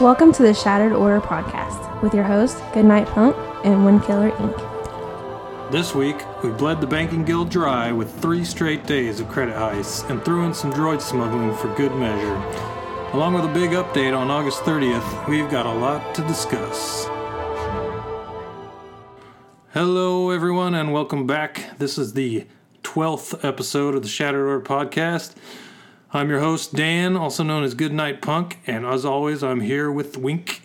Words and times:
Welcome 0.00 0.30
to 0.34 0.42
the 0.42 0.52
Shattered 0.52 0.92
Order 0.92 1.22
podcast 1.22 2.02
with 2.02 2.12
your 2.12 2.22
host, 2.22 2.62
Goodnight 2.74 3.06
Punk 3.06 3.34
and 3.64 3.76
Windkiller 3.76 4.30
Inc. 4.30 5.72
This 5.72 5.94
week, 5.94 6.16
we 6.42 6.50
bled 6.50 6.82
the 6.82 6.86
banking 6.86 7.24
guild 7.24 7.48
dry 7.48 7.90
with 7.92 8.14
three 8.20 8.44
straight 8.44 8.84
days 8.84 9.20
of 9.20 9.28
credit 9.30 9.54
heists 9.54 10.06
and 10.10 10.22
threw 10.22 10.44
in 10.44 10.52
some 10.52 10.70
droid 10.70 11.00
smuggling 11.00 11.56
for 11.56 11.74
good 11.76 11.94
measure. 11.94 12.34
Along 13.14 13.32
with 13.32 13.46
a 13.46 13.54
big 13.54 13.70
update 13.70 14.14
on 14.14 14.30
August 14.30 14.64
30th, 14.64 15.28
we've 15.28 15.50
got 15.50 15.64
a 15.64 15.72
lot 15.72 16.14
to 16.14 16.20
discuss. 16.26 17.06
Hello, 19.72 20.28
everyone, 20.28 20.74
and 20.74 20.92
welcome 20.92 21.26
back. 21.26 21.78
This 21.78 21.96
is 21.96 22.12
the 22.12 22.46
12th 22.82 23.42
episode 23.42 23.94
of 23.94 24.02
the 24.02 24.08
Shattered 24.08 24.46
Order 24.46 24.60
podcast. 24.62 25.34
I'm 26.16 26.30
your 26.30 26.40
host, 26.40 26.72
Dan, 26.72 27.14
also 27.14 27.42
known 27.42 27.62
as 27.62 27.74
Goodnight 27.74 28.22
Punk, 28.22 28.58
and 28.66 28.86
as 28.86 29.04
always, 29.04 29.42
I'm 29.42 29.60
here 29.60 29.92
with 29.92 30.16
Wink. 30.16 30.62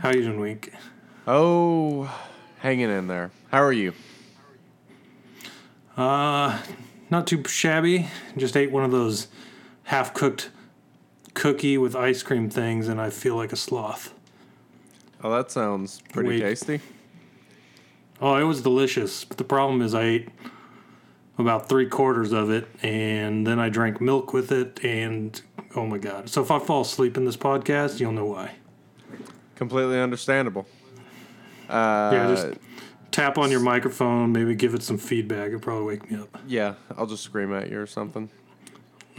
How 0.00 0.10
you 0.10 0.22
doing, 0.22 0.40
Wink? 0.40 0.72
Oh, 1.24 2.12
hanging 2.58 2.90
in 2.90 3.06
there. 3.06 3.30
How 3.52 3.62
are 3.62 3.72
you? 3.72 3.92
Uh, 5.96 6.60
not 7.10 7.28
too 7.28 7.44
shabby. 7.44 8.08
Just 8.36 8.56
ate 8.56 8.72
one 8.72 8.82
of 8.82 8.90
those 8.90 9.28
half-cooked 9.84 10.50
cookie 11.32 11.78
with 11.78 11.94
ice 11.94 12.24
cream 12.24 12.50
things, 12.50 12.88
and 12.88 13.00
I 13.00 13.10
feel 13.10 13.36
like 13.36 13.52
a 13.52 13.56
sloth. 13.56 14.12
Oh, 15.22 15.30
that 15.30 15.52
sounds 15.52 16.02
pretty 16.12 16.30
Wait. 16.30 16.40
tasty. 16.40 16.80
Oh, 18.20 18.34
it 18.34 18.42
was 18.42 18.62
delicious. 18.62 19.22
But 19.22 19.38
the 19.38 19.44
problem 19.44 19.80
is, 19.80 19.94
I 19.94 20.02
ate 20.02 20.28
about 21.38 21.68
three 21.68 21.86
quarters 21.86 22.32
of 22.32 22.50
it, 22.50 22.66
and 22.82 23.46
then 23.46 23.58
I 23.58 23.68
drank 23.68 24.00
milk 24.00 24.32
with 24.32 24.50
it, 24.52 24.82
and 24.84 25.40
oh 25.76 25.86
my 25.86 25.98
god! 25.98 26.28
So 26.28 26.42
if 26.42 26.50
I 26.50 26.58
fall 26.58 26.82
asleep 26.82 27.16
in 27.16 27.24
this 27.24 27.36
podcast, 27.36 28.00
you'll 28.00 28.12
know 28.12 28.26
why. 28.26 28.52
Completely 29.56 29.98
understandable. 30.00 30.66
Uh, 31.68 32.10
Yeah, 32.12 32.28
just 32.34 32.58
tap 33.10 33.38
on 33.38 33.50
your 33.50 33.60
microphone, 33.60 34.32
maybe 34.32 34.54
give 34.54 34.74
it 34.74 34.82
some 34.82 34.98
feedback. 34.98 35.48
It'll 35.48 35.60
probably 35.60 35.84
wake 35.84 36.10
me 36.10 36.18
up. 36.18 36.38
yeah, 36.46 36.74
I'll 36.96 37.06
just 37.06 37.22
scream 37.24 37.52
at 37.54 37.70
you 37.70 37.80
or 37.80 37.86
something. 37.86 38.30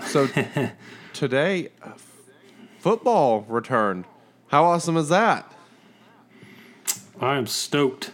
So 0.06 0.28
today, 1.14 1.70
uh, 1.83 1.92
football 2.80 3.42
returned. 3.50 4.06
How 4.48 4.64
awesome 4.64 4.95
is 4.98 5.09
that? 5.09 5.52
I 7.22 7.36
am 7.36 7.45
stoked, 7.48 8.11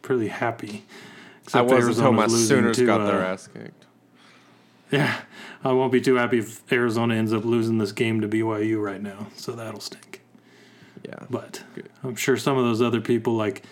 pretty 0.00 0.28
happy. 0.28 0.84
I 1.54 1.60
Except 1.60 1.70
was 1.70 1.98
until 1.98 2.04
Arizona's 2.14 2.32
my 2.32 2.38
Sooners 2.38 2.76
to, 2.78 2.86
got 2.86 3.06
their 3.06 3.20
uh, 3.24 3.32
ass 3.32 3.48
kicked. 3.48 3.86
Yeah, 4.90 5.20
I 5.64 5.72
won't 5.72 5.92
be 5.92 6.00
too 6.00 6.16
happy 6.16 6.38
if 6.38 6.70
Arizona 6.72 7.14
ends 7.14 7.32
up 7.32 7.44
losing 7.44 7.78
this 7.78 7.92
game 7.92 8.20
to 8.20 8.28
BYU 8.28 8.82
right 8.82 9.00
now. 9.02 9.28
So 9.36 9.52
that'll 9.52 9.80
stink. 9.80 10.20
Yeah, 11.04 11.24
But 11.30 11.62
Good. 11.74 11.88
I'm 12.04 12.14
sure 12.14 12.36
some 12.36 12.56
of 12.58 12.64
those 12.64 12.80
other 12.80 13.00
people, 13.00 13.34
like 13.34 13.64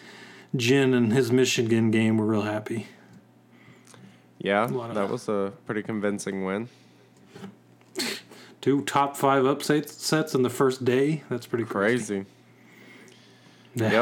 Jin 0.56 0.94
and 0.94 1.12
his 1.12 1.30
Michigan 1.30 1.90
game, 1.90 2.16
were 2.18 2.26
real 2.26 2.42
happy. 2.42 2.86
yeah, 4.38 4.64
of- 4.64 4.94
that 4.94 5.08
was 5.10 5.28
a 5.28 5.52
pretty 5.66 5.82
convincing 5.82 6.44
win. 6.44 6.68
Two 8.60 8.82
top 8.82 9.16
five 9.16 9.46
upsets 9.46 10.04
sets 10.04 10.34
in 10.34 10.42
the 10.42 10.50
first 10.50 10.84
day. 10.84 11.22
That's 11.30 11.46
pretty 11.46 11.64
crazy. 11.64 12.24
Crazy. 12.24 12.26
Yeah, 13.74 13.92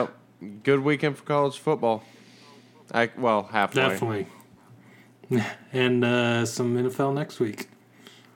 Yep, 0.40 0.62
good 0.64 0.80
weekend 0.80 1.16
for 1.16 1.24
college 1.24 1.58
football. 1.58 2.02
I 2.92 3.10
well 3.16 3.44
halfway. 3.44 3.82
definitely. 3.88 4.26
And 5.74 6.02
uh, 6.04 6.46
some 6.46 6.74
NFL 6.74 7.12
next 7.12 7.38
week. 7.38 7.68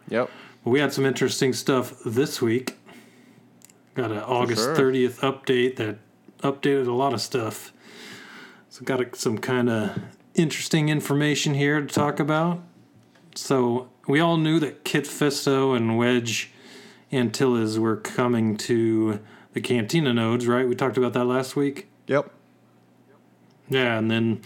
Yep. 0.09 0.31
Well, 0.63 0.73
we 0.73 0.81
had 0.81 0.93
some 0.93 1.07
interesting 1.07 1.55
stuff 1.55 1.95
this 2.05 2.43
week. 2.43 2.79
Got 3.95 4.11
an 4.13 4.19
August 4.19 4.63
sure. 4.63 4.77
30th 4.77 5.21
update 5.21 5.77
that 5.77 5.97
updated 6.41 6.87
a 6.87 6.93
lot 6.93 7.15
of 7.15 7.23
stuff. 7.23 7.73
So, 8.69 8.85
got 8.85 9.01
a, 9.01 9.17
some 9.17 9.39
kind 9.39 9.71
of 9.71 9.99
interesting 10.35 10.91
information 10.91 11.55
here 11.55 11.81
to 11.81 11.87
talk 11.87 12.21
about. 12.21 12.63
So, 13.35 13.89
we 14.07 14.21
all 14.21 14.37
knew 14.37 14.61
that 14.61 14.85
Kit 14.85 15.05
Fisto 15.05 15.75
and 15.75 15.97
Wedge 15.97 16.53
Antilles 17.11 17.79
were 17.79 17.97
coming 17.97 18.57
to 18.59 19.21
the 19.53 19.61
Cantina 19.61 20.13
nodes, 20.13 20.47
right? 20.47 20.69
We 20.69 20.75
talked 20.75 20.97
about 20.97 21.13
that 21.15 21.25
last 21.25 21.57
week. 21.57 21.89
Yep. 22.07 22.31
Yeah, 23.73 23.99
and 23.99 24.11
then 24.11 24.43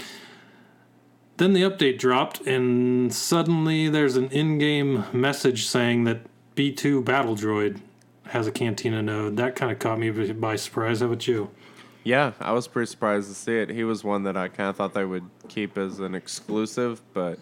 then 1.37 1.53
the 1.53 1.63
update 1.63 1.99
dropped, 1.99 2.41
and 2.47 3.13
suddenly 3.13 3.89
there's 3.89 4.17
an 4.17 4.29
in-game 4.31 5.05
message 5.13 5.67
saying 5.67 6.05
that 6.05 6.21
B2 6.55 7.05
Battle 7.05 7.35
Droid 7.35 7.81
has 8.29 8.47
a 8.47 8.53
Cantina 8.53 9.03
node. 9.03 9.37
That 9.37 9.55
kind 9.57 9.71
of 9.71 9.79
caught 9.79 9.99
me 9.99 10.11
by- 10.11 10.57
surprise. 10.57 11.01
How 11.01 11.07
about 11.07 11.27
you? 11.29 11.51
Yeah, 12.05 12.33
I 12.41 12.53
was 12.53 12.69
pretty 12.69 12.89
surprised 12.89 13.29
to 13.29 13.35
see 13.35 13.59
it. 13.59 13.69
He 13.69 13.83
was 13.85 14.05
one 14.05 14.23
that 14.23 14.37
I 14.37 14.47
kind 14.49 14.71
of 14.71 14.77
thought 14.77 14.95
they 14.95 15.05
would 15.05 15.29
keep 15.49 15.77
as 15.77 15.99
an 15.99 16.15
exclusive, 16.15 17.03
but 17.13 17.39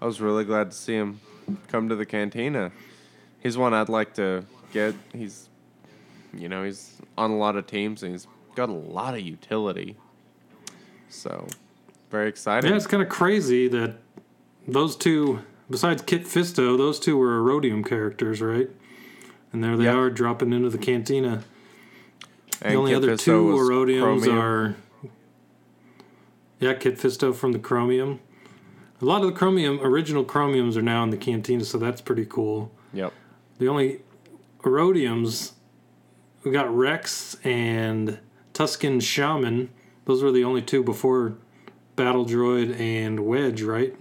I 0.00 0.06
was 0.06 0.20
really 0.20 0.44
glad 0.44 0.70
to 0.70 0.76
see 0.76 0.94
him 0.94 1.20
come 1.66 1.88
to 1.88 1.96
the 1.96 2.06
cantina. 2.06 2.70
He's 3.40 3.58
one 3.58 3.74
I'd 3.74 3.88
like 3.88 4.14
to 4.14 4.46
get. 4.72 4.94
He's, 5.12 5.48
you 6.32 6.48
know, 6.48 6.64
he's 6.64 6.96
on 7.18 7.32
a 7.32 7.36
lot 7.36 7.56
of 7.56 7.66
teams 7.66 8.04
and 8.04 8.12
he's 8.12 8.28
got 8.54 8.68
a 8.68 8.72
lot 8.72 9.14
of 9.14 9.20
utility. 9.20 9.96
So, 11.14 11.46
very 12.10 12.28
exciting. 12.28 12.70
Yeah, 12.70 12.76
it's 12.76 12.86
kind 12.86 13.02
of 13.02 13.08
crazy 13.08 13.68
that 13.68 13.96
those 14.66 14.96
two, 14.96 15.40
besides 15.70 16.02
Kit 16.02 16.24
Fisto, 16.24 16.76
those 16.76 16.98
two 16.98 17.16
were 17.16 17.40
Aurodium 17.40 17.84
characters, 17.86 18.40
right? 18.42 18.68
And 19.52 19.62
there 19.62 19.76
they 19.76 19.84
Yep. 19.84 19.94
are 19.94 20.10
dropping 20.10 20.52
into 20.52 20.68
the 20.70 20.78
Cantina. 20.78 21.44
And 22.60 22.72
the 22.72 22.76
only 22.76 22.90
Kit 22.90 22.96
other 22.96 23.12
Fisto 23.16 23.24
two 23.24 23.44
Aurodiums 23.46 24.00
Chromium. 24.02 24.38
are. 24.38 24.76
Yeah, 26.60 26.74
Kit 26.74 26.98
Fisto 26.98 27.34
from 27.34 27.52
the 27.52 27.58
Chromium. 27.58 28.20
A 29.00 29.04
lot 29.04 29.22
of 29.22 29.26
the 29.28 29.32
Chromium, 29.32 29.80
original 29.82 30.24
Chromiums 30.24 30.76
are 30.76 30.82
now 30.82 31.02
in 31.02 31.10
the 31.10 31.16
Cantina, 31.16 31.64
so 31.64 31.78
that's 31.78 32.00
pretty 32.00 32.24
cool. 32.24 32.72
Yep. 32.92 33.12
The 33.58 33.68
only 33.68 34.00
Aurodiums, 34.62 35.52
we 36.42 36.50
got 36.52 36.74
Rex 36.74 37.36
and 37.44 38.18
Tusken 38.54 39.02
Shaman. 39.02 39.70
Those 40.06 40.22
were 40.22 40.32
the 40.32 40.44
only 40.44 40.62
two 40.62 40.82
before 40.82 41.34
Battle 41.96 42.26
Droid 42.26 42.78
and 42.78 43.20
Wedge, 43.26 43.62
right? 43.62 43.94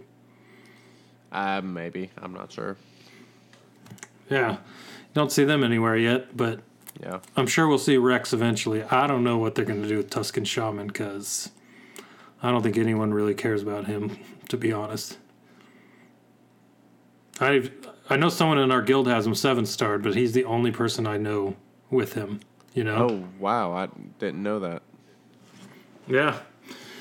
Uh, 1.32 1.62
maybe. 1.62 2.12
I'm 2.18 2.34
not 2.34 2.52
sure. 2.52 2.78
Yeah. 4.30 4.58
Don't 5.14 5.32
see 5.32 5.44
them 5.44 5.64
anywhere 5.64 5.96
yet, 5.98 6.36
but 6.36 6.62
Yeah. 7.02 7.20
I'm 7.36 7.48
sure 7.48 7.68
we'll 7.68 7.78
see 7.78 7.98
Rex 7.98 8.34
eventually. 8.34 8.84
I 8.84 9.08
don't 9.08 9.24
know 9.24 9.38
what 9.38 9.56
they're 9.56 9.66
going 9.66 9.82
to 9.82 9.88
do 9.88 9.98
with 9.98 10.10
Tusken 10.10 10.46
Shaman 10.46 10.88
because 10.88 11.50
I 12.42 12.52
don't 12.52 12.62
think 12.62 12.78
anyone 12.78 13.14
really 13.14 13.34
cares 13.34 13.62
about 13.64 13.86
him, 13.88 14.18
to 14.50 14.58
be 14.58 14.72
honest. 14.72 15.18
I 17.40 17.72
I 18.10 18.18
know 18.18 18.30
someone 18.30 18.60
in 18.60 18.72
our 18.72 18.82
guild 18.82 19.08
has 19.08 19.26
him 19.26 19.34
seven 19.34 19.66
starred, 19.66 20.04
but 20.04 20.14
he's 20.16 20.34
the 20.34 20.44
only 20.46 20.72
person 20.72 21.08
I 21.08 21.18
know 21.18 21.56
with 21.90 22.14
him. 22.14 22.42
You 22.74 22.84
know? 22.84 23.08
Oh, 23.10 23.28
wow. 23.40 23.72
I 23.72 23.88
didn't 24.20 24.44
know 24.44 24.60
that. 24.60 24.82
Yeah. 26.08 26.40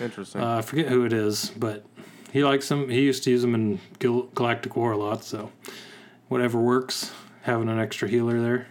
Interesting. 0.00 0.40
Uh, 0.40 0.58
I 0.58 0.62
forget 0.62 0.88
who 0.88 1.04
it 1.04 1.12
is, 1.12 1.50
but 1.56 1.84
he 2.32 2.42
likes 2.44 2.70
him. 2.70 2.88
He 2.88 3.02
used 3.02 3.22
to 3.24 3.30
use 3.30 3.44
him 3.44 3.54
in 3.54 3.78
Gal- 3.98 4.28
Galactic 4.34 4.74
War 4.76 4.92
a 4.92 4.96
lot, 4.96 5.22
so 5.24 5.50
whatever 6.28 6.60
works. 6.60 7.12
Having 7.42 7.68
an 7.68 7.78
extra 7.80 8.08
healer 8.08 8.40
there. 8.40 8.68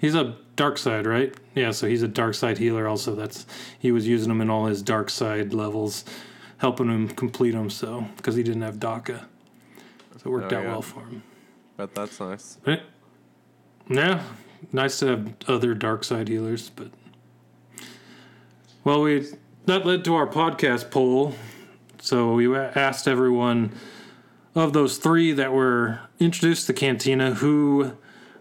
He's 0.00 0.14
a 0.14 0.36
dark 0.56 0.78
side, 0.78 1.04
right? 1.06 1.34
Yeah, 1.56 1.72
so 1.72 1.88
he's 1.88 2.02
a 2.02 2.08
dark 2.08 2.34
side 2.34 2.58
healer. 2.58 2.86
Also, 2.86 3.14
that's 3.16 3.44
he 3.78 3.90
was 3.92 4.06
using 4.06 4.30
him 4.30 4.40
in 4.40 4.48
all 4.50 4.66
his 4.66 4.82
dark 4.82 5.10
side 5.10 5.52
levels, 5.52 6.04
helping 6.58 6.88
him 6.88 7.08
complete 7.08 7.50
them. 7.52 7.68
So 7.70 8.06
because 8.16 8.36
he 8.36 8.42
didn't 8.44 8.62
have 8.62 8.76
DACA, 8.76 9.24
so 10.16 10.20
it 10.24 10.26
worked 10.26 10.52
Oh, 10.52 10.56
out 10.58 10.62
yeah. 10.62 10.68
well 10.70 10.82
for 10.82 11.00
him. 11.00 11.22
but 11.76 11.94
that's 11.94 12.20
nice. 12.20 12.58
Eh, 12.66 12.76
Yeah, 13.88 14.22
nice 14.72 14.98
to 15.00 15.06
have 15.08 15.34
other 15.48 15.74
dark 15.74 16.04
side 16.04 16.28
healers, 16.28 16.70
but 16.70 16.88
well, 18.84 19.02
we 19.02 19.26
that 19.68 19.84
led 19.84 20.04
to 20.04 20.14
our 20.14 20.26
podcast 20.26 20.90
poll. 20.90 21.34
So 22.00 22.32
we 22.32 22.54
asked 22.56 23.06
everyone 23.06 23.72
of 24.54 24.72
those 24.72 24.96
three 24.96 25.32
that 25.32 25.52
were 25.52 26.00
introduced 26.18 26.66
to 26.68 26.72
Cantina 26.72 27.34
who 27.34 27.92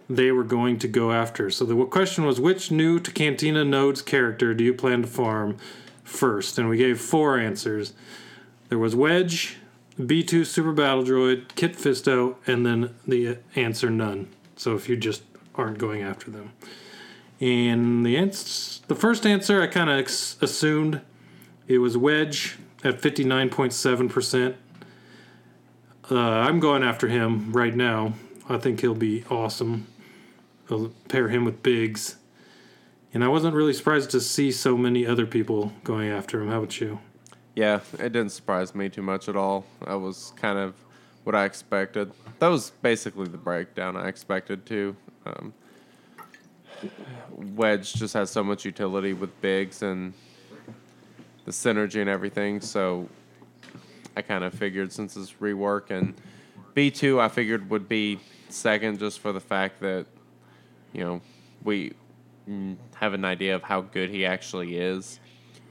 they 0.09 0.31
were 0.31 0.45
going 0.45 0.79
to 0.79 0.87
go 0.87 1.11
after. 1.11 1.49
So 1.49 1.65
the 1.65 1.85
question 1.85 2.25
was, 2.25 2.39
which 2.39 2.71
new 2.71 2.99
to 2.99 3.11
Cantina 3.11 3.65
nodes 3.65 4.01
character 4.01 4.53
do 4.53 4.63
you 4.63 4.73
plan 4.73 5.01
to 5.01 5.07
farm 5.07 5.57
first? 6.03 6.57
And 6.57 6.69
we 6.69 6.77
gave 6.77 6.99
four 6.99 7.37
answers. 7.37 7.93
There 8.69 8.79
was 8.79 8.95
Wedge, 8.95 9.57
B2 9.99 10.45
Super 10.45 10.71
Battle 10.71 11.03
Droid, 11.03 11.55
Kit 11.55 11.73
Fisto, 11.75 12.35
and 12.47 12.65
then 12.65 12.95
the 13.05 13.37
answer 13.55 13.89
none. 13.89 14.29
So 14.55 14.75
if 14.75 14.87
you 14.87 14.95
just 14.95 15.23
aren't 15.55 15.77
going 15.77 16.03
after 16.03 16.31
them. 16.31 16.53
And 17.41 18.05
the 18.05 18.15
ans- 18.15 18.81
the 18.87 18.95
first 18.95 19.25
answer 19.25 19.61
I 19.61 19.67
kind 19.67 19.89
of 19.89 19.99
ex- 19.99 20.37
assumed 20.41 21.01
it 21.67 21.79
was 21.79 21.97
Wedge 21.97 22.57
at 22.83 23.01
59.7%. 23.01 24.55
Uh, 26.09 26.15
I'm 26.17 26.59
going 26.59 26.83
after 26.83 27.07
him 27.07 27.51
right 27.51 27.75
now. 27.75 28.13
I 28.47 28.57
think 28.57 28.79
he'll 28.79 28.95
be 28.95 29.25
awesome. 29.29 29.87
I'll 30.69 30.91
pair 31.09 31.27
him 31.27 31.43
with 31.43 31.61
Biggs. 31.63 32.15
And 33.13 33.23
I 33.23 33.27
wasn't 33.27 33.55
really 33.55 33.73
surprised 33.73 34.11
to 34.11 34.21
see 34.21 34.51
so 34.51 34.77
many 34.77 35.05
other 35.05 35.25
people 35.25 35.73
going 35.83 36.09
after 36.09 36.41
him. 36.41 36.49
How 36.49 36.59
about 36.59 36.79
you? 36.79 36.99
Yeah, 37.55 37.79
it 37.93 38.13
didn't 38.13 38.29
surprise 38.29 38.75
me 38.75 38.89
too 38.89 39.01
much 39.01 39.27
at 39.27 39.35
all. 39.35 39.65
That 39.85 39.95
was 39.95 40.33
kind 40.35 40.59
of 40.59 40.75
what 41.23 41.35
I 41.35 41.45
expected. 41.45 42.11
That 42.39 42.49
was 42.49 42.69
basically 42.81 43.27
the 43.27 43.37
breakdown 43.37 43.97
I 43.97 44.07
expected 44.07 44.65
too. 44.65 44.95
Um, 45.25 45.53
Wedge 47.31 47.93
just 47.93 48.13
has 48.13 48.29
so 48.29 48.43
much 48.43 48.63
utility 48.63 49.13
with 49.13 49.41
Biggs 49.41 49.81
and 49.81 50.13
the 51.47 51.53
synergy 51.53 52.01
and 52.01 52.09
everything. 52.09 52.59
So 52.59 53.07
I 54.17 54.21
kind 54.21 54.43
of 54.43 54.53
figured 54.53 54.91
since 54.91 55.15
it's 55.15 55.31
rework 55.41 55.89
and 55.89 56.13
B 56.73 56.91
two, 56.91 57.19
I 57.21 57.29
figured 57.29 57.69
would 57.69 57.87
be 57.87 58.19
second 58.49 58.99
just 58.99 59.19
for 59.19 59.31
the 59.31 59.39
fact 59.39 59.79
that 59.79 60.05
you 60.93 61.03
know 61.03 61.21
we 61.63 61.93
have 62.95 63.13
an 63.13 63.23
idea 63.23 63.55
of 63.55 63.63
how 63.63 63.81
good 63.81 64.09
he 64.09 64.25
actually 64.25 64.77
is. 64.77 65.19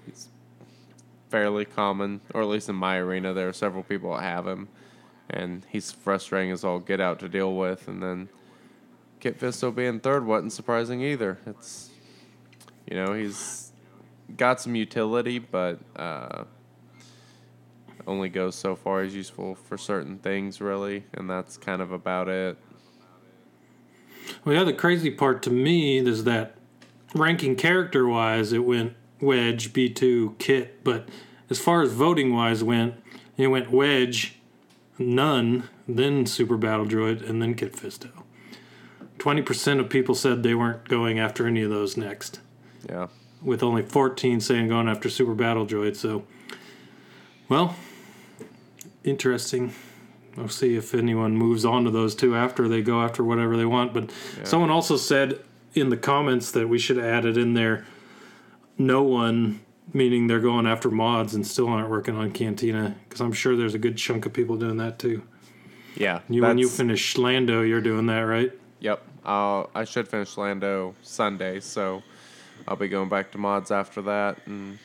He's 0.06 0.28
fairly 1.28 1.66
common, 1.66 2.22
or 2.32 2.40
at 2.40 2.48
least 2.48 2.70
in 2.70 2.74
my 2.74 2.96
arena, 2.96 3.34
there 3.34 3.48
are 3.48 3.52
several 3.52 3.82
people 3.82 4.14
that 4.14 4.22
have 4.22 4.46
him, 4.46 4.68
and 5.28 5.64
he's 5.70 5.92
frustrating 5.92 6.52
as 6.52 6.64
all 6.64 6.78
get 6.78 7.00
out 7.00 7.18
to 7.18 7.28
deal 7.28 7.54
with. 7.54 7.86
And 7.86 8.02
then 8.02 8.30
Kit 9.20 9.38
Fisto 9.38 9.74
being 9.74 10.00
third 10.00 10.24
wasn't 10.24 10.54
surprising 10.54 11.02
either. 11.02 11.38
It's 11.46 11.90
you 12.90 12.96
know 12.96 13.12
he's 13.12 13.65
got 14.36 14.60
some 14.60 14.74
utility, 14.74 15.38
but 15.38 15.78
uh, 15.96 16.44
only 18.06 18.28
goes 18.28 18.54
so 18.54 18.76
far. 18.76 19.02
as 19.02 19.14
useful 19.14 19.54
for 19.54 19.76
certain 19.76 20.18
things, 20.18 20.60
really, 20.60 21.04
and 21.12 21.28
that's 21.28 21.56
kind 21.56 21.82
of 21.82 21.92
about 21.92 22.28
it. 22.28 22.56
Well, 24.44 24.54
yeah, 24.56 24.64
the 24.64 24.72
crazy 24.72 25.10
part 25.10 25.42
to 25.44 25.50
me 25.50 25.98
is 25.98 26.24
that 26.24 26.56
ranking 27.14 27.56
character 27.56 28.06
wise, 28.06 28.52
it 28.52 28.64
went 28.64 28.94
Wedge, 29.20 29.72
B2, 29.72 30.38
Kit, 30.38 30.82
but 30.84 31.08
as 31.48 31.58
far 31.58 31.82
as 31.82 31.92
voting 31.92 32.34
wise 32.34 32.62
went, 32.62 32.94
it 33.36 33.46
went 33.48 33.70
Wedge, 33.70 34.38
none, 34.98 35.68
then 35.86 36.26
Super 36.26 36.56
Battle 36.56 36.86
Droid, 36.86 37.28
and 37.28 37.40
then 37.40 37.54
Kit 37.54 37.72
Fisto. 37.74 38.10
20% 39.18 39.80
of 39.80 39.88
people 39.88 40.14
said 40.14 40.42
they 40.42 40.54
weren't 40.54 40.88
going 40.88 41.18
after 41.18 41.46
any 41.46 41.62
of 41.62 41.70
those 41.70 41.96
next, 41.96 42.40
Yeah. 42.88 43.06
With 43.46 43.62
only 43.62 43.82
14 43.82 44.40
saying 44.40 44.68
going 44.68 44.88
after 44.88 45.08
Super 45.08 45.34
Battle 45.34 45.64
Droid. 45.64 45.96
So, 45.96 46.24
well, 47.48 47.76
interesting. 49.04 49.72
We'll 50.36 50.48
see 50.48 50.76
if 50.76 50.92
anyone 50.92 51.36
moves 51.36 51.64
on 51.64 51.84
to 51.84 51.90
those 51.90 52.14
two 52.14 52.36
after 52.36 52.68
they 52.68 52.82
go 52.82 53.00
after 53.00 53.24
whatever 53.24 53.56
they 53.56 53.64
want. 53.64 53.94
But 53.94 54.10
someone 54.42 54.70
also 54.70 54.96
said 54.96 55.38
in 55.74 55.88
the 55.88 55.96
comments 55.96 56.50
that 56.50 56.68
we 56.68 56.78
should 56.78 56.98
add 56.98 57.24
it 57.24 57.38
in 57.38 57.54
there. 57.54 57.86
No 58.76 59.02
one, 59.02 59.60
meaning 59.94 60.26
they're 60.26 60.40
going 60.40 60.66
after 60.66 60.90
mods 60.90 61.34
and 61.34 61.46
still 61.46 61.68
aren't 61.68 61.88
working 61.88 62.16
on 62.16 62.32
Cantina, 62.32 62.96
because 63.08 63.20
I'm 63.20 63.32
sure 63.32 63.56
there's 63.56 63.74
a 63.74 63.78
good 63.78 63.96
chunk 63.96 64.26
of 64.26 64.34
people 64.34 64.56
doing 64.56 64.76
that 64.76 64.98
too. 64.98 65.22
Yeah. 65.94 66.20
You 66.28 66.42
when 66.42 66.58
you 66.58 66.68
finish 66.68 67.16
Lando, 67.16 67.62
you're 67.62 67.80
doing 67.80 68.06
that, 68.06 68.20
right? 68.20 68.52
Yep. 68.80 69.02
I'll, 69.24 69.70
I 69.74 69.84
should 69.84 70.08
finish 70.08 70.36
Lando 70.36 70.94
Sunday, 71.02 71.60
so 71.60 72.02
I'll 72.68 72.76
be 72.76 72.88
going 72.88 73.08
back 73.08 73.32
to 73.32 73.38
mods 73.38 73.70
after 73.70 74.02
that. 74.02 74.38
And 74.46 74.78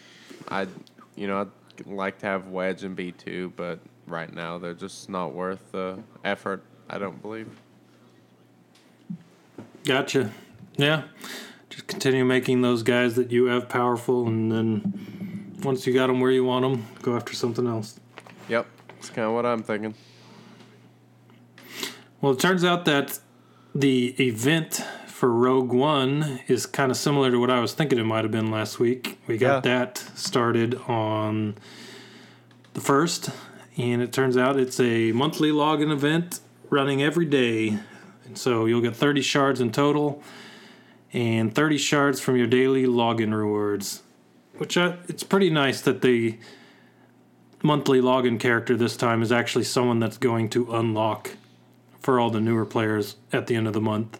I'd, 0.47 0.69
you 1.15 1.27
know, 1.27 1.41
I'd 1.41 1.87
like 1.87 2.19
to 2.19 2.25
have 2.25 2.47
Wedge 2.47 2.83
and 2.83 2.97
B2, 2.97 3.53
but 3.55 3.79
right 4.07 4.33
now 4.33 4.57
they're 4.57 4.73
just 4.73 5.09
not 5.09 5.33
worth 5.33 5.71
the 5.71 5.99
effort, 6.23 6.63
I 6.89 6.97
don't 6.97 7.21
believe. 7.21 7.49
Gotcha. 9.83 10.31
Yeah. 10.77 11.03
Just 11.69 11.87
continue 11.87 12.25
making 12.25 12.61
those 12.61 12.83
guys 12.83 13.15
that 13.15 13.31
you 13.31 13.45
have 13.45 13.69
powerful, 13.69 14.27
and 14.27 14.51
then 14.51 15.55
once 15.63 15.87
you 15.87 15.93
got 15.93 16.07
them 16.07 16.19
where 16.19 16.31
you 16.31 16.43
want 16.43 16.63
them, 16.63 16.85
go 17.01 17.15
after 17.15 17.33
something 17.33 17.65
else. 17.65 17.99
Yep. 18.49 18.67
That's 18.89 19.09
kind 19.09 19.27
of 19.27 19.33
what 19.33 19.45
I'm 19.45 19.63
thinking. 19.63 19.95
Well, 22.19 22.33
it 22.33 22.39
turns 22.39 22.63
out 22.63 22.85
that 22.85 23.19
the 23.73 24.09
event 24.23 24.83
for 25.21 25.31
Rogue 25.31 25.71
One 25.71 26.39
is 26.47 26.65
kind 26.65 26.89
of 26.89 26.97
similar 26.97 27.29
to 27.29 27.39
what 27.39 27.51
I 27.51 27.59
was 27.59 27.73
thinking 27.73 27.99
it 27.99 28.05
might 28.05 28.23
have 28.23 28.31
been 28.31 28.49
last 28.49 28.79
week. 28.79 29.19
We 29.27 29.37
got 29.37 29.63
Yeah. 29.63 29.75
that 29.75 29.99
started 30.15 30.73
on 30.87 31.53
the 32.73 32.81
first, 32.81 33.29
and 33.77 34.01
it 34.01 34.11
turns 34.11 34.35
out 34.35 34.59
it's 34.59 34.79
a 34.79 35.11
monthly 35.11 35.51
login 35.51 35.91
event 35.91 36.39
running 36.71 37.03
every 37.03 37.27
day. 37.27 37.77
And 38.25 38.35
so 38.35 38.65
you'll 38.65 38.81
get 38.81 38.95
30 38.95 39.21
shards 39.21 39.61
in 39.61 39.71
total 39.71 40.23
and 41.13 41.53
30 41.53 41.77
shards 41.77 42.19
from 42.19 42.35
your 42.35 42.47
daily 42.47 42.87
login 42.87 43.31
rewards. 43.31 44.01
Which 44.57 44.75
I, 44.75 44.97
it's 45.07 45.21
pretty 45.21 45.51
nice 45.51 45.81
that 45.81 46.01
the 46.01 46.39
monthly 47.61 48.01
login 48.01 48.39
character 48.39 48.75
this 48.75 48.97
time 48.97 49.21
is 49.21 49.31
actually 49.31 49.65
someone 49.65 49.99
that's 49.99 50.17
going 50.17 50.49
to 50.49 50.73
unlock 50.73 51.33
for 51.99 52.19
all 52.19 52.31
the 52.31 52.41
newer 52.41 52.65
players 52.65 53.17
at 53.31 53.45
the 53.45 53.55
end 53.55 53.67
of 53.67 53.73
the 53.73 53.81
month. 53.81 54.19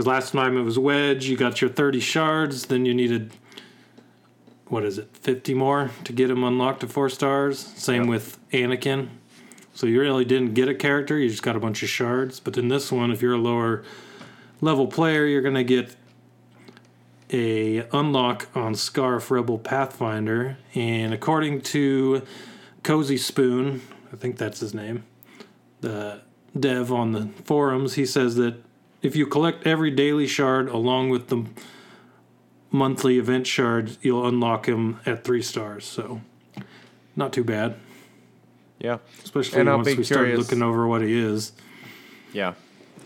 Because 0.00 0.08
last 0.08 0.32
time 0.32 0.56
it 0.56 0.62
was 0.62 0.78
Wedge, 0.78 1.26
you 1.26 1.36
got 1.36 1.60
your 1.60 1.68
30 1.68 2.00
shards, 2.00 2.64
then 2.64 2.86
you 2.86 2.94
needed, 2.94 3.34
what 4.68 4.82
is 4.82 4.96
it, 4.96 5.14
50 5.14 5.52
more 5.52 5.90
to 6.04 6.12
get 6.14 6.30
him 6.30 6.42
unlocked 6.42 6.80
to 6.80 6.88
four 6.88 7.10
stars. 7.10 7.58
Same 7.58 8.04
Yep. 8.04 8.08
with 8.08 8.38
Anakin. 8.50 9.08
So 9.74 9.86
you 9.86 10.00
really 10.00 10.24
didn't 10.24 10.54
get 10.54 10.70
a 10.70 10.74
character, 10.74 11.18
you 11.18 11.28
just 11.28 11.42
got 11.42 11.54
a 11.54 11.60
bunch 11.60 11.82
of 11.82 11.90
shards. 11.90 12.40
But 12.40 12.56
in 12.56 12.68
this 12.68 12.90
one, 12.90 13.10
if 13.10 13.20
you're 13.20 13.34
a 13.34 13.38
lower 13.38 13.82
level 14.62 14.86
player, 14.86 15.26
you're 15.26 15.42
going 15.42 15.54
to 15.54 15.64
get 15.64 15.94
a 17.30 17.86
unlock 17.92 18.48
on 18.54 18.72
Scarif 18.72 19.30
Rebel 19.30 19.58
Pathfinder. 19.58 20.56
And 20.74 21.12
according 21.12 21.60
to 21.76 22.22
Cozy 22.82 23.18
Spoon, 23.18 23.82
I 24.10 24.16
think 24.16 24.38
that's 24.38 24.60
his 24.60 24.72
name, 24.72 25.04
the 25.82 26.22
dev 26.58 26.90
on 26.90 27.12
the 27.12 27.28
forums, 27.44 27.96
he 27.96 28.06
says 28.06 28.36
that 28.36 28.64
if 29.02 29.16
you 29.16 29.26
collect 29.26 29.66
every 29.66 29.90
daily 29.90 30.26
shard 30.26 30.68
along 30.68 31.10
with 31.10 31.28
the 31.28 31.44
monthly 32.70 33.18
event 33.18 33.46
shard, 33.46 33.96
you'll 34.02 34.26
unlock 34.26 34.66
him 34.66 35.00
at 35.06 35.24
three 35.24 35.42
stars. 35.42 35.84
So, 35.84 36.20
not 37.16 37.32
too 37.32 37.44
bad, 37.44 37.76
Yeah. 38.78 38.98
especially 39.24 39.60
And 39.60 39.68
once 39.68 39.88
be 39.88 39.94
we 39.94 40.04
start 40.04 40.28
looking 40.34 40.62
over 40.62 40.86
what 40.86 41.02
he 41.02 41.18
is. 41.18 41.52
Yeah. 42.32 42.54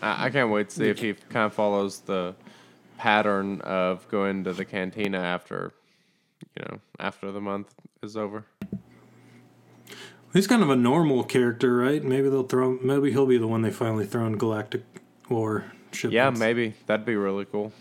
I, 0.02 0.26
I 0.26 0.30
can't 0.30 0.50
wait 0.50 0.68
to 0.71 0.76
see 0.76 0.88
if 0.88 0.99
he 0.99 1.12
kind 1.30 1.47
of 1.47 1.54
follows 1.54 2.00
the 2.00 2.35
pattern 2.99 3.61
of 3.62 4.07
going 4.09 4.45
to 4.45 4.52
the 4.52 4.64
cantina 4.64 5.18
after, 5.18 5.73
you 6.57 6.64
know, 6.68 6.80
after 6.99 7.33
the 7.33 7.40
month 7.40 7.75
is 8.02 8.16
over. 8.16 8.45
He's 10.33 10.49
kind 10.49 10.62
of 10.62 10.71
a 10.71 10.76
normal 10.76 11.23
character, 11.23 11.76
right? 11.76 12.02
Maybe 12.02 12.28
they'll 12.28 12.42
throw. 12.42 12.76
Maybe 12.83 13.12
he'll 13.12 13.26
be 13.26 13.38
the 13.38 13.47
one 13.47 13.62
they 13.62 13.71
finally 13.71 14.04
throw 14.04 14.26
in 14.26 14.37
Galactic 14.37 14.83
War 15.28 15.64
shipments. 15.94 16.14
Yeah, 16.14 16.30
maybe. 16.30 16.74
That'd 16.86 17.06
be 17.06 17.16
really 17.16 17.44
cool. 17.44 17.72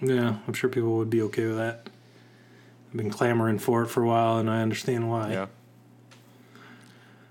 Yeah, 0.00 0.36
I'm 0.46 0.54
sure 0.54 0.68
people 0.68 0.96
would 0.96 1.10
be 1.10 1.22
okay 1.22 1.46
with 1.46 1.56
that. 1.56 1.88
I've 2.90 2.96
been 2.96 3.10
clamoring 3.10 3.58
for 3.58 3.82
it 3.82 3.88
for 3.88 4.02
a 4.02 4.06
while, 4.06 4.38
and 4.38 4.50
I 4.50 4.60
understand 4.60 5.08
why. 5.08 5.32
Yeah. 5.32 5.46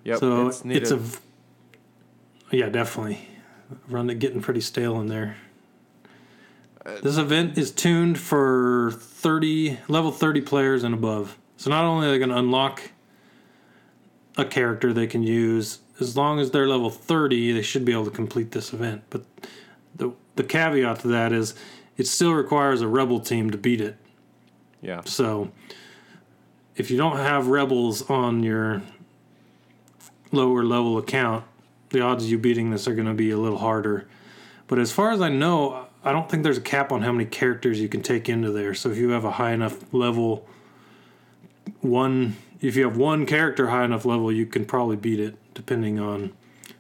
Yep. 0.04 0.20
so 0.20 0.48
it's 0.48 0.62
it's, 0.66 0.92
a. 0.92 1.00
Yeah, 2.52 2.70
definitely. 2.70 3.28
Run 3.88 4.10
it 4.10 4.20
getting 4.20 4.42
pretty 4.42 4.62
stale 4.62 5.00
in 5.00 5.08
there. 5.08 5.38
Uh, 6.86 7.00
This 7.02 7.18
event 7.18 7.58
is 7.58 7.72
tuned 7.72 8.20
for 8.20 8.92
30 8.92 9.80
level 9.88 10.12
30 10.12 10.42
players 10.42 10.84
and 10.84 10.94
above. 10.94 11.38
So 11.58 11.70
not 11.70 11.86
only 11.86 12.08
are 12.08 12.12
they 12.12 12.18
going 12.18 12.30
to 12.30 12.38
unlock 12.38 12.92
a 14.38 14.44
character 14.44 14.92
they 14.92 15.08
can 15.08 15.24
use, 15.24 15.80
as 16.00 16.18
long 16.18 16.40
as 16.40 16.52
they're 16.52 16.68
level 16.68 16.90
30, 16.90 17.54
they 17.54 17.62
should 17.62 17.86
be 17.86 17.94
able 17.94 18.06
to 18.06 18.12
complete 18.12 18.52
this 18.52 18.74
event. 18.74 19.04
But 19.10 19.24
the 19.96 20.12
the 20.36 20.44
caveat 20.44 21.00
to 21.00 21.08
that 21.10 21.32
is 21.32 21.54
it 21.98 22.08
still 22.08 22.34
requires 22.34 22.82
a 22.82 22.88
rebel 22.88 23.20
team 23.20 23.52
to 23.52 23.58
beat 23.58 23.82
it. 23.82 23.96
yeah. 24.82 25.02
So 25.06 25.52
if 26.76 26.90
you 26.90 26.98
don't 26.98 27.18
have 27.18 27.48
rebels 27.48 28.10
on 28.10 28.42
your 28.42 28.82
lower 30.32 30.64
level 30.64 30.98
account, 30.98 31.46
the 31.92 32.02
odds 32.02 32.24
of 32.24 32.32
you 32.32 32.40
beating 32.40 32.72
this 32.72 32.88
are 32.88 32.96
going 32.96 33.08
to 33.08 33.14
be 33.14 33.30
a 33.30 33.38
little 33.38 33.60
harder. 33.60 34.08
But 34.68 34.80
as 34.80 34.92
far 34.92 35.12
as 35.12 35.22
I 35.22 35.30
know, 35.30 35.86
I 36.04 36.12
don't 36.12 36.28
think 36.28 36.42
there's 36.42 36.58
a 36.58 36.62
cap 36.62 36.92
on 36.92 37.04
how 37.04 37.12
many 37.12 37.26
characters 37.26 37.80
you 37.80 37.88
can 37.88 38.02
take 38.02 38.28
into 38.28 38.52
there. 38.52 38.74
So 38.74 38.90
if 38.90 38.98
you 38.98 39.10
have 39.10 39.24
a 39.24 39.32
high 39.32 39.52
enough 39.52 39.94
level 39.94 40.48
one 41.82 42.36
if 42.64 42.78
you 42.78 42.86
have 42.86 42.96
one 42.96 43.26
character 43.26 43.68
high 43.68 43.84
enough 43.84 44.06
level, 44.06 44.32
you 44.32 44.46
can 44.46 44.66
probably 44.66 44.96
beat 44.96 45.20
it 45.20 45.36
depending 45.54 46.00
on 46.00 46.32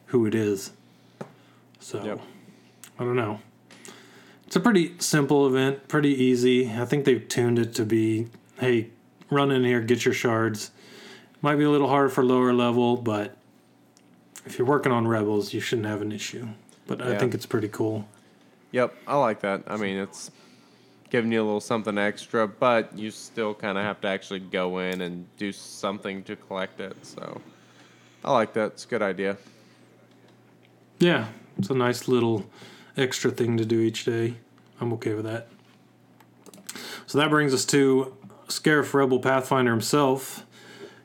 who 0.07 0.25
it 0.25 0.33
is. 0.33 0.71
So 1.79 2.03
Yep. 2.03 2.21
I 2.99 3.03
don't 3.03 3.15
know. 3.15 3.39
It's 4.45 4.55
a 4.55 4.59
pretty 4.59 4.93
simple 4.99 5.47
event, 5.47 5.87
pretty 5.87 6.09
easy. 6.09 6.69
I 6.69 6.85
think 6.85 7.05
they've 7.05 7.27
tuned 7.27 7.57
it 7.57 7.73
to 7.75 7.85
be, 7.85 8.27
hey, 8.59 8.89
run 9.29 9.51
in 9.51 9.63
here, 9.63 9.81
get 9.81 10.05
your 10.05 10.13
shards. 10.13 10.71
Might 11.41 11.55
be 11.55 11.63
a 11.63 11.69
little 11.69 11.89
harder 11.89 12.09
for 12.09 12.23
lower 12.23 12.53
level, 12.53 12.95
but 12.95 13.35
if 14.45 14.57
you're 14.57 14.67
working 14.67 14.91
on 14.91 15.07
rebels, 15.07 15.53
you 15.53 15.59
shouldn't 15.59 15.87
have 15.87 16.01
an 16.01 16.11
issue. 16.11 16.47
But 16.85 17.01
I 17.01 17.17
think 17.17 17.33
it's 17.33 17.45
pretty 17.45 17.69
cool. 17.69 18.07
Yep. 18.71 18.93
I 19.07 19.17
like 19.17 19.41
that. 19.41 19.63
I 19.67 19.77
mean, 19.77 19.97
it's 19.97 20.31
giving 21.09 21.31
you 21.31 21.41
a 21.41 21.45
little 21.45 21.61
something 21.61 21.97
extra, 21.97 22.47
but 22.47 22.97
you 22.97 23.11
still 23.11 23.53
kind 23.53 23.77
of 23.77 23.83
have 23.83 24.01
to 24.01 24.07
actually 24.07 24.39
go 24.39 24.79
in 24.79 25.01
and 25.01 25.25
do 25.37 25.51
something 25.51 26.23
to 26.23 26.35
collect 26.35 26.79
it. 26.79 26.95
So 27.05 27.41
I 28.25 28.31
like 28.31 28.53
that. 28.53 28.73
It's 28.73 28.85
a 28.85 28.87
good 28.87 29.01
idea. 29.01 29.37
Yeah, 30.99 31.27
it's 31.57 31.69
a 31.69 31.75
nice 31.75 32.07
little 32.07 32.45
extra 32.97 33.31
thing 33.31 33.57
to 33.57 33.65
do 33.65 33.79
each 33.79 34.05
day. 34.05 34.35
I'm 34.79 34.93
okay 34.93 35.13
with 35.13 35.25
that. 35.25 35.47
So 37.05 37.17
that 37.17 37.29
brings 37.29 37.53
us 37.53 37.65
to 37.65 38.15
Scarif 38.47 38.93
Rebel 38.93 39.19
Pathfinder 39.19 39.71
himself. 39.71 40.45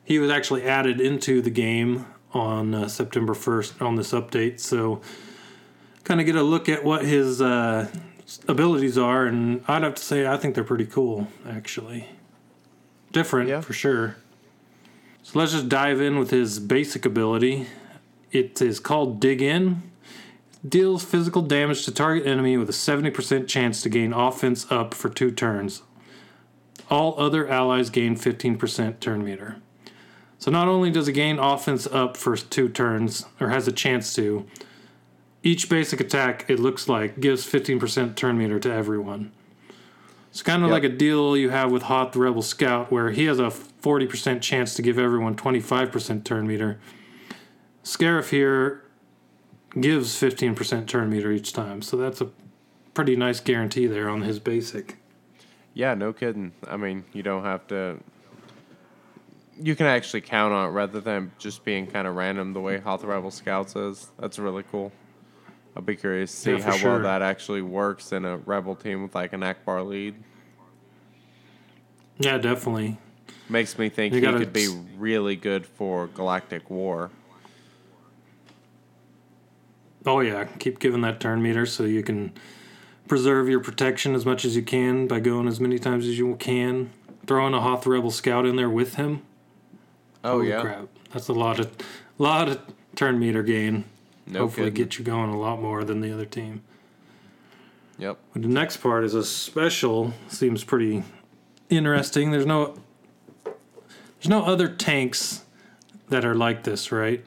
He 0.03 0.17
was 0.19 0.31
actually 0.31 0.63
added 0.63 0.99
into 0.99 1.41
the 1.41 1.49
game 1.51 2.05
on 2.33 2.73
uh, 2.73 2.87
September 2.87 3.33
1st 3.33 3.81
on 3.81 3.95
this 3.95 4.11
update. 4.11 4.59
So 4.59 5.01
kind 6.03 6.19
of 6.19 6.25
get 6.25 6.35
a 6.35 6.43
look 6.43 6.67
at 6.69 6.83
what 6.83 7.05
his 7.05 7.41
uh, 7.41 7.87
abilities 8.47 8.97
are, 8.97 9.25
and 9.25 9.63
I'd 9.67 9.83
have 9.83 9.95
to 9.95 10.03
say 10.03 10.25
I 10.27 10.37
think 10.37 10.55
they're 10.55 10.63
pretty 10.63 10.85
cool, 10.85 11.27
actually. 11.47 12.07
Different 13.11 13.49
Yeah. 13.49 13.61
for 13.61 13.73
sure. 13.73 14.15
So 15.23 15.37
let's 15.37 15.51
just 15.51 15.69
dive 15.69 16.01
in 16.01 16.17
with 16.17 16.31
his 16.31 16.59
basic 16.59 17.05
ability. 17.05 17.67
It 18.31 18.61
is 18.61 18.79
called 18.79 19.19
Dig 19.19 19.41
In. 19.41 19.83
Deals 20.67 21.05
physical 21.05 21.41
damage 21.41 21.85
to 21.85 21.91
target 21.91 22.27
enemy 22.27 22.57
with 22.57 22.69
a 22.69 22.73
70% 22.73 23.47
chance 23.47 23.81
to 23.81 23.89
gain 23.89 24.11
offense 24.11 24.69
up 24.69 24.93
for 24.93 25.09
two 25.09 25.31
turns. 25.31 25.83
All 26.89 27.17
other 27.19 27.47
allies 27.47 27.89
gain 27.89 28.15
15% 28.17 28.99
turn 28.99 29.23
meter. 29.23 29.57
So 30.37 30.51
not 30.51 30.67
only 30.67 30.91
does 30.91 31.07
it 31.07 31.13
gain 31.13 31.39
offense 31.39 31.87
up 31.87 32.17
for 32.17 32.35
two 32.35 32.67
turns, 32.67 33.25
or 33.39 33.49
has 33.49 33.67
a 33.67 33.71
chance 33.71 34.13
to, 34.15 34.45
each 35.43 35.69
basic 35.69 36.01
attack, 36.01 36.45
it 36.49 36.59
looks 36.59 36.89
like, 36.89 37.21
gives 37.21 37.45
15% 37.45 38.15
turn 38.15 38.37
meter 38.37 38.59
to 38.59 38.71
everyone. 38.71 39.31
It's 40.31 40.41
kind 40.41 40.63
of 40.63 40.69
Yep. 40.69 40.73
like 40.73 40.83
a 40.83 40.95
deal 40.95 41.37
you 41.37 41.49
have 41.49 41.71
with 41.71 41.83
Hoth 41.83 42.11
the 42.11 42.19
Rebel 42.19 42.41
Scout, 42.41 42.91
where 42.91 43.11
he 43.11 43.25
has 43.25 43.39
a 43.39 43.49
40% 43.49 44.41
chance 44.41 44.73
to 44.75 44.81
give 44.81 44.99
everyone 44.99 45.35
25% 45.35 46.25
turn 46.25 46.45
meter. 46.47 46.79
Scarif 47.83 48.29
here 48.29 48.83
gives 49.79 50.19
15% 50.19 50.87
turn 50.87 51.09
meter 51.09 51.31
each 51.31 51.53
time, 51.53 51.81
so 51.81 51.97
that's 51.97 52.21
a 52.21 52.29
pretty 52.93 53.15
nice 53.15 53.39
guarantee 53.39 53.87
there 53.87 54.09
on 54.09 54.21
his 54.21 54.39
basic. 54.39 54.97
Yeah, 55.73 55.93
no 55.93 56.11
kidding. 56.13 56.51
I 56.67 56.77
mean, 56.77 57.05
you 57.13 57.23
don't 57.23 57.43
have 57.43 57.67
to. 57.67 57.99
You 59.61 59.75
can 59.75 59.85
actually 59.85 60.21
count 60.21 60.53
on 60.53 60.69
it 60.69 60.71
rather 60.71 60.99
than 60.99 61.31
just 61.37 61.63
being 61.63 61.85
kind 61.87 62.07
of 62.07 62.15
random 62.15 62.53
the 62.53 62.61
way 62.61 62.79
Hoth 62.79 63.03
Rebel 63.03 63.31
Scouts 63.31 63.75
is. 63.75 64.07
That's 64.17 64.39
really 64.39 64.63
cool. 64.71 64.91
I'll 65.75 65.81
be 65.83 65.95
curious 65.95 66.31
to 66.31 66.37
see 66.37 66.51
Yeah, 66.53 66.61
how 66.63 66.71
sure. 66.77 66.91
well 66.93 67.01
that 67.03 67.21
actually 67.21 67.61
works 67.61 68.11
in 68.11 68.25
a 68.25 68.37
Rebel 68.37 68.75
team 68.75 69.03
with 69.03 69.15
like 69.15 69.33
an 69.33 69.41
Ackbar 69.41 69.87
lead. 69.87 70.15
Yeah, 72.17 72.37
definitely. 72.37 72.97
Makes 73.49 73.77
me 73.77 73.89
think 73.89 74.13
You 74.13 74.21
he 74.21 74.37
could 74.37 74.53
be 74.53 74.67
really 74.97 75.35
good 75.35 75.65
for 75.65 76.07
Galactic 76.07 76.69
War. 76.69 77.09
Oh 80.09 80.21
yeah, 80.21 80.45
keep 80.57 80.79
giving 80.79 81.01
that 81.01 81.19
turn 81.19 81.39
meter 81.39 81.67
so 81.67 81.83
you 81.83 82.01
can 82.01 82.33
preserve 83.07 83.47
your 83.47 83.59
protection 83.59 84.15
as 84.15 84.25
much 84.25 84.43
as 84.43 84.55
you 84.55 84.63
can 84.63 85.07
by 85.07 85.19
going 85.19 85.47
as 85.47 85.59
many 85.59 85.77
times 85.77 86.07
as 86.07 86.17
you 86.17 86.35
can. 86.37 86.89
Throwing 87.27 87.53
a 87.53 87.61
Hoth 87.61 87.85
Rebel 87.85 88.09
Scout 88.09 88.47
in 88.47 88.55
there 88.55 88.71
with 88.71 88.95
him. 88.95 89.21
Oh 90.23 90.37
Holy 90.37 90.49
yeah, 90.49 90.61
crap. 90.61 90.87
That's 91.13 91.27
a 91.27 91.33
lot 91.33 91.59
of 91.59 91.71
lot 92.17 92.49
of 92.49 92.59
turn 92.95 93.19
meter 93.19 93.43
gain. 93.43 93.85
no 94.25 94.39
Hopefully 94.39 94.71
kidding. 94.71 94.83
get 94.85 94.97
you 94.97 95.05
going 95.05 95.29
a 95.29 95.39
lot 95.39 95.61
more 95.61 95.83
than 95.83 96.01
the 96.01 96.11
other 96.11 96.25
team. 96.25 96.63
Yep. 97.99 98.17
But 98.33 98.41
the 98.41 98.47
next 98.47 98.77
part 98.77 99.03
is 99.03 99.13
a 99.13 99.23
special. 99.23 100.15
Seems 100.27 100.63
pretty 100.63 101.03
interesting. 101.69 102.31
There's 102.31 102.47
no 102.47 102.79
there's 103.45 104.29
no 104.29 104.43
other 104.43 104.69
tanks 104.69 105.43
that 106.07 106.25
are 106.25 106.33
like 106.33 106.63
this, 106.63 106.91
right? 106.91 107.23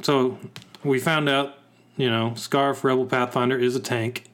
So 0.00 0.38
we 0.82 0.98
found 0.98 1.28
out, 1.28 1.58
you 1.96 2.10
know, 2.10 2.32
Scarif 2.34 2.84
Rebel 2.84 3.06
Pathfinder 3.06 3.58
is 3.58 3.76
a 3.76 3.80
tank. 3.80 4.24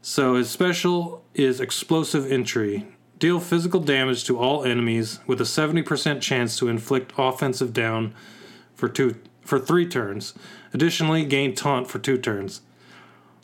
So 0.00 0.34
his 0.34 0.50
special 0.50 1.24
is 1.34 1.60
explosive 1.60 2.30
entry. 2.30 2.86
Deal 3.18 3.38
physical 3.38 3.80
damage 3.80 4.24
to 4.24 4.38
all 4.38 4.64
enemies 4.64 5.20
with 5.26 5.40
a 5.40 5.44
70% 5.44 6.20
chance 6.20 6.58
to 6.58 6.68
inflict 6.68 7.12
offensive 7.16 7.72
down 7.72 8.14
for 8.74 8.88
two 8.88 9.16
for 9.42 9.58
3 9.58 9.86
turns. 9.88 10.34
Additionally, 10.72 11.24
gain 11.24 11.54
taunt 11.54 11.88
for 11.88 11.98
2 11.98 12.18
turns. 12.18 12.62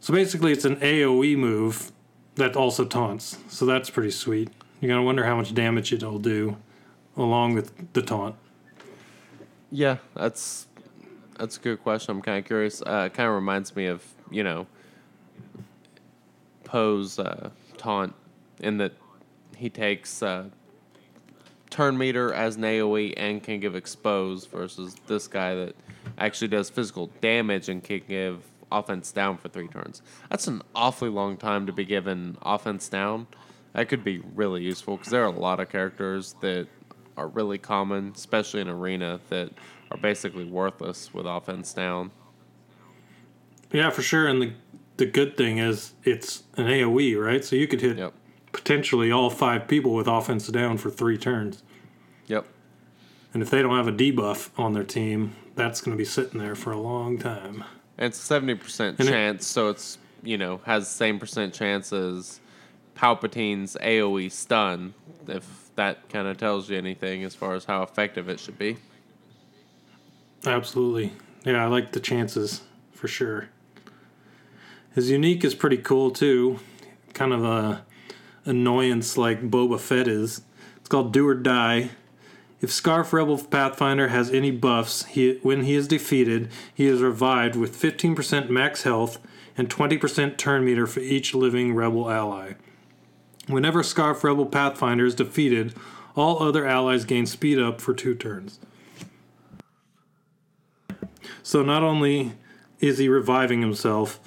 So 0.01 0.15
basically, 0.15 0.53
it's 0.53 0.65
an 0.65 0.77
AoE 0.77 1.37
move 1.37 1.93
that 2.37 2.57
also 2.57 2.85
taunts. 2.85 3.39
So 3.49 3.67
that's 3.67 3.91
pretty 3.91 4.13
sweet. 4.13 4.51
You're 4.81 4.89
gonna 4.89 5.03
wonder 5.03 5.25
how 5.25 5.37
much 5.37 5.55
damage 5.55 5.93
it'll 5.93 6.21
do, 6.21 6.57
along 7.17 7.55
with 7.55 7.93
the 7.93 8.03
taunt. 8.03 8.37
Yeah, 9.71 9.99
that's 10.15 10.68
that's 11.39 11.57
a 11.57 11.61
good 11.61 11.83
question. 11.83 12.17
I'm 12.17 12.23
kind 12.23 12.39
of 12.39 12.45
curious. 12.45 12.83
Uh, 12.83 13.05
it 13.07 13.15
kind 13.15 13.29
of 13.29 13.35
reminds 13.35 13.75
me 13.75 13.87
of 13.87 14.05
you 14.31 14.43
know 14.43 14.67
Poe's 16.65 17.19
uh, 17.19 17.51
taunt 17.77 18.15
in 18.61 18.79
that 18.79 18.93
he 19.57 19.71
takes 19.71 20.23
uh, 20.23 20.45
turn 21.71 21.97
meter 21.97 22.33
as 22.33 22.57
an 22.57 22.63
AOE 22.63 23.15
and 23.17 23.43
can 23.43 23.61
give 23.61 23.75
expose 23.75 24.47
versus 24.47 24.97
this 25.07 25.27
guy 25.29 25.55
that 25.55 25.77
actually 26.19 26.49
does 26.49 26.71
physical 26.71 27.11
damage 27.21 27.69
and 27.69 27.83
can 27.83 28.03
give 28.07 28.43
offense 28.71 29.13
down 29.13 29.37
for 29.37 29.49
three 29.49 29.69
turns. 29.69 30.03
That's 30.31 30.47
an 30.47 30.63
awfully 30.75 31.11
long 31.11 31.37
time 31.37 31.67
to 31.67 31.73
be 31.73 31.85
given 31.85 32.37
offense 32.43 32.89
down. 32.89 33.27
That 33.73 33.89
could 33.89 34.05
be 34.05 34.21
really 34.35 34.63
useful 34.63 34.97
because 34.97 35.11
there 35.11 35.23
are 35.23 35.33
a 35.33 35.39
lot 35.39 35.61
of 35.61 35.69
characters 35.69 36.35
that 36.41 36.67
are 37.17 37.29
really 37.29 37.59
common, 37.59 38.13
especially 38.15 38.61
in 38.61 38.69
arena, 38.69 39.21
that 39.29 39.51
are 39.91 39.97
basically 39.99 40.45
worthless 40.45 41.13
with 41.15 41.27
offense 41.27 41.73
down. 41.73 42.11
Yeah, 43.73 43.91
for 43.91 44.03
sure. 44.03 44.27
And 44.27 44.41
the 44.43 44.53
the 44.97 45.07
good 45.07 45.37
thing 45.37 45.59
is 45.59 45.93
it's 46.05 46.43
an 46.57 46.67
AOE, 46.67 47.15
right? 47.23 47.45
So 47.45 47.55
you 47.55 47.69
could 47.69 47.81
hit 47.81 47.99
Yep. 47.99 48.13
potentially 48.53 49.13
all 49.13 49.31
five 49.31 49.69
people 49.69 49.95
with 49.95 50.09
offense 50.09 50.49
down 50.49 50.77
for 50.79 50.91
three 50.91 51.17
turns. 51.17 51.63
Yep. 52.27 52.47
And 53.33 53.43
if 53.43 53.51
they 53.51 53.63
don't 53.63 53.77
have 53.77 53.87
a 53.87 53.93
debuff 53.93 54.51
on 54.59 54.73
their 54.73 54.83
team, 54.85 55.37
that's 55.55 55.81
going 55.81 55.97
to 55.97 55.99
be 55.99 56.05
sitting 56.05 56.41
there 56.41 56.57
for 56.57 56.73
a 56.73 56.81
long 56.81 57.17
time. 57.19 57.63
And 57.97 58.07
it's 58.09 58.19
seventy 58.19 58.55
percent 58.55 58.99
And 58.99 59.09
it- 59.09 59.13
chance, 59.13 59.47
so 59.47 59.69
it's 59.69 59.99
you 60.23 60.37
know 60.39 60.61
has 60.65 60.85
the 60.85 60.91
same 60.95 61.19
percent 61.19 61.55
chance 61.55 61.93
as 61.93 62.41
Palpatine's 62.97 63.77
AOE 63.81 64.29
stun. 64.31 64.95
If 65.29 65.71
that 65.77 66.09
kind 66.09 66.27
of 66.27 66.39
tells 66.39 66.69
you 66.69 66.77
anything 66.77 67.23
as 67.23 67.35
far 67.37 67.55
as 67.55 67.67
how 67.67 67.83
effective 67.85 68.29
it 68.29 68.41
should 68.41 68.59
be. 68.59 68.79
Absolutely. 70.47 71.13
Yeah, 71.45 71.65
I 71.65 71.67
like 71.67 71.93
the 71.93 72.01
chances 72.01 72.63
for 72.93 73.09
sure. 73.09 73.49
His 74.95 75.11
unique 75.11 75.45
is 75.45 75.55
pretty 75.55 75.79
cool 75.79 76.11
too. 76.11 76.61
Kind 77.15 77.33
of 77.33 77.45
a 77.45 77.85
annoyance 78.45 79.17
like 79.17 79.51
Boba 79.51 79.79
Fett 79.79 80.09
is. 80.09 80.43
It's 80.77 80.89
called 80.89 81.13
Do 81.13 81.29
or 81.29 81.35
Die. 81.35 81.91
If 82.61 82.71
Scarif 82.71 83.13
Rebel 83.13 83.39
Pathfinder 83.39 84.09
has 84.09 84.31
any 84.31 84.51
buffs, 84.51 85.05
he 85.05 85.39
when 85.43 85.63
he 85.63 85.75
is 85.75 85.87
defeated, 85.87 86.51
he 86.75 86.87
is 86.87 87.01
revived 87.01 87.55
with 87.55 87.81
15% 87.81 88.49
max 88.49 88.83
health 88.83 89.19
and 89.57 89.69
20% 89.69 90.37
turn 90.37 90.65
meter 90.65 90.87
for 90.87 91.01
each 91.01 91.35
living 91.35 91.75
rebel 91.75 92.11
ally. 92.11 92.55
Whenever 93.47 93.83
Scarif 93.83 94.23
Rebel 94.23 94.47
Pathfinder 94.47 95.07
is 95.07 95.15
defeated, 95.15 95.75
all 96.15 96.43
other 96.43 96.67
allies 96.67 97.05
gain 97.05 97.27
speed 97.27 97.59
up 97.59 97.81
for 97.81 97.95
two 97.95 98.15
turns. 98.15 98.59
So 101.43 101.63
not 101.63 101.83
only 101.83 102.33
is 102.81 102.99
he 102.99 103.09
reviving 103.09 103.61
himself, 103.61 104.21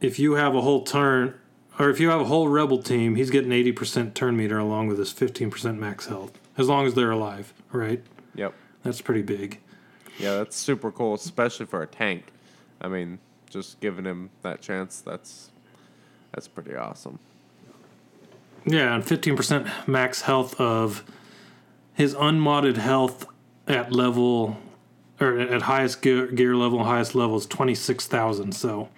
if 0.00 0.18
you 0.18 0.34
have 0.34 0.54
a 0.54 0.60
whole 0.60 0.82
turn, 0.82 1.34
or 1.78 1.90
if 1.90 1.98
you 2.00 2.10
have 2.10 2.20
a 2.20 2.24
whole 2.24 2.48
rebel 2.48 2.82
team, 2.82 3.16
he's 3.16 3.30
getting 3.30 3.50
80% 3.50 4.14
turn 4.14 4.36
meter 4.36 4.58
along 4.58 4.88
with 4.88 4.98
his 4.98 5.12
15% 5.12 5.78
max 5.78 6.06
health, 6.06 6.38
as 6.56 6.68
long 6.68 6.86
as 6.86 6.94
they're 6.94 7.10
alive, 7.10 7.52
right? 7.72 8.02
Yep. 8.34 8.54
That's 8.82 9.00
pretty 9.00 9.22
big. 9.22 9.60
Yeah, 10.18 10.36
that's 10.36 10.56
super 10.56 10.92
cool, 10.92 11.14
especially 11.14 11.66
for 11.66 11.82
a 11.82 11.86
tank. 11.86 12.26
I 12.80 12.88
mean, 12.88 13.18
just 13.50 13.80
giving 13.80 14.04
him 14.04 14.30
that 14.42 14.60
chance, 14.60 15.00
that's 15.00 15.50
that's 16.32 16.48
pretty 16.48 16.74
awesome. 16.74 17.18
Yeah, 18.66 18.94
and 18.94 19.04
15% 19.04 19.86
max 19.86 20.22
health 20.22 20.60
of 20.60 21.04
his 21.94 22.14
unmodded 22.14 22.76
health 22.76 23.26
at 23.68 23.92
level, 23.92 24.58
or 25.20 25.38
at 25.38 25.62
highest 25.62 26.02
gear, 26.02 26.26
gear 26.26 26.56
level, 26.56 26.84
highest 26.84 27.14
level 27.14 27.36
is 27.36 27.46
26,000. 27.46 28.52
So, 28.52 28.88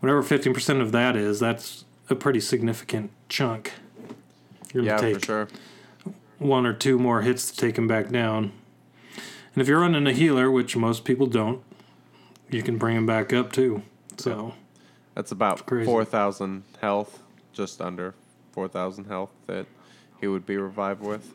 whatever 0.00 0.22
15% 0.22 0.80
of 0.80 0.92
that 0.92 1.16
is, 1.16 1.40
that's 1.40 1.84
a 2.08 2.14
pretty 2.14 2.40
significant 2.40 3.10
chunk. 3.28 3.72
You're 4.72 4.84
Yeah, 4.84 4.96
gonna 4.96 5.08
for 5.14 5.14
take 5.20 5.24
sure. 5.24 5.48
one 6.38 6.64
or 6.66 6.72
two 6.72 6.98
more 6.98 7.22
hits 7.22 7.50
to 7.50 7.56
take 7.56 7.76
him 7.76 7.86
back 7.86 8.08
down. 8.10 8.52
And 9.54 9.60
if 9.62 9.68
you're 9.68 9.80
running 9.80 10.06
a 10.06 10.12
healer, 10.12 10.50
which 10.50 10.76
most 10.76 11.04
people 11.04 11.26
don't, 11.26 11.62
you 12.50 12.62
can 12.62 12.78
bring 12.78 12.96
him 12.96 13.06
back 13.06 13.32
up 13.32 13.52
too. 13.52 13.82
So, 14.16 14.54
That's 15.14 15.32
about 15.32 15.66
four 15.68 16.04
thousand 16.04 16.62
health, 16.80 17.20
just 17.52 17.80
under 17.80 18.14
4,000 18.52 19.04
health 19.06 19.30
that 19.46 19.66
he 20.20 20.26
would 20.26 20.44
be 20.46 20.56
revived 20.56 21.02
with. 21.02 21.32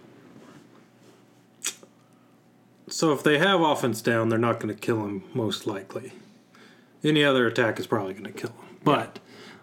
So 2.95 3.11
if 3.11 3.23
they 3.23 3.39
have 3.39 3.59
offense 3.59 4.01
down, 4.01 4.29
they're 4.29 4.39
not 4.39 4.61
going 4.61 4.73
to 4.73 4.79
kill 4.79 5.03
him 5.03 5.25
most 5.33 5.67
likely. 5.67 6.13
Any 7.03 7.25
other 7.25 7.45
attack 7.45 7.77
is 7.77 7.87
probably 7.87 8.13
going 8.13 8.23
to 8.23 8.31
kill 8.31 8.51
him, 8.51 8.77
but 8.85 9.19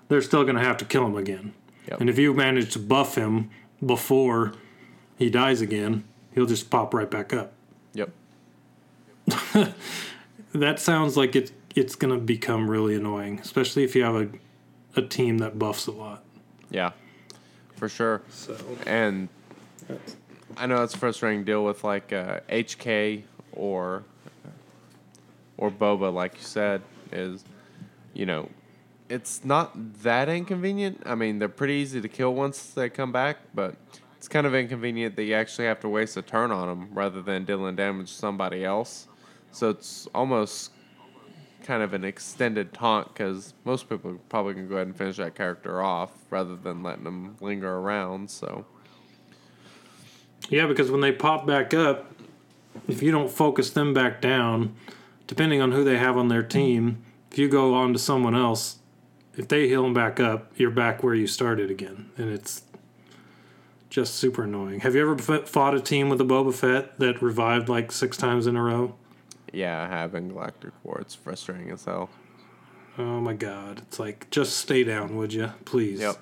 they're 0.09 0.21
still 0.21 0.43
going 0.43 0.57
to 0.57 0.63
have 0.63 0.77
to 0.77 0.85
kill 0.85 1.07
him 1.07 1.17
again. 1.17 1.55
Yep. 1.89 2.03
And 2.03 2.11
if 2.11 2.19
you 2.19 2.35
manage 2.35 2.75
to 2.75 2.79
buff 2.79 3.15
him 3.15 3.49
before 3.85 4.53
he 5.17 5.31
dies 5.31 5.63
again, 5.63 6.05
he'll 6.35 6.45
just 6.45 6.69
pop 6.69 6.93
right 6.93 7.11
back 7.11 7.33
up. 7.33 7.55
Yep. 7.95 8.11
That 10.53 10.79
sounds 10.79 11.17
like 11.17 11.35
it's 11.35 11.51
it's 11.75 11.95
going 11.95 12.13
to 12.13 12.21
become 12.21 12.71
really 12.71 12.95
annoying, 12.95 13.39
especially 13.39 13.85
if 13.85 13.97
you 13.97 14.05
have 14.05 14.15
a 14.15 14.29
a 14.95 15.01
team 15.01 15.39
that 15.39 15.59
buffs 15.59 15.87
a 15.87 15.93
lot. 15.93 16.23
Yeah, 16.69 16.91
for 17.77 17.89
sure. 17.89 18.21
So 18.29 18.59
And 18.87 19.31
I 20.57 20.67
know 20.67 20.83
it's 20.83 20.95
frustrating 20.95 21.41
to 21.41 21.45
deal 21.45 21.65
with 21.65 21.85
like 21.85 22.13
uh, 22.13 22.41
HK 22.49 23.23
or 23.53 24.05
or 25.57 25.71
Boba, 25.71 26.13
like 26.13 26.37
you 26.37 26.45
said, 26.45 26.83
is 27.13 27.45
you 28.15 28.27
know 28.27 28.49
it's 29.09 29.45
not 29.45 29.73
that 30.03 30.29
inconvenient. 30.29 31.03
I 31.05 31.15
mean, 31.15 31.39
they're 31.39 31.49
pretty 31.49 31.75
easy 31.75 32.01
to 32.01 32.09
kill 32.09 32.35
once 32.35 32.71
they 32.71 32.89
come 32.89 33.13
back, 33.13 33.39
but 33.55 33.77
it's 34.17 34.29
kind 34.29 34.47
of 34.47 34.55
inconvenient 34.55 35.17
that 35.17 35.25
you 35.25 35.35
actually 35.35 35.67
have 35.67 35.81
to 35.81 35.89
waste 35.89 36.17
a 36.17 36.23
turn 36.23 36.51
on 36.51 36.69
them 36.69 36.89
rather 36.93 37.21
than 37.21 37.45
dealing 37.45 37.77
damage 37.77 38.09
to 38.09 38.15
somebody 38.15 38.65
else. 38.65 39.09
So 39.51 39.69
it's 39.69 40.09
almost 40.15 40.73
kind 41.63 41.83
of 41.83 41.93
an 41.93 42.05
extended 42.05 42.73
taunt 42.73 43.09
because 43.09 43.53
most 43.65 43.89
people 43.89 44.19
probably 44.29 44.55
can 44.55 44.69
go 44.69 44.77
ahead 44.77 44.87
and 44.87 44.97
finish 44.97 45.17
that 45.17 45.35
character 45.35 45.83
off 45.83 46.11
rather 46.31 46.57
than 46.57 46.83
letting 46.83 47.05
them 47.05 47.37
linger 47.41 47.77
around. 47.79 48.31
So 48.31 48.65
Yeah, 50.49 50.67
because 50.67 50.91
when 50.91 51.01
they 51.01 51.13
pop 51.13 51.47
back 51.47 51.73
up, 51.73 52.13
if 52.89 53.03
you 53.03 53.11
don't 53.11 53.31
focus 53.31 53.71
them 53.71 53.95
back 53.95 54.21
down, 54.21 54.75
depending 55.27 55.61
on 55.61 55.73
who 55.73 55.85
they 55.85 55.99
have 55.99 56.17
on 56.17 56.29
their 56.29 56.43
team, 56.43 57.03
if 57.31 57.39
you 57.39 57.49
go 57.49 57.75
on 57.75 57.93
to 57.93 57.99
someone 57.99 58.35
else, 58.35 58.79
if 59.37 59.49
they 59.49 59.69
heal 59.69 59.83
them 59.83 59.95
back 59.95 60.21
up, 60.21 60.53
you're 60.57 60.71
back 60.71 61.03
where 61.03 61.15
you 61.15 61.27
started 61.27 61.71
again, 61.71 62.11
and 62.17 62.31
it's 62.31 62.63
just 63.89 64.15
super 64.15 64.45
annoying. 64.45 64.81
Have 64.81 64.95
you 64.95 65.03
ever 65.03 65.39
fought 65.47 65.75
a 65.75 65.81
team 65.81 66.09
with 66.09 66.21
a 66.21 66.25
Boba 66.25 66.53
Fett 66.53 66.99
that 66.99 67.23
revived 67.23 67.69
like 67.69 67.93
six 67.93 68.17
times 68.17 68.47
in 68.47 68.57
a 68.57 68.63
row? 68.63 68.95
yeah, 69.53 69.83
I 69.83 69.87
have 69.87 70.15
in 70.15 70.29
Galactic 70.29 70.73
War. 70.83 70.99
It's 71.01 71.15
frustrating 71.15 71.71
as 71.71 71.85
hell. 71.85 72.11
Oh 72.99 73.21
my 73.21 73.35
god! 73.35 73.81
It's 73.81 73.99
like 73.99 74.29
just 74.31 74.57
stay 74.57 74.85
down, 74.85 75.17
would 75.17 75.33
you, 75.33 75.53
please? 75.65 76.01
Yep. 76.01 76.17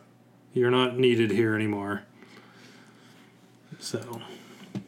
You're 0.53 0.71
not 0.71 0.99
needed 0.99 1.31
here 1.31 1.55
anymore. 1.55 2.03
So, 3.81 4.21
a 4.75 4.81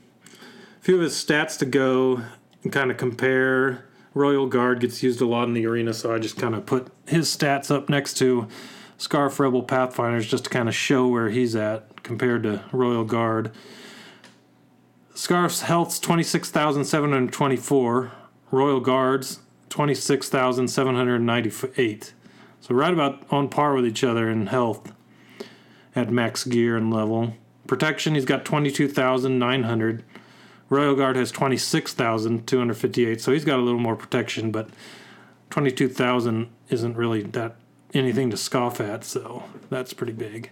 few 0.80 0.96
of 0.96 1.00
his 1.00 1.14
stats 1.14 1.58
to 1.58 1.66
go 1.66 2.22
and 2.62 2.72
kind 2.72 2.90
of 2.90 2.98
compare. 2.98 3.86
Royal 4.14 4.46
Guard 4.46 4.80
gets 4.80 5.02
used 5.02 5.22
a 5.22 5.26
lot 5.26 5.48
in 5.48 5.54
the 5.54 5.66
arena, 5.66 5.94
so 5.94 6.14
I 6.14 6.18
just 6.18 6.36
kind 6.36 6.54
of 6.54 6.66
put 6.66 6.88
his 7.06 7.34
stats 7.34 7.70
up 7.70 7.88
next 7.88 8.18
to 8.18 8.46
Scarif 8.98 9.38
Rebel 9.38 9.62
Pathfinders 9.62 10.26
just 10.26 10.44
to 10.44 10.50
kind 10.50 10.68
of 10.68 10.74
show 10.74 11.08
where 11.08 11.30
he's 11.30 11.56
at 11.56 12.02
compared 12.02 12.42
to 12.42 12.62
Royal 12.70 13.04
Guard. 13.04 13.50
Scarif's 15.14 15.62
health's 15.62 15.98
26,724. 15.98 18.12
Royal 18.50 18.80
Guard's 18.80 19.38
26,798. 19.70 22.12
So 22.60 22.74
right 22.74 22.92
about 22.92 23.22
on 23.30 23.48
par 23.48 23.72
with 23.74 23.86
each 23.86 24.04
other 24.04 24.28
in 24.28 24.48
health 24.48 24.92
at 25.96 26.10
max 26.10 26.44
gear 26.44 26.76
and 26.76 26.92
level. 26.92 27.32
Protection, 27.66 28.14
he's 28.14 28.24
got 28.24 28.44
22,900. 28.44 30.02
Royal 30.68 30.94
Guard 30.94 31.16
has 31.16 31.30
26,258, 31.30 33.20
so 33.20 33.32
he's 33.32 33.44
got 33.44 33.58
a 33.58 33.62
little 33.62 33.80
more 33.80 33.94
protection, 33.96 34.50
but 34.50 34.68
22,000 35.50 36.48
isn't 36.70 36.96
really 36.96 37.22
that 37.22 37.56
anything 37.94 38.30
to 38.30 38.36
scoff 38.36 38.80
at, 38.80 39.04
so 39.04 39.44
that's 39.68 39.92
pretty 39.92 40.14
big. 40.14 40.50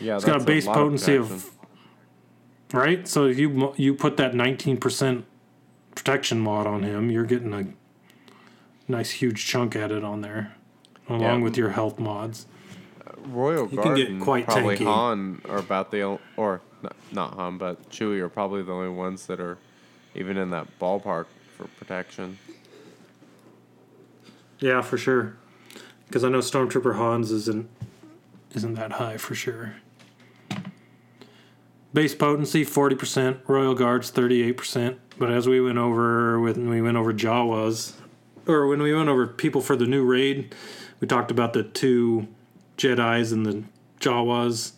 Yeah, 0.00 0.16
It's 0.16 0.24
got 0.24 0.42
a 0.42 0.44
base 0.44 0.66
lot 0.66 0.74
potency 0.74 1.16
protection. 1.16 1.34
of 1.36 1.50
right. 2.72 3.06
So 3.06 3.26
if 3.26 3.38
you 3.38 3.72
you 3.76 3.94
put 3.94 4.16
that 4.16 4.32
19% 4.32 5.22
protection 5.94 6.40
mod 6.40 6.66
on 6.66 6.82
him, 6.82 7.08
you're 7.10 7.24
getting 7.24 7.54
a 7.54 7.66
nice 8.88 9.10
huge 9.12 9.46
chunk 9.46 9.76
added 9.76 10.02
on 10.02 10.22
there, 10.22 10.54
along 11.08 11.20
Yeah. 11.22 11.36
with 11.38 11.56
your 11.56 11.70
health 11.70 12.00
mods. 12.00 12.46
Royal 13.26 13.68
You 13.68 13.76
Guard 13.76 13.96
can 13.98 14.16
get 14.18 14.24
quite 14.24 14.44
probably 14.46 14.76
tanky. 14.76 14.84
Han 14.84 15.40
are 15.48 15.58
about 15.58 15.90
the 15.90 16.02
o- 16.02 16.20
or 16.36 16.60
not, 16.82 16.96
not 17.12 17.34
Han, 17.34 17.58
but 17.58 17.90
Chewie 17.90 18.20
are 18.20 18.28
probably 18.28 18.62
the 18.62 18.72
only 18.72 18.88
ones 18.88 19.26
that 19.26 19.40
are 19.40 19.58
even 20.14 20.36
in 20.36 20.50
that 20.50 20.66
ballpark 20.78 21.26
for 21.56 21.64
protection. 21.78 22.38
Yeah, 24.58 24.80
for 24.82 24.96
sure. 24.96 25.36
Because 26.06 26.24
I 26.24 26.28
know 26.28 26.38
Stormtrooper 26.38 26.96
Hans 26.96 27.30
isn't 27.30 27.68
isn't 28.54 28.74
that 28.74 28.92
high 28.92 29.16
for 29.16 29.34
sure. 29.34 29.76
Base 31.92 32.14
potency 32.14 32.62
forty 32.64 32.94
percent, 32.94 33.38
Royal 33.46 33.74
Guards 33.74 34.10
thirty 34.10 34.42
eight 34.42 34.56
percent. 34.56 34.98
But 35.18 35.30
as 35.30 35.48
we 35.48 35.60
went 35.60 35.78
over 35.78 36.38
when 36.40 36.68
we 36.68 36.80
went 36.82 36.96
over 36.96 37.12
Jawas, 37.12 37.94
or 38.46 38.66
when 38.66 38.82
we 38.82 38.94
went 38.94 39.08
over 39.08 39.26
people 39.26 39.60
for 39.62 39.74
the 39.76 39.86
new 39.86 40.04
raid, 40.04 40.54
we 41.00 41.08
talked 41.08 41.30
about 41.30 41.52
the 41.54 41.62
two 41.62 42.28
Jedi's 42.76 43.32
and 43.32 43.46
the 43.46 43.62
Jawas. 44.00 44.72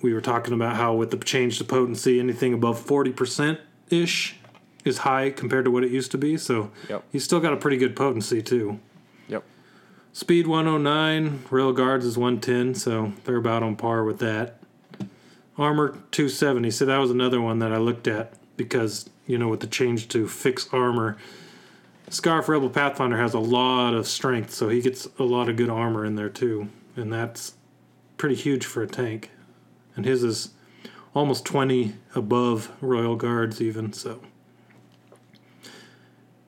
We 0.00 0.14
were 0.14 0.20
talking 0.20 0.54
about 0.54 0.76
how 0.76 0.94
with 0.94 1.10
the 1.10 1.16
change 1.18 1.58
to 1.58 1.64
potency, 1.64 2.20
anything 2.20 2.54
above 2.54 2.78
forty 2.78 3.10
percent 3.12 3.60
ish 3.90 4.36
is 4.84 4.98
high 4.98 5.30
compared 5.30 5.64
to 5.64 5.70
what 5.70 5.82
it 5.84 5.90
used 5.90 6.10
to 6.12 6.18
be. 6.18 6.36
So 6.36 6.70
Yep. 6.88 7.04
he's 7.12 7.24
still 7.24 7.40
got 7.40 7.52
a 7.52 7.56
pretty 7.56 7.76
good 7.76 7.96
potency 7.96 8.40
too. 8.40 8.78
Yep. 9.28 9.42
Speed 10.12 10.46
109, 10.46 11.40
Royal 11.50 11.72
Guards 11.72 12.04
is 12.04 12.16
110, 12.16 12.74
so 12.74 13.12
they're 13.24 13.36
about 13.36 13.62
on 13.62 13.76
par 13.76 14.04
with 14.04 14.18
that. 14.20 14.60
Armor 15.58 15.88
270, 16.12 16.70
so 16.70 16.86
that 16.86 16.98
was 16.98 17.10
another 17.10 17.40
one 17.40 17.58
that 17.58 17.72
I 17.72 17.78
looked 17.78 18.06
at 18.06 18.34
because, 18.56 19.10
you 19.26 19.36
know, 19.36 19.48
with 19.48 19.60
the 19.60 19.66
change 19.66 20.06
to 20.08 20.28
fixed 20.28 20.72
armor, 20.72 21.16
Scarif 22.10 22.48
Rebel 22.48 22.70
Pathfinder 22.70 23.18
has 23.18 23.34
a 23.34 23.38
lot 23.38 23.94
of 23.94 24.08
strength, 24.08 24.52
so 24.52 24.68
he 24.68 24.80
gets 24.80 25.06
a 25.18 25.24
lot 25.24 25.48
of 25.48 25.56
good 25.56 25.68
armor 25.68 26.04
in 26.04 26.14
there 26.14 26.30
too, 26.30 26.68
and 26.96 27.12
that's 27.12 27.54
pretty 28.16 28.34
huge 28.34 28.64
for 28.64 28.82
a 28.82 28.86
tank. 28.86 29.30
And 29.94 30.06
his 30.06 30.22
is 30.22 30.50
almost 31.14 31.44
20 31.44 31.94
above 32.14 32.70
Royal 32.80 33.16
Guards, 33.16 33.60
even, 33.60 33.92
so. 33.92 34.20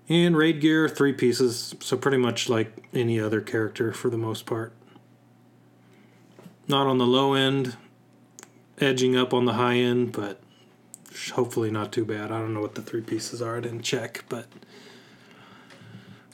And 0.08 0.36
raid 0.36 0.60
gear, 0.60 0.88
three 0.88 1.12
pieces, 1.12 1.74
so 1.80 1.96
pretty 1.96 2.16
much 2.16 2.48
like 2.48 2.88
any 2.94 3.20
other 3.20 3.40
character 3.40 3.92
for 3.92 4.10
the 4.10 4.18
most 4.18 4.46
part. 4.46 4.72
Not 6.68 6.86
on 6.86 6.98
the 6.98 7.06
low 7.06 7.34
end, 7.34 7.76
edging 8.80 9.16
up 9.16 9.34
on 9.34 9.44
the 9.44 9.54
high 9.54 9.76
end, 9.76 10.12
but 10.12 10.40
hopefully 11.32 11.70
not 11.70 11.92
too 11.92 12.04
bad. 12.04 12.32
I 12.32 12.38
don't 12.38 12.54
know 12.54 12.60
what 12.60 12.76
the 12.76 12.82
three 12.82 13.02
pieces 13.02 13.42
are, 13.42 13.58
I 13.58 13.60
didn't 13.60 13.82
check, 13.82 14.24
but 14.28 14.46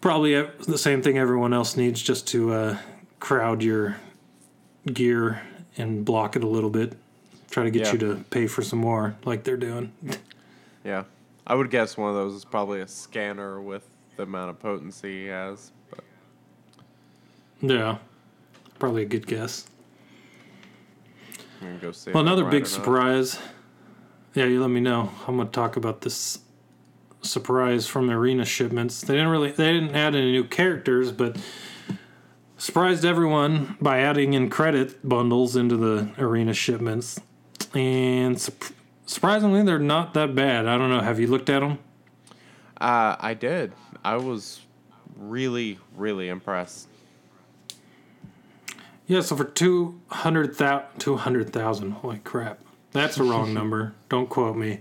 probably 0.06 0.40
the 0.68 0.78
same 0.78 1.02
thing 1.02 1.18
everyone 1.18 1.52
else 1.52 1.76
needs 1.76 2.00
just 2.00 2.28
to 2.28 2.52
uh, 2.52 2.78
crowd 3.18 3.60
your 3.60 3.96
gear 4.92 5.42
and 5.76 6.04
block 6.04 6.36
it 6.36 6.44
a 6.44 6.46
little 6.46 6.70
bit. 6.70 6.96
Try 7.50 7.64
to 7.64 7.70
get 7.72 7.86
Yeah. 7.86 7.92
you 7.94 7.98
to 7.98 8.14
pay 8.30 8.46
for 8.46 8.62
some 8.62 8.78
more, 8.78 9.16
like 9.24 9.42
they're 9.44 9.56
doing. 9.56 9.92
Yeah. 10.84 11.02
I 11.44 11.56
would 11.56 11.68
guess 11.70 11.96
one 11.96 12.10
of 12.10 12.14
those 12.14 12.34
is 12.34 12.44
probably 12.44 12.80
a 12.80 12.86
scanner 12.86 13.60
with 13.60 13.82
the 14.16 14.22
amount 14.22 14.50
of 14.50 14.60
potency 14.60 15.22
he 15.22 15.26
has. 15.26 15.72
But 15.90 16.04
Yeah, 17.60 17.98
probably 18.78 19.02
a 19.02 19.06
good 19.06 19.26
guess. 19.26 19.66
Go. 21.80 21.92
Well, 22.14 22.22
another 22.22 22.44
big 22.44 22.62
not. 22.62 22.68
surprise. 22.68 23.40
Yeah, 24.34 24.44
you 24.44 24.60
let 24.60 24.70
me 24.70 24.78
know. 24.78 25.10
I'm 25.26 25.38
gonna 25.38 25.48
talk 25.50 25.76
about 25.76 26.02
this 26.02 26.38
surprise 27.26 27.86
from 27.86 28.06
the 28.06 28.14
arena 28.14 28.44
shipments. 28.44 29.00
They 29.00 29.14
didn't 29.14 29.28
really, 29.28 29.50
they 29.50 29.72
didn't 29.72 29.94
add 29.94 30.14
any 30.14 30.32
new 30.32 30.44
characters, 30.44 31.12
but 31.12 31.36
surprised 32.56 33.04
everyone 33.04 33.76
by 33.80 34.00
adding 34.00 34.34
in 34.34 34.48
credit 34.50 35.06
bundles 35.06 35.56
into 35.56 35.76
the 35.76 36.10
arena 36.18 36.54
shipments. 36.54 37.20
And 37.74 38.40
sup- 38.40 38.72
surprisingly, 39.06 39.62
they're 39.62 39.78
not 39.78 40.14
that 40.14 40.34
bad. 40.34 40.66
I 40.66 40.78
don't 40.78 40.90
know. 40.90 41.00
Have 41.00 41.20
you 41.20 41.26
looked 41.26 41.50
at 41.50 41.60
them? 41.60 41.78
Uh, 42.80 43.16
I 43.18 43.34
did. 43.34 43.72
I 44.04 44.16
was 44.16 44.60
really, 45.16 45.78
really 45.96 46.28
impressed. 46.28 46.88
Yeah, 49.06 49.20
so 49.20 49.36
for 49.36 49.44
200,000, 49.44 50.98
200,000, 50.98 51.90
holy 51.92 52.18
crap. 52.18 52.58
That's 52.92 53.18
a 53.18 53.22
wrong 53.22 53.54
number. 53.54 53.94
Don't 54.08 54.28
quote 54.28 54.56
me. 54.56 54.80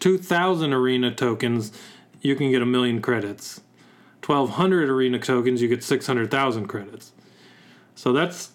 2,000 0.00 0.72
arena 0.72 1.14
tokens, 1.14 1.72
you 2.20 2.34
can 2.34 2.50
get 2.50 2.62
a 2.62 2.66
million 2.66 3.00
credits. 3.00 3.60
1,200 4.24 4.88
arena 4.88 5.18
tokens, 5.18 5.62
you 5.62 5.68
get 5.68 5.82
600,000 5.82 6.66
credits. 6.66 7.12
So 7.94 8.12
that's 8.12 8.52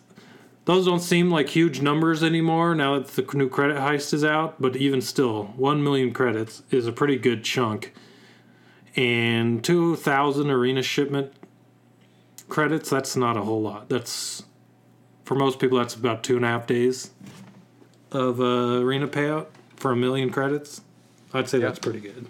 those 0.65 0.85
don't 0.85 1.01
seem 1.01 1.29
like 1.29 1.49
huge 1.49 1.81
numbers 1.81 2.23
anymore 2.23 2.73
now 2.73 2.97
that 2.97 3.07
the 3.09 3.37
new 3.37 3.49
credit 3.49 3.77
heist 3.77 4.13
is 4.13 4.23
out, 4.23 4.61
but 4.61 4.77
even 4.77 5.01
still, 5.01 5.45
1 5.57 5.83
million 5.83 6.13
credits 6.13 6.63
is 6.71 6.87
a 6.87 6.93
pretty 6.93 7.17
good 7.17 7.43
chunk. 7.43 7.93
And 8.95 9.61
2,000 9.63 10.49
arena 10.49 10.81
shipment 10.81 11.33
credits, 12.47 12.89
that's 12.89 13.17
not 13.17 13.35
a 13.35 13.41
whole 13.41 13.61
lot. 13.61 13.89
That's, 13.89 14.43
for 15.25 15.35
most 15.35 15.59
people, 15.59 15.79
that's 15.79 15.95
about 15.95 16.23
two 16.23 16.37
and 16.37 16.45
a 16.45 16.47
half 16.47 16.65
days 16.65 17.11
of 18.11 18.39
uh, 18.39 18.79
arena 18.79 19.07
payout 19.07 19.47
for 19.75 19.91
a 19.91 19.95
million 19.97 20.29
credits. 20.29 20.81
I'd 21.33 21.49
say 21.49 21.59
Yeah. 21.59 21.67
that's 21.67 21.79
pretty 21.79 21.99
good. 21.99 22.27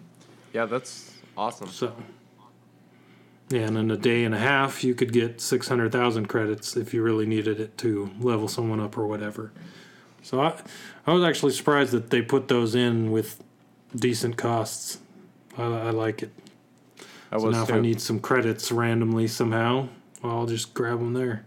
Yeah, 0.54 0.66
that's 0.66 1.12
awesome. 1.38 1.68
So, 1.70 1.94
yeah, 3.50 3.62
and 3.62 3.78
in 3.78 3.92
a 3.92 3.98
day 3.98 4.24
and 4.24 4.34
a 4.34 4.40
half, 4.40 4.84
you 4.84 4.96
could 4.96 5.12
get 5.12 5.42
600,000 5.42 6.28
credits 6.28 6.76
if 6.78 6.94
you 6.94 7.04
really 7.04 7.26
needed 7.26 7.60
it 7.60 7.78
to 7.80 8.10
level 8.20 8.48
someone 8.48 8.80
up 8.80 8.98
or 8.98 9.06
whatever. 9.08 9.52
So, 10.22 10.40
I, 10.42 10.56
I 11.06 11.14
was 11.14 11.24
actually 11.24 11.52
surprised 11.52 11.92
that 11.92 12.10
they 12.10 12.22
put 12.22 12.48
those 12.48 12.76
in 12.76 13.12
with 13.12 13.44
decent 13.96 14.38
costs. 14.38 15.00
I, 15.58 15.64
I 15.64 15.90
like 15.90 16.24
it. 16.24 16.32
I 17.32 17.38
So 17.38 17.50
now, 17.50 17.64
if. 17.64 17.72
I 17.72 17.80
need 17.80 18.00
some 18.00 18.20
credits 18.20 18.72
randomly 18.72 19.28
somehow, 19.28 19.90
I'll 20.24 20.46
just 20.46 20.74
grab 20.74 21.00
them 21.00 21.14
there. 21.14 21.46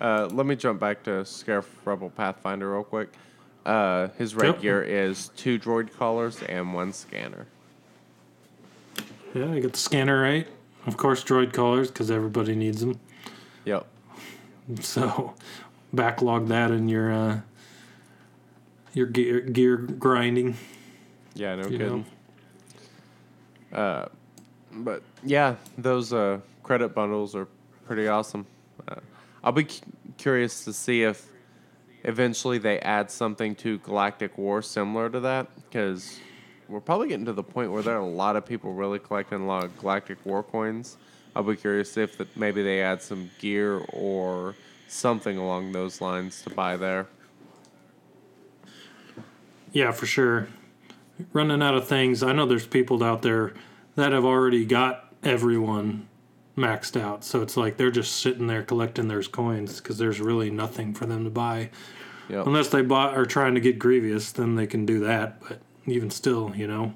Uh, 0.00 0.28
let 0.32 0.44
me 0.44 0.54
jump 0.56 0.80
back 0.80 1.02
to 1.04 1.10
Scarif 1.22 1.64
Rebel 1.84 2.10
Pathfinder 2.10 2.72
real 2.72 2.84
quick. 2.84 3.14
Uh, 3.64 4.08
his 4.18 4.34
red 4.34 4.46
Yep. 4.54 4.60
gear 4.60 4.82
is 4.82 5.28
two 5.36 5.58
droid 5.58 5.92
collars 5.96 6.42
and 6.42 6.74
one 6.74 6.92
scanner. 6.92 7.46
Yeah, 9.34 9.50
I 9.52 9.60
got 9.60 9.72
the 9.72 9.78
scanner 9.78 10.20
right. 10.20 10.46
Of 10.86 10.96
course, 10.96 11.24
droid 11.24 11.52
collars 11.52 11.88
because 11.88 12.10
everybody 12.10 12.54
needs 12.54 12.80
them. 12.80 13.00
Yep. 13.64 13.86
So 14.80 15.34
backlog 15.92 16.48
that 16.48 16.70
in 16.70 16.88
your 16.88 17.10
uh, 17.12 17.40
your 18.92 19.06
gear 19.06 19.40
gear 19.40 19.76
grinding. 19.76 20.56
Yeah, 21.34 21.56
no 21.56 21.68
kidding. 21.68 22.04
Uh, 23.72 24.06
but 24.72 25.02
yeah, 25.24 25.56
those 25.78 26.12
uh, 26.12 26.40
credit 26.62 26.94
bundles 26.94 27.34
are 27.34 27.48
pretty 27.86 28.06
awesome. 28.08 28.46
Uh, 28.86 28.96
I'll 29.42 29.52
be 29.52 29.64
cu- 29.64 29.80
curious 30.16 30.64
to 30.64 30.72
see 30.72 31.02
if 31.02 31.26
eventually 32.04 32.58
they 32.58 32.78
add 32.80 33.10
something 33.10 33.54
to 33.56 33.78
Galactic 33.78 34.38
War 34.38 34.62
similar 34.62 35.10
to 35.10 35.20
that, 35.20 35.48
because 35.56 36.20
we're 36.68 36.80
probably 36.80 37.08
getting 37.08 37.26
to 37.26 37.32
the 37.32 37.42
point 37.42 37.72
where 37.72 37.82
there 37.82 37.96
are 37.96 38.00
a 38.00 38.06
lot 38.06 38.36
of 38.36 38.46
people 38.46 38.72
really 38.72 38.98
collecting 38.98 39.42
a 39.42 39.46
lot 39.46 39.64
of 39.64 39.78
Galactic 39.78 40.24
War 40.24 40.42
coins. 40.42 40.96
I'll 41.36 41.42
be 41.42 41.56
curious 41.56 41.96
if 41.96 42.16
that 42.18 42.36
maybe 42.36 42.62
they 42.62 42.80
add 42.80 43.02
some 43.02 43.30
gear 43.38 43.84
or 43.92 44.54
something 44.88 45.36
along 45.36 45.72
those 45.72 46.00
lines 46.00 46.42
to 46.42 46.50
buy 46.50 46.76
there. 46.76 47.06
Yeah, 49.72 49.90
for 49.90 50.06
sure. 50.06 50.46
Running 51.32 51.60
out 51.62 51.74
of 51.74 51.88
things. 51.88 52.22
I 52.22 52.32
know 52.32 52.46
there's 52.46 52.66
people 52.66 53.02
out 53.02 53.22
there 53.22 53.52
that 53.96 54.12
have 54.12 54.24
already 54.24 54.64
got 54.64 55.12
everyone 55.24 56.08
maxed 56.56 57.00
out. 57.00 57.24
So 57.24 57.42
it's 57.42 57.56
like 57.56 57.76
they're 57.76 57.90
just 57.90 58.16
sitting 58.16 58.46
there 58.46 58.62
collecting 58.62 59.08
those 59.08 59.28
coins 59.28 59.80
because 59.80 59.98
there's 59.98 60.20
really 60.20 60.50
nothing 60.50 60.94
for 60.94 61.06
them 61.06 61.24
to 61.24 61.30
buy. 61.30 61.70
Yep. 62.28 62.46
Unless 62.46 62.68
they 62.68 62.82
bought 62.82 63.16
are 63.16 63.26
trying 63.26 63.54
to 63.54 63.60
get 63.60 63.78
Grievous, 63.78 64.32
then 64.32 64.54
they 64.54 64.66
can 64.66 64.86
do 64.86 65.00
that. 65.00 65.40
But 65.40 65.60
even 65.86 66.10
still, 66.10 66.54
you 66.54 66.66
know, 66.66 66.94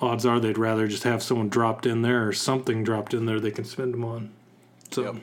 odds 0.00 0.26
are 0.26 0.38
they'd 0.40 0.58
rather 0.58 0.86
just 0.86 1.04
have 1.04 1.22
someone 1.22 1.48
dropped 1.48 1.86
in 1.86 2.02
there 2.02 2.26
or 2.26 2.32
something 2.32 2.84
dropped 2.84 3.14
in 3.14 3.26
there 3.26 3.40
they 3.40 3.50
can 3.50 3.64
spend 3.64 3.94
them 3.94 4.04
on. 4.04 4.30
So 4.90 5.02
Yep. 5.02 5.14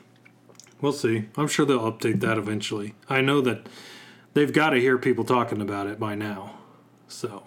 we'll 0.81 0.93
see. 0.93 1.25
I'm 1.37 1.47
sure 1.47 1.65
they'll 1.65 1.91
update 1.91 2.19
that 2.21 2.37
eventually. 2.37 2.95
I 3.09 3.21
know 3.21 3.41
that 3.41 3.67
they've 4.33 4.51
got 4.51 4.71
to 4.71 4.79
hear 4.79 4.97
people 4.97 5.23
talking 5.23 5.61
about 5.61 5.87
it 5.87 5.99
by 5.99 6.15
now. 6.15 6.55
So, 7.07 7.43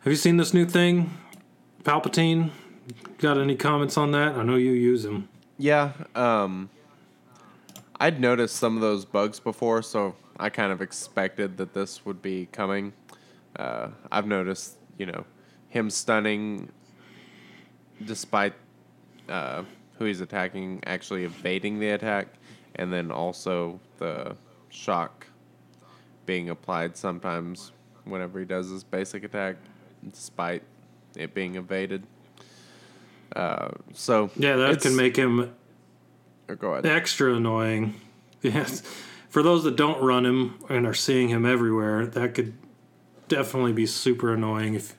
have 0.00 0.12
you 0.12 0.16
seen 0.16 0.36
this 0.36 0.54
new 0.54 0.66
thing, 0.66 1.10
Palpatine? 1.82 2.50
Got 3.18 3.38
any 3.38 3.56
comments 3.56 3.96
on 3.96 4.10
that? 4.12 4.34
I 4.36 4.42
know 4.42 4.56
you 4.56 4.72
use 4.72 5.04
him. 5.04 5.28
Yeah, 5.56 5.92
um, 6.14 6.68
I'd 8.00 8.20
noticed 8.20 8.56
some 8.56 8.76
of 8.76 8.82
those 8.82 9.04
bugs 9.04 9.40
before, 9.40 9.82
so 9.82 10.16
I 10.38 10.50
kind 10.50 10.72
of 10.72 10.82
expected 10.82 11.56
that 11.58 11.72
this 11.72 12.04
would 12.04 12.20
be 12.20 12.46
coming. 12.52 12.92
Uh, 13.56 13.88
I've 14.10 14.26
noticed, 14.26 14.76
you 14.98 15.06
know, 15.06 15.24
him 15.68 15.90
stunning 15.90 16.70
despite 18.04 18.52
uh, 19.28 19.62
who 19.98 20.04
he's 20.04 20.20
attacking 20.20 20.82
actually 20.86 21.24
evading 21.24 21.78
the 21.78 21.90
attack, 21.90 22.26
and 22.74 22.92
then 22.92 23.10
also 23.10 23.80
the 23.98 24.36
shock 24.68 25.26
being 26.26 26.50
applied 26.50 26.96
sometimes 26.96 27.72
whenever 28.04 28.40
he 28.40 28.44
does 28.44 28.68
his 28.70 28.82
basic 28.82 29.24
attack, 29.24 29.56
despite 30.10 30.62
it 31.16 31.32
being 31.32 31.54
evaded. 31.54 32.04
Uh, 33.34 33.70
so 33.92 34.30
Yeah, 34.36 34.56
that 34.56 34.80
can 34.80 34.94
make 34.96 35.16
him 35.16 35.54
or 36.48 36.54
go 36.56 36.72
ahead. 36.72 36.86
extra 36.86 37.34
annoying. 37.34 37.94
Yes. 38.42 38.82
For 39.30 39.42
those 39.42 39.64
that 39.64 39.74
don't 39.74 40.02
run 40.02 40.26
him 40.26 40.58
and 40.68 40.86
are 40.86 40.92
seeing 40.92 41.30
him 41.30 41.46
everywhere, 41.46 42.04
that 42.06 42.34
could 42.34 42.52
definitely 43.26 43.72
be 43.72 43.86
super 43.86 44.34
annoying 44.34 44.74
if 44.74 44.94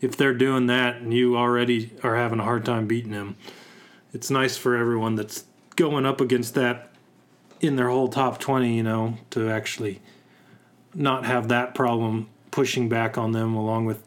if 0.00 0.16
they're 0.16 0.32
doing 0.34 0.66
that 0.66 0.96
and 0.96 1.12
you 1.12 1.36
already 1.36 1.90
are 2.04 2.14
having 2.14 2.38
a 2.38 2.44
hard 2.44 2.64
time 2.64 2.86
beating 2.86 3.12
him. 3.12 3.36
It's 4.12 4.30
nice 4.30 4.56
for 4.56 4.76
everyone 4.76 5.16
that's 5.16 5.44
going 5.74 6.06
up 6.06 6.20
against 6.20 6.54
that 6.54 6.92
in 7.60 7.74
their 7.74 7.88
whole 7.88 8.06
top 8.08 8.38
20, 8.38 8.76
you 8.76 8.82
know, 8.84 9.18
to 9.30 9.50
actually 9.50 10.00
not 10.94 11.24
have 11.26 11.48
that 11.48 11.74
problem 11.74 12.28
pushing 12.52 12.88
back 12.88 13.18
on 13.18 13.32
them 13.32 13.54
along 13.56 13.84
with 13.86 14.05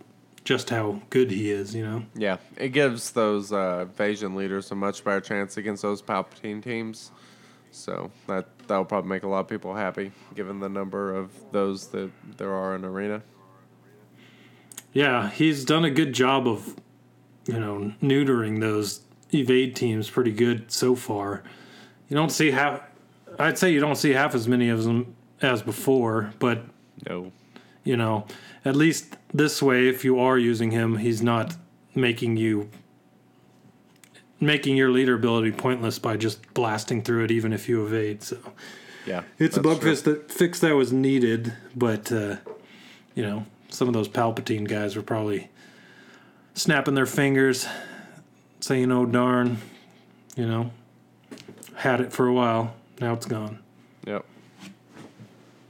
just 0.49 0.71
how 0.71 0.99
good 1.12 1.29
he 1.29 1.51
is, 1.51 1.75
you 1.75 1.83
know. 1.85 2.03
Yeah, 2.15 2.38
it 2.57 2.69
gives 2.69 3.12
those 3.12 3.53
uh, 3.53 3.85
leaders 3.99 4.71
a 4.71 4.75
much 4.75 5.03
better 5.03 5.21
chance 5.21 5.57
against 5.57 5.83
those 5.83 6.01
Palpatine 6.01 6.63
teams. 6.63 7.12
So 7.69 8.09
that 8.25 8.47
that'll 8.67 8.83
probably 8.83 9.09
make 9.12 9.21
a 9.21 9.27
lot 9.27 9.41
of 9.41 9.47
people 9.47 9.75
happy, 9.75 10.12
given 10.33 10.59
the 10.59 10.67
number 10.67 11.13
of 11.15 11.29
those 11.51 11.89
that 11.89 12.09
there 12.38 12.51
are 12.51 12.73
in 12.75 12.83
Arena. 12.83 13.21
Yeah, 14.91 15.29
he's 15.29 15.65
done 15.65 15.85
a 15.85 15.91
good 15.91 16.13
job 16.13 16.47
of, 16.47 16.75
you 17.45 17.59
know, 17.59 17.93
neutering 18.01 18.59
those 18.59 19.01
evade 19.31 19.75
teams 19.75 20.09
pretty 20.09 20.31
good 20.31 20.71
so 20.71 20.95
far. 20.95 21.43
You 22.07 22.15
don't 22.15 22.31
see 22.31 22.49
half. 22.49 22.81
I'd 23.38 23.59
say 23.59 23.71
you 23.71 23.79
don't 23.79 23.97
see 23.97 24.13
half 24.13 24.33
as 24.33 24.47
many 24.47 24.69
of 24.69 24.83
them 24.83 25.15
as 25.43 25.62
before, 25.62 26.33
but 26.39 26.63
No. 27.07 27.31
you 27.83 27.95
know, 27.95 28.25
at 28.65 28.75
least 28.75 29.15
this 29.33 29.61
way, 29.61 29.87
if 29.87 30.03
you 30.03 30.19
are 30.19 30.37
using 30.37 30.71
him, 30.71 30.97
he's 30.97 31.21
not 31.21 31.55
making 31.95 32.37
you 32.37 32.69
making 34.41 34.77
your 34.77 34.89
leader 34.89 35.15
ability 35.15 35.51
pointless 35.51 35.99
by 35.99 36.15
just 36.15 36.53
blasting 36.53 37.01
through 37.01 37.25
it, 37.25 37.31
even 37.31 37.51
if 37.51 37.67
you 37.67 37.85
evade. 37.85 38.23
So 38.23 38.37
Yeah, 39.05 39.23
it's 39.37 39.57
a 39.57 39.61
bug 39.61 39.81
fix 39.81 40.01
that 40.03 40.31
fix 40.31 40.59
that 40.61 40.75
was 40.75 40.93
needed, 40.93 41.53
but 41.75 42.11
uh, 42.11 42.37
you 43.15 43.23
know, 43.23 43.45
some 43.69 43.87
of 43.87 43.93
those 43.93 44.07
Palpatine 44.07 44.67
guys 44.67 44.95
were 44.95 45.01
probably 45.01 45.49
snapping 46.53 46.95
their 46.95 47.05
fingers, 47.05 47.67
saying, 48.59 48.91
"Oh 48.91 49.05
darn," 49.05 49.57
you 50.35 50.47
know, 50.47 50.71
had 51.75 52.01
it 52.01 52.13
for 52.13 52.27
a 52.27 52.33
while. 52.33 52.73
Now 52.99 53.13
it's 53.13 53.25
gone. 53.25 53.59
Yep. 54.07 54.25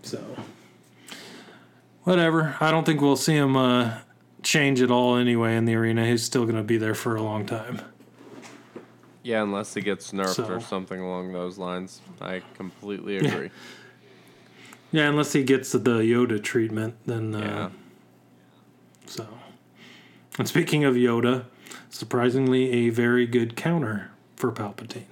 So 0.04 0.24
whatever. 2.04 2.56
I 2.60 2.72
don't 2.72 2.86
think 2.86 3.02
we'll 3.02 3.16
see 3.16 3.36
him 3.36 3.56
uh, 3.56 4.00
change 4.44 4.82
at 4.82 4.92
all 4.92 5.16
anyway 5.16 5.56
in 5.56 5.66
the 5.66 5.76
arena. 5.76 6.06
He's 6.06 6.24
still 6.24 6.44
going 6.44 6.56
to 6.58 6.64
be 6.64 6.78
there 6.78 6.96
for 6.96 7.16
a 7.16 7.22
long 7.22 7.46
time. 7.46 7.82
Yeah, 9.24 9.44
unless 9.44 9.74
he 9.74 9.82
gets 9.82 10.12
nerfed 10.12 10.36
So- 10.36 10.46
or 10.48 10.60
something 10.60 11.00
along 11.00 11.34
those 11.34 11.58
lines. 11.58 12.02
I 12.22 12.42
completely 12.56 13.18
agree. 13.18 13.50
Yeah, 14.92 15.08
unless 15.08 15.34
he 15.34 15.44
gets 15.44 15.72
the 15.72 15.80
Yoda 15.80 16.42
treatment, 16.42 16.96
then 17.06 17.36
uh, 17.36 17.40
yeah. 17.40 17.70
So, 19.06 19.28
and 20.40 20.48
speaking 20.48 20.84
of 20.84 20.96
Yoda, 20.96 21.46
surprisingly, 21.92 22.72
a 22.72 22.90
very 22.90 23.28
good 23.28 23.56
counter 23.56 24.10
for 24.36 24.52
Palpatine. 24.52 25.04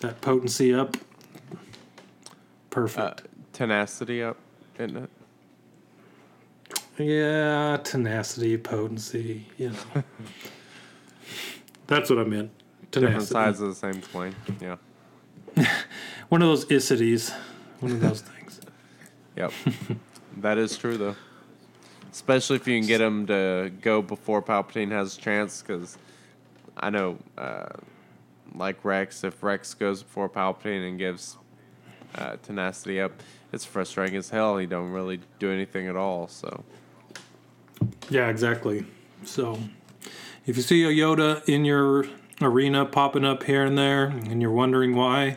That 0.00 0.20
potency 0.20 0.74
up, 0.74 0.96
Uh, 1.52 1.56
perfect. 2.68 3.22
tenacity 3.54 4.22
up, 4.22 4.36
isn't 4.78 4.96
it? 4.96 5.10
yeah, 6.98 7.78
tenacity, 7.82 8.56
potency, 8.58 9.46
you 9.58 9.70
know. 9.70 10.02
That's 11.86 12.10
what 12.10 12.18
I 12.18 12.24
meant. 12.24 12.50
Different 12.90 13.22
sides 13.22 13.60
of 13.60 13.68
the 13.68 13.74
same 13.74 14.02
coin. 14.02 14.34
Yeah. 14.60 14.76
One 16.28 16.42
of 16.42 16.48
those 16.48 16.64
isities. 16.66 17.34
One 17.80 17.92
of 17.92 18.00
those 18.00 18.20
things. 18.22 18.60
Yep. 19.36 19.52
that 20.38 20.58
is 20.58 20.76
true, 20.76 20.96
though. 20.96 21.16
Especially 22.10 22.56
if 22.56 22.68
you 22.68 22.78
can 22.78 22.86
get 22.86 23.00
him 23.00 23.26
to 23.26 23.72
go 23.80 24.02
before 24.02 24.42
Palpatine 24.42 24.90
has 24.90 25.16
a 25.16 25.20
chance, 25.20 25.62
because 25.62 25.96
I 26.76 26.90
know 26.90 27.18
uh, 27.38 27.68
like 28.54 28.84
Rex. 28.84 29.24
If 29.24 29.42
Rex 29.42 29.72
goes 29.74 30.02
before 30.02 30.28
Palpatine 30.28 30.86
and 30.86 30.98
gives 30.98 31.38
uh, 32.14 32.36
tenacity 32.42 33.00
up, 33.00 33.12
it's 33.52 33.64
frustrating 33.64 34.16
as 34.16 34.30
hell. 34.30 34.58
He 34.58 34.66
don't 34.66 34.90
really 34.90 35.20
do 35.38 35.50
anything 35.50 35.88
at 35.88 35.96
all. 35.96 36.28
So 36.28 36.64
Yeah, 38.10 38.28
exactly. 38.28 38.84
So, 39.24 39.58
if 40.46 40.56
you 40.56 40.62
see 40.62 40.84
a 40.84 40.88
Yoda 40.88 41.46
in 41.48 41.64
your 41.64 42.06
arena 42.40 42.84
popping 42.84 43.24
up 43.24 43.44
here 43.44 43.64
and 43.64 43.78
there, 43.78 44.06
and 44.06 44.42
you're 44.42 44.50
wondering 44.50 44.96
why, 44.96 45.36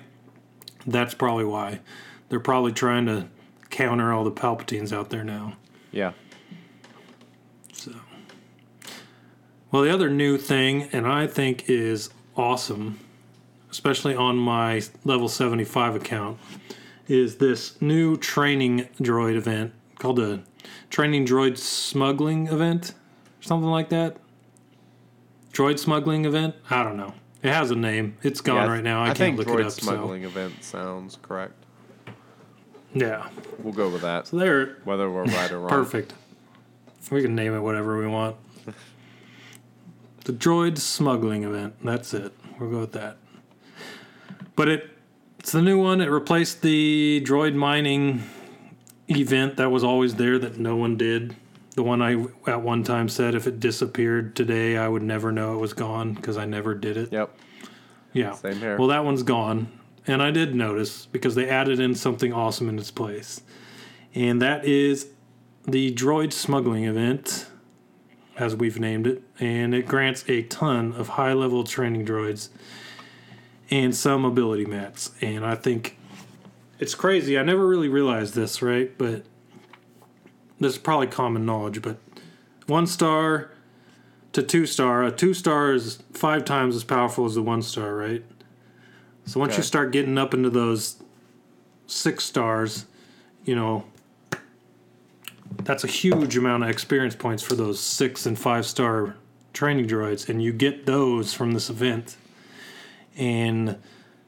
that's 0.88 1.14
probably 1.14 1.46
why. 1.46 1.82
They're 2.30 2.40
probably 2.40 2.72
trying 2.72 3.06
to 3.06 3.28
counter 3.70 4.12
all 4.12 4.24
the 4.24 4.32
Palpatines 4.32 4.92
out 4.92 5.10
there 5.10 5.24
now. 5.24 5.58
yeah, 5.92 6.14
So, 7.74 7.92
well, 9.72 9.84
the 9.84 9.94
other 9.94 10.10
new 10.10 10.38
thing, 10.38 10.84
and 10.92 11.06
I 11.06 11.28
think 11.28 11.70
is 11.70 12.10
awesome, 12.36 13.00
especially 13.76 14.16
on 14.16 14.38
my 14.38 14.82
level 15.04 15.28
75 15.28 15.96
account, 15.96 16.40
is 17.10 17.36
this 17.36 17.82
new 17.82 18.16
training 18.16 18.88
droid 19.02 19.36
event 19.36 19.74
called 20.00 20.16
the 20.16 20.42
Training 20.90 21.26
Droid 21.26 21.58
Smuggling 21.58 22.48
Event, 22.48 22.92
or 22.92 23.44
something 23.44 23.70
like 23.70 23.90
that. 23.90 24.16
Droid 25.52 25.78
Smuggling 25.78 26.24
Event? 26.24 26.56
I 26.70 26.84
don't 26.84 26.96
know. 26.96 27.14
It 27.44 27.52
has 27.52 27.70
a 27.70 27.76
name. 27.76 28.16
It's 28.24 28.40
gone 28.40 28.68
Yeah, 28.68 28.74
right 28.76 28.84
now. 28.84 29.04
I, 29.04 29.14
can't 29.14 29.36
look 29.36 29.48
droid 29.48 29.60
it 29.60 29.66
up. 29.66 29.72
smuggling 29.74 30.24
event 30.24 30.64
sounds 30.64 31.18
correct. 31.22 31.54
Yeah. 32.94 33.28
We'll 33.60 33.74
go 33.74 33.90
with 33.90 34.02
that, 34.04 34.28
So 34.28 34.38
there, 34.38 34.78
whether 34.86 35.12
we're 35.12 35.26
right 35.26 35.52
or 35.52 35.60
wrong. 35.60 35.70
Perfect. 35.70 36.14
We 37.12 37.22
can 37.22 37.36
name 37.36 37.54
it 37.54 37.60
whatever 37.60 37.98
we 37.98 38.08
want. 38.08 38.38
the 40.24 40.32
droid 40.32 40.78
smuggling 40.78 41.44
event. 41.44 41.76
That's 41.84 42.14
it. 42.14 42.32
We'll 42.58 42.72
go 42.72 42.80
with 42.80 42.94
that. 42.94 43.18
But 44.56 44.70
it 44.70 44.90
it's 45.40 45.52
the 45.52 45.62
new 45.62 45.78
one. 45.82 46.02
It 46.02 46.10
replaced 46.10 46.62
the 46.62 47.22
droid 47.26 47.54
mining 47.56 48.24
event 49.10 49.58
that 49.58 49.70
was 49.70 49.84
always 49.84 50.16
there 50.16 50.40
that 50.40 50.58
no 50.58 50.76
one 50.76 50.98
did. 50.98 51.36
The 51.76 51.84
one 51.84 52.02
I 52.02 52.26
at 52.48 52.62
one 52.62 52.84
time 52.84 53.10
said 53.10 53.36
if 53.36 53.48
it 53.48 53.60
disappeared 53.60 54.36
today, 54.36 54.78
I 54.78 54.88
would 54.88 55.04
never 55.04 55.32
know 55.32 55.56
it 55.56 55.60
was 55.60 55.74
gone 55.74 56.14
because 56.14 56.38
I 56.38 56.46
never 56.46 56.74
did 56.74 56.98
it. 56.98 57.12
Yep, 57.12 57.38
Yeah. 58.14 58.32
same 58.34 58.56
here. 58.58 58.78
Well, 58.78 58.88
that 58.88 59.04
one's 59.04 59.24
gone. 59.24 59.68
And 60.08 60.22
I 60.22 60.32
did 60.32 60.56
notice 60.56 61.08
because 61.08 61.36
they 61.36 61.50
added 61.50 61.80
in 61.80 61.96
something 61.96 62.32
awesome 62.32 62.70
in 62.70 62.78
its 62.80 62.92
place. 62.92 63.42
And 64.14 64.42
that 64.42 64.64
is 64.64 65.08
the 65.68 65.94
droid 65.94 66.32
smuggling 66.32 66.86
event, 66.86 67.48
as 68.38 68.56
we've 68.56 68.80
named 68.80 69.08
it. 69.08 69.24
And 69.40 69.74
it 69.74 69.88
grants 69.88 70.24
a 70.28 70.44
ton 70.44 70.94
of 70.94 71.10
high 71.10 71.34
level 71.34 71.64
training 71.64 72.06
droids 72.06 72.50
and 73.70 73.96
some 73.96 74.26
ability 74.26 74.66
mats. 74.66 75.12
And 75.22 75.46
I 75.46 75.56
think 75.56 75.98
it's 76.80 76.96
crazy. 76.96 77.38
I 77.38 77.44
never 77.44 77.68
really 77.68 77.90
realized 77.90 78.36
this, 78.36 78.62
right? 78.62 78.96
But 78.98 79.26
this 80.60 80.74
is 80.74 80.78
probably 80.78 81.08
common 81.08 81.46
knowledge. 81.46 81.82
But 81.82 81.98
one 82.68 82.88
star 82.88 83.52
to 84.34 84.44
two 84.44 84.66
star, 84.66 85.04
a 85.04 85.12
two 85.12 85.34
star 85.34 85.74
is 85.74 86.00
five 86.14 86.46
times 86.46 86.76
as 86.76 86.84
powerful 86.84 87.26
as 87.26 87.36
the 87.36 87.42
one 87.42 87.62
star, 87.62 87.96
right? 87.96 88.24
So 89.26 89.40
once 89.40 89.58
you 89.58 89.64
start 89.64 89.92
getting 89.92 90.18
up 90.18 90.34
into 90.34 90.52
those 90.52 91.02
six 91.88 92.24
stars, 92.26 92.86
you 93.44 93.56
know, 93.56 93.86
that's 95.64 95.84
a 95.84 95.88
huge 95.88 96.38
amount 96.38 96.64
of 96.64 96.70
experience 96.70 97.16
points 97.16 97.42
for 97.42 97.56
those 97.56 97.80
six 97.80 98.26
and 98.26 98.38
five 98.38 98.66
star 98.68 99.16
training 99.54 99.88
droids, 99.88 100.30
and 100.30 100.44
you 100.44 100.54
get 100.54 100.86
those 100.86 101.34
from 101.34 101.54
this 101.54 101.70
event. 101.70 102.18
And 103.18 103.78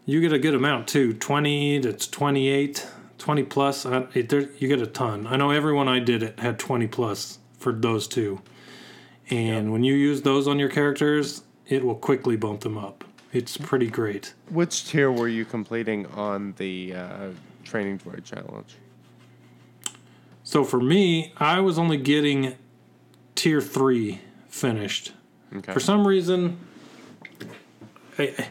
you 0.05 0.21
get 0.21 0.31
a 0.33 0.39
good 0.39 0.55
amount 0.55 0.87
too 0.87 1.13
20 1.13 1.81
to 1.81 1.93
28, 1.93 2.87
20 3.17 3.43
plus. 3.43 3.85
I, 3.85 4.07
it, 4.13 4.29
there, 4.29 4.49
you 4.57 4.67
get 4.67 4.81
a 4.81 4.87
ton. 4.87 5.27
I 5.27 5.35
know 5.35 5.51
everyone 5.51 5.87
I 5.87 5.99
did 5.99 6.23
it 6.23 6.39
had 6.39 6.59
20 6.59 6.87
plus 6.87 7.39
for 7.57 7.73
those 7.73 8.07
two. 8.07 8.41
And 9.29 9.71
when 9.71 9.83
you 9.83 9.93
use 9.93 10.21
those 10.21 10.47
on 10.47 10.57
your 10.57 10.69
characters, 10.69 11.43
it 11.67 11.83
will 11.83 11.95
quickly 11.95 12.37
bump 12.37 12.61
them 12.61 12.77
up. 12.77 13.03
It's 13.33 13.57
pretty 13.57 13.87
great. 13.87 14.33
Which 14.49 14.87
tier 14.87 15.11
were 15.11 15.27
you 15.27 15.43
completing 15.43 16.05
on 16.07 16.53
the 16.57 16.95
uh, 16.95 17.27
training 17.63 17.99
droid 17.99 18.23
challenge? 18.23 18.75
So 20.43 20.63
for 20.63 20.79
me, 20.79 21.33
I 21.37 21.59
was 21.59 21.77
only 21.77 21.97
getting 21.97 22.55
tier 23.35 23.59
three 23.59 24.21
finished. 24.47 25.11
Okay. 25.53 25.73
For 25.73 25.81
some 25.81 26.07
reason, 26.07 26.57
I, 28.17 28.23
I- 28.37 28.47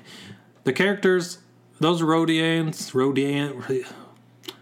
the 0.65 0.73
characters, 0.73 1.39
those 1.79 2.03
Rodians, 2.03 2.91
Rodian, 2.93 3.85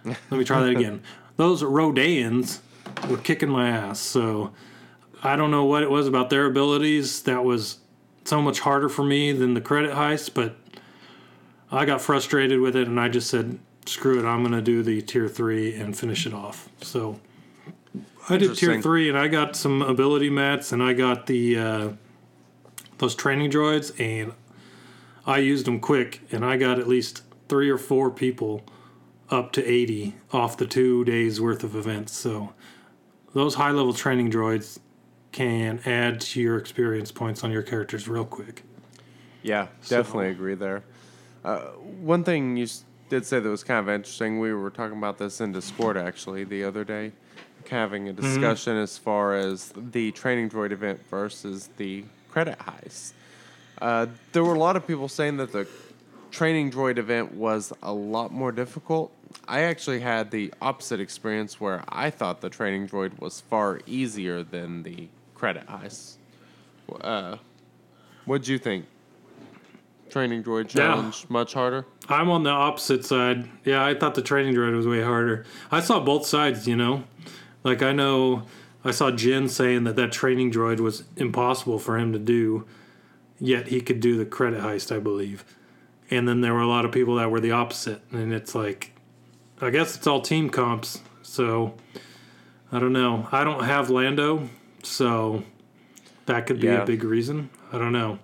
let 0.04 0.30
me 0.38 0.44
try 0.44 0.60
that 0.60 0.68
again. 0.70 1.02
Those 1.36 1.62
Rodans 1.62 2.60
were 3.08 3.16
kicking 3.16 3.48
my 3.48 3.68
ass. 3.70 3.98
So 4.00 4.52
I 5.22 5.34
don't 5.34 5.50
know 5.50 5.64
what 5.64 5.82
it 5.82 5.90
was 5.90 6.06
about 6.06 6.28
their 6.30 6.44
abilities 6.44 7.22
that 7.22 7.42
was 7.42 7.78
so 8.24 8.40
much 8.42 8.60
harder 8.60 8.88
for 8.90 9.02
me 9.02 9.32
than 9.32 9.54
the 9.54 9.60
credit 9.60 9.92
heist, 9.92 10.34
but 10.34 10.56
I 11.72 11.86
got 11.86 12.00
frustrated 12.02 12.60
with 12.60 12.76
it 12.76 12.86
and 12.86 13.00
I 13.00 13.08
just 13.08 13.28
said, 13.30 13.58
screw 13.86 14.18
it, 14.20 14.26
I'm 14.26 14.42
going 14.42 14.52
to 14.52 14.62
do 14.62 14.82
the 14.82 15.00
tier 15.02 15.26
three 15.28 15.74
and 15.74 15.96
finish 15.96 16.26
it 16.26 16.34
off. 16.34 16.68
So 16.82 17.18
I 18.28 18.36
did 18.36 18.56
tier 18.56 18.68
three 18.82 19.08
and 19.08 19.18
I 19.18 19.28
got 19.28 19.56
some 19.56 19.80
ability 19.82 20.28
mats 20.30 20.70
and 20.70 20.82
I 20.82 20.92
got 20.92 21.26
the 21.26 21.58
uh, 21.58 21.88
those 22.98 23.14
training 23.14 23.50
droids 23.50 23.98
and 23.98 24.32
I 25.26 25.38
used 25.38 25.66
them 25.66 25.80
quick 25.80 26.20
and 26.30 26.44
I 26.44 26.56
got 26.56 26.78
at 26.78 26.86
least 26.86 27.22
three 27.48 27.70
or 27.70 27.78
four 27.78 28.10
people 28.10 28.62
up 29.30 29.52
to 29.52 29.64
80 29.64 30.14
off 30.32 30.56
the 30.56 30.66
two 30.66 31.04
days 31.04 31.40
worth 31.40 31.64
of 31.64 31.74
events. 31.74 32.12
So 32.12 32.52
those 33.32 33.54
high 33.54 33.70
level 33.70 33.92
training 33.92 34.30
droids 34.30 34.78
can 35.32 35.80
add 35.84 36.20
to 36.20 36.40
your 36.40 36.58
experience 36.58 37.10
points 37.10 37.42
on 37.42 37.50
your 37.50 37.62
characters 37.62 38.06
real 38.06 38.24
quick. 38.24 38.62
Yeah, 39.42 39.66
definitely 39.88 40.28
agree 40.28 40.54
there. 40.54 40.84
Uh, 41.44 41.60
one 42.00 42.24
thing 42.24 42.56
you 42.56 42.66
did 43.08 43.26
say 43.26 43.40
that 43.40 43.48
was 43.48 43.64
kind 43.64 43.80
of 43.80 43.92
interesting, 43.92 44.38
we 44.38 44.54
were 44.54 44.70
talking 44.70 44.96
about 44.96 45.18
this 45.18 45.40
in 45.40 45.52
Discord 45.52 45.96
actually 45.96 46.44
the 46.44 46.64
other 46.64 46.84
day, 46.84 47.12
having 47.68 48.08
a 48.08 48.12
discussion 48.12 48.76
as 48.76 48.96
far 48.96 49.34
as 49.34 49.72
the 49.76 50.12
training 50.12 50.48
droid 50.48 50.70
event 50.70 51.00
versus 51.10 51.68
the 51.76 52.04
credit 52.30 52.58
heist. 52.58 53.12
Uh, 53.80 54.06
there 54.32 54.44
were 54.44 54.54
a 54.54 54.58
lot 54.58 54.76
of 54.76 54.86
people 54.86 55.08
saying 55.08 55.36
that 55.38 55.52
the 55.52 55.66
training 56.30 56.70
droid 56.70 56.98
event 56.98 57.34
was 57.34 57.72
a 57.82 57.92
lot 57.92 58.32
more 58.32 58.52
difficult. 58.52 59.12
I 59.48 59.60
actually 59.62 60.00
had 60.00 60.30
the 60.30 60.52
opposite 60.62 61.00
experience 61.00 61.60
where 61.60 61.82
I 61.88 62.10
thought 62.10 62.40
the 62.40 62.50
training 62.50 62.88
droid 62.88 63.20
was 63.20 63.40
far 63.40 63.80
easier 63.86 64.42
than 64.42 64.82
the 64.84 65.08
credit 65.34 65.66
heist. 65.66 66.14
Uh, 67.00 67.36
what'd 68.24 68.46
you 68.48 68.58
think? 68.58 68.86
Training 70.10 70.44
droid 70.44 70.72
Yeah. 70.74 70.86
challenge 70.94 71.26
much 71.28 71.54
harder. 71.54 71.86
I'm 72.08 72.30
on 72.30 72.42
the 72.44 72.50
opposite 72.50 73.04
side. 73.04 73.48
Yeah, 73.64 73.84
I 73.84 73.94
thought 73.94 74.14
the 74.14 74.22
training 74.22 74.54
droid 74.54 74.76
was 74.76 74.86
way 74.86 75.02
harder. 75.02 75.44
I 75.72 75.80
saw 75.80 75.98
both 76.00 76.26
sides, 76.26 76.68
you 76.68 76.76
know. 76.76 77.04
Like 77.64 77.82
I 77.82 77.92
know 77.92 78.42
I 78.84 78.90
saw 78.92 79.10
Jin 79.10 79.48
saying 79.48 79.84
that 79.84 79.96
that 79.96 80.12
training 80.12 80.52
droid 80.52 80.78
was 80.78 81.04
impossible 81.16 81.78
for 81.78 81.98
him 81.98 82.12
to 82.12 82.18
do, 82.18 82.66
yet 83.40 83.68
he 83.68 83.80
could 83.80 84.00
do 84.00 84.16
the 84.16 84.24
credit 84.24 84.60
heist, 84.60 84.94
I 84.94 84.98
believe. 84.98 85.44
And 86.10 86.28
then 86.28 86.40
there 86.40 86.54
were 86.54 86.60
a 86.60 86.66
lot 86.68 86.84
of 86.84 86.92
people 86.92 87.16
that 87.16 87.30
were 87.30 87.40
the 87.40 87.52
opposite, 87.52 88.02
and 88.12 88.32
it's 88.32 88.54
like, 88.54 88.92
I 89.60 89.70
guess 89.70 89.96
it's 89.96 90.06
all 90.06 90.20
team 90.20 90.50
comps. 90.50 91.00
So 91.22 91.74
I 92.70 92.78
don't 92.78 92.92
know. 92.92 93.28
I 93.32 93.44
don't 93.44 93.64
have 93.64 93.88
Lando, 93.90 94.48
so 94.82 95.42
that 96.26 96.46
could 96.46 96.60
be 96.60 96.66
Yeah. 96.68 96.82
a 96.82 96.86
big 96.86 97.04
reason. 97.04 97.50
I 97.72 97.78
don't 97.78 97.92
know. 97.92 98.18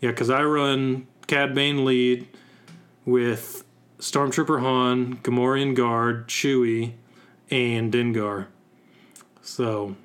Yeah, 0.00 0.10
because 0.10 0.30
I 0.30 0.42
run 0.44 1.06
Cad 1.26 1.54
Bane 1.54 1.84
lead 1.84 2.26
with 3.04 3.64
Stormtrooper 3.98 4.60
Han, 4.60 5.16
Gamorrean 5.22 5.74
Guard, 5.74 6.28
Chewie, 6.28 6.92
and 7.50 7.92
Dengar. 7.92 8.46
So 9.42 9.96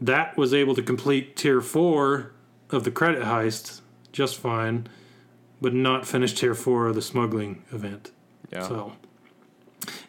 that 0.00 0.36
was 0.36 0.52
able 0.52 0.74
to 0.74 0.82
complete 0.82 1.36
tier 1.36 1.60
four 1.60 2.32
of 2.76 2.84
the 2.84 2.90
credit 2.90 3.22
heist 3.22 3.80
just 4.12 4.36
fine, 4.36 4.86
but 5.60 5.74
not 5.74 6.06
finished 6.06 6.38
tier 6.38 6.54
four 6.54 6.86
of 6.86 6.94
the 6.94 7.02
smuggling 7.02 7.64
event. 7.72 8.12
Yeah. 8.52 8.68
So, 8.68 8.92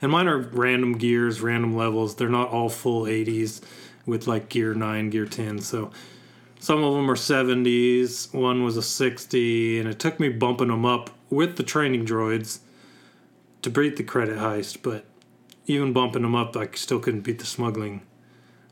and 0.01 0.11
mine 0.11 0.27
are 0.27 0.37
random 0.37 0.97
gears, 0.97 1.41
random 1.41 1.75
levels. 1.75 2.15
They're 2.15 2.29
not 2.29 2.49
all 2.49 2.69
full 2.69 3.03
80s 3.03 3.61
with 4.05 4.27
like 4.27 4.49
gear 4.49 4.73
9, 4.73 5.09
gear 5.09 5.25
10. 5.25 5.59
So, 5.59 5.91
some 6.59 6.83
of 6.83 6.93
them 6.95 7.09
are 7.09 7.15
70s, 7.15 8.33
one 8.33 8.63
was 8.63 8.77
a 8.77 8.81
60, 8.81 9.79
and 9.79 9.87
it 9.87 9.99
took 9.99 10.19
me 10.19 10.29
bumping 10.29 10.69
them 10.69 10.85
up 10.85 11.11
with 11.29 11.55
the 11.55 11.63
training 11.63 12.05
droids 12.05 12.59
to 13.61 13.69
beat 13.69 13.95
the 13.95 14.03
credit 14.03 14.37
heist, 14.37 14.81
but 14.81 15.05
even 15.67 15.93
bumping 15.93 16.23
them 16.23 16.33
up, 16.33 16.57
I 16.57 16.67
still 16.73 16.99
couldn't 16.99 17.21
beat 17.21 17.39
the 17.39 17.45
smuggling 17.45 18.01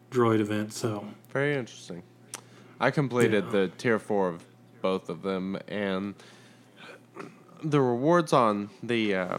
droid 0.10 0.40
event. 0.40 0.74
So, 0.74 1.06
Very 1.32 1.56
interesting. 1.56 2.02
I 2.80 2.92
completed 2.92 3.46
Yeah. 3.46 3.52
the 3.52 3.68
tier 3.78 4.00
four 4.00 4.30
of 4.30 4.44
both 4.82 5.10
of 5.10 5.22
them, 5.22 5.58
and 5.68 6.14
the 7.64 7.82
rewards 7.82 8.34
on 8.34 8.70
the 8.84 9.16
uh, 9.16 9.38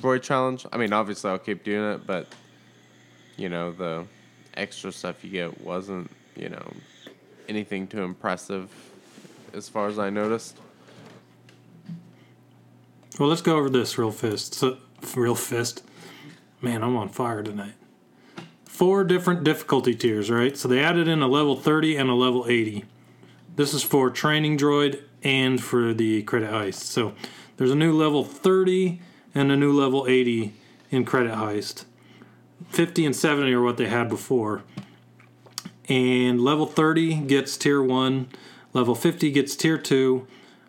Void 0.00 0.22
Challenge. 0.22 0.66
I 0.72 0.76
mean, 0.76 0.92
obviously, 0.92 1.30
I'll 1.30 1.38
keep 1.38 1.64
doing 1.64 1.92
it, 1.94 2.06
but 2.06 2.26
you 3.36 3.48
know, 3.48 3.72
the 3.72 4.04
extra 4.54 4.92
stuff 4.92 5.24
you 5.24 5.30
get 5.30 5.60
wasn't, 5.60 6.10
you 6.36 6.48
know, 6.48 6.72
anything 7.48 7.86
too 7.86 8.02
impressive 8.02 8.70
as 9.52 9.68
far 9.68 9.88
as 9.88 9.98
I 9.98 10.10
noticed. 10.10 10.58
Well, 13.18 13.28
let's 13.28 13.42
go 13.42 13.56
over 13.56 13.70
this 13.70 13.96
real 13.98 14.10
fist. 14.10 14.54
So, 14.54 14.78
real 15.14 15.34
fist. 15.34 15.82
Man, 16.60 16.82
I'm 16.82 16.96
on 16.96 17.08
fire 17.08 17.42
tonight. 17.42 17.74
Four 18.76 19.04
different 19.04 19.42
difficulty 19.42 19.94
tiers, 19.94 20.30
right? 20.30 20.54
So 20.54 20.68
they 20.68 20.84
added 20.84 21.08
in 21.08 21.22
a 21.22 21.28
level 21.28 21.56
30 21.56 21.96
and 21.96 22.10
a 22.10 22.14
level 22.14 22.44
80. 22.46 22.84
This 23.54 23.72
is 23.72 23.82
for 23.82 24.10
training 24.10 24.58
droid 24.58 25.00
and 25.22 25.62
for 25.62 25.94
the 25.94 26.22
credit 26.24 26.50
heist. 26.50 26.82
So 26.82 27.14
there's 27.56 27.70
a 27.70 27.74
new 27.74 27.96
level 27.96 28.22
30 28.22 29.00
and 29.34 29.50
a 29.50 29.56
new 29.56 29.72
level 29.72 30.04
80 30.06 30.52
in 30.90 31.06
credit 31.06 31.32
heist. 31.32 31.86
50 32.68 33.06
and 33.06 33.16
70 33.16 33.50
are 33.54 33.62
what 33.62 33.78
they 33.78 33.86
had 33.86 34.10
before. 34.10 34.62
And 35.88 36.38
level 36.38 36.66
30 36.66 37.22
gets 37.22 37.56
tier 37.56 37.82
1, 37.82 38.28
level 38.74 38.94
50 38.94 39.30
gets 39.30 39.56
tier 39.56 39.78
2, 39.78 40.26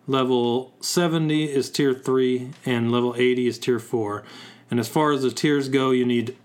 level 0.08 0.74
70 0.80 1.52
is 1.52 1.70
tier 1.70 1.94
3, 1.94 2.52
and 2.66 2.90
level 2.90 3.16
80 3.18 3.48
is 3.48 3.60
tier 3.60 3.80
4. 3.80 4.24
And 4.72 4.80
as 4.80 4.88
far 4.88 5.12
as 5.12 5.24
the 5.24 5.32
tiers 5.32 5.68
go, 5.68 5.92
you 5.92 6.06
need 6.06 6.38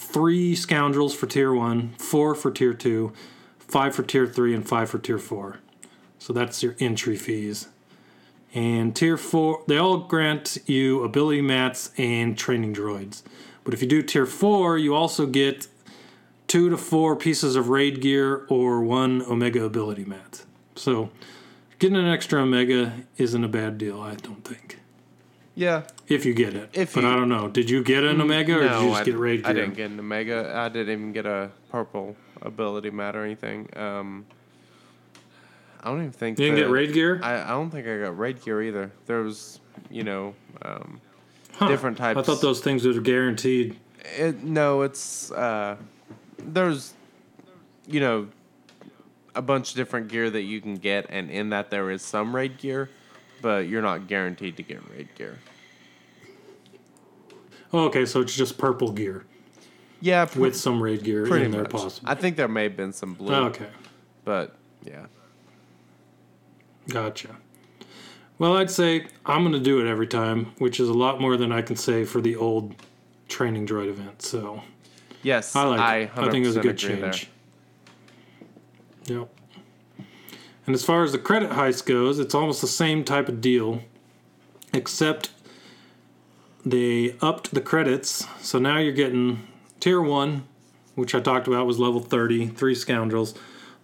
three 0.00 0.54
scoundrels 0.54 1.14
for 1.14 1.26
tier 1.26 1.52
1, 1.52 1.94
four 1.98 2.34
for 2.34 2.50
tier 2.50 2.72
2, 2.72 3.12
five 3.58 3.94
for 3.94 4.02
tier 4.02 4.26
3, 4.26 4.54
and 4.54 4.66
five 4.66 4.88
for 4.88 4.98
tier 4.98 5.18
4. 5.18 5.58
So 6.18 6.32
that's 6.32 6.62
your 6.62 6.74
entry 6.80 7.16
fees. 7.16 7.68
And 8.54 8.96
tier 8.96 9.16
4, 9.16 9.64
they 9.68 9.76
all 9.76 9.98
grant 9.98 10.58
you 10.66 11.04
ability 11.04 11.42
mats 11.42 11.92
and 11.96 12.36
training 12.36 12.74
droids. 12.74 13.22
But 13.62 13.74
if 13.74 13.82
you 13.82 13.88
do 13.88 14.02
tier 14.02 14.26
4, 14.26 14.78
you 14.78 14.94
also 14.94 15.26
get 15.26 15.68
two 16.48 16.70
to 16.70 16.76
four 16.76 17.14
pieces 17.14 17.54
of 17.54 17.68
raid 17.68 18.00
gear 18.00 18.46
or 18.48 18.80
one 18.80 19.22
omega 19.22 19.62
ability 19.64 20.04
mat. 20.04 20.44
So 20.74 21.10
getting 21.78 21.96
an 21.96 22.08
extra 22.08 22.42
omega 22.42 23.04
isn't 23.18 23.44
a 23.44 23.48
bad 23.48 23.78
deal, 23.78 24.00
I 24.00 24.14
don't 24.16 24.44
think. 24.44 24.78
Yeah. 25.60 25.82
If 26.08 26.24
you 26.24 26.32
get 26.32 26.54
it. 26.54 26.70
If 26.72 26.94
but 26.94 27.02
you- 27.02 27.10
I 27.10 27.14
don't 27.14 27.28
know. 27.28 27.46
Did 27.48 27.68
you 27.68 27.84
get 27.84 28.02
an 28.02 28.18
omega 28.18 28.54
or 28.56 28.60
did 28.62 28.80
you 28.80 28.88
just 28.88 29.02
I, 29.02 29.04
get 29.04 29.18
raid 29.18 29.42
gear? 29.42 29.50
I 29.50 29.52
didn't 29.52 29.74
get 29.74 29.90
an 29.90 30.00
Omega. 30.00 30.52
I 30.56 30.70
didn't 30.70 30.90
even 30.90 31.12
get 31.12 31.26
a 31.26 31.50
purple 31.70 32.16
ability 32.40 32.88
mat 32.88 33.14
or 33.14 33.24
anything. 33.26 33.68
Um, 33.76 34.24
I 35.82 35.90
don't 35.90 35.98
even 36.00 36.12
think 36.12 36.38
You 36.38 36.46
didn't 36.46 36.60
that- 36.60 36.62
get 36.66 36.70
raid 36.70 36.92
gear? 36.94 37.20
I, 37.22 37.42
I 37.42 37.48
don't 37.48 37.70
think 37.70 37.86
I 37.86 37.98
got 37.98 38.18
raid 38.18 38.42
gear 38.42 38.62
either. 38.62 38.90
There 39.04 39.20
was, 39.20 39.60
you 39.90 40.02
know, 40.02 40.34
um, 40.62 40.98
Huh. 41.52 41.68
different 41.68 41.98
types. 41.98 42.18
I 42.18 42.22
thought 42.22 42.40
those 42.40 42.60
things 42.60 42.86
were 42.86 42.94
guaranteed. 42.94 43.76
It, 44.16 44.42
no, 44.42 44.80
it's 44.80 45.30
uh, 45.30 45.76
there's, 46.38 46.94
you 47.86 48.00
know, 48.00 48.28
a 49.34 49.42
bunch 49.42 49.70
of 49.72 49.76
different 49.76 50.08
gear 50.08 50.30
that 50.30 50.42
you 50.42 50.62
can 50.62 50.76
get, 50.76 51.04
and 51.10 51.30
in 51.30 51.50
that 51.50 51.68
there 51.70 51.90
is 51.90 52.00
some 52.00 52.34
raid 52.34 52.56
gear, 52.56 52.88
but 53.42 53.68
you're 53.68 53.82
not 53.82 54.06
guaranteed 54.08 54.56
to 54.56 54.62
get 54.62 54.80
raid 54.90 55.08
gear. 55.16 55.36
Oh, 57.72 57.84
okay, 57.86 58.04
so 58.06 58.20
it's 58.20 58.34
just 58.34 58.58
purple 58.58 58.90
gear 58.92 59.24
Yeah, 60.00 60.24
pr- 60.24 60.40
with 60.40 60.56
some 60.56 60.82
raid 60.82 61.04
gear 61.04 61.26
pretty 61.26 61.44
in 61.46 61.50
there 61.52 61.62
much. 61.62 61.70
possible. 61.70 62.08
I 62.08 62.14
think 62.14 62.36
there 62.36 62.48
may 62.48 62.64
have 62.64 62.76
been 62.76 62.92
some 62.92 63.14
blue, 63.14 63.34
Oh, 63.34 63.44
okay. 63.46 63.68
but 64.24 64.56
yeah. 64.84 65.06
Gotcha. 66.88 67.36
Well, 68.38 68.56
I'd 68.56 68.70
say 68.70 69.06
I'm 69.26 69.42
going 69.42 69.52
to 69.52 69.60
do 69.60 69.80
it 69.80 69.88
every 69.88 70.06
time, 70.06 70.46
which 70.58 70.80
is 70.80 70.88
a 70.88 70.94
lot 70.94 71.20
more 71.20 71.36
than 71.36 71.52
I 71.52 71.62
can 71.62 71.76
say 71.76 72.04
for 72.04 72.20
the 72.20 72.36
old 72.36 72.74
training 73.28 73.66
droid 73.66 73.88
event. 73.88 74.22
So 74.22 74.62
Yes, 75.22 75.54
I 75.54 75.62
like 75.64 75.80
I, 75.80 75.96
it. 75.98 76.10
I 76.16 76.30
think 76.30 76.44
it 76.44 76.48
was 76.48 76.56
a 76.56 76.60
good 76.60 76.82
agree 76.82 76.96
there. 77.00 77.10
change. 77.12 77.30
Yep. 79.04 79.28
And 80.66 80.74
as 80.74 80.84
far 80.84 81.02
as 81.04 81.12
the 81.12 81.18
credit 81.18 81.50
heist 81.50 81.84
goes, 81.86 82.18
it's 82.18 82.34
almost 82.34 82.60
the 82.62 82.66
same 82.68 83.04
type 83.04 83.28
of 83.28 83.40
deal, 83.40 83.82
except 84.72 85.30
they 86.64 87.16
upped 87.20 87.54
the 87.54 87.60
credits. 87.60 88.26
So 88.40 88.58
now 88.58 88.78
you're 88.78 88.92
getting 88.92 89.46
tier 89.78 90.00
one, 90.00 90.44
which 90.94 91.14
I 91.14 91.20
talked 91.20 91.46
about 91.46 91.66
was 91.66 91.78
level 91.78 92.00
30, 92.00 92.48
three 92.48 92.74
scoundrels, 92.74 93.34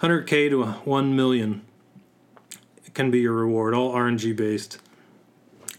100k 0.00 0.50
to 0.50 0.64
1 0.64 1.16
million 1.16 1.62
can 2.96 3.10
be 3.10 3.20
your 3.20 3.34
reward, 3.34 3.74
all 3.74 3.92
RNG 3.92 4.34
based. 4.34 4.78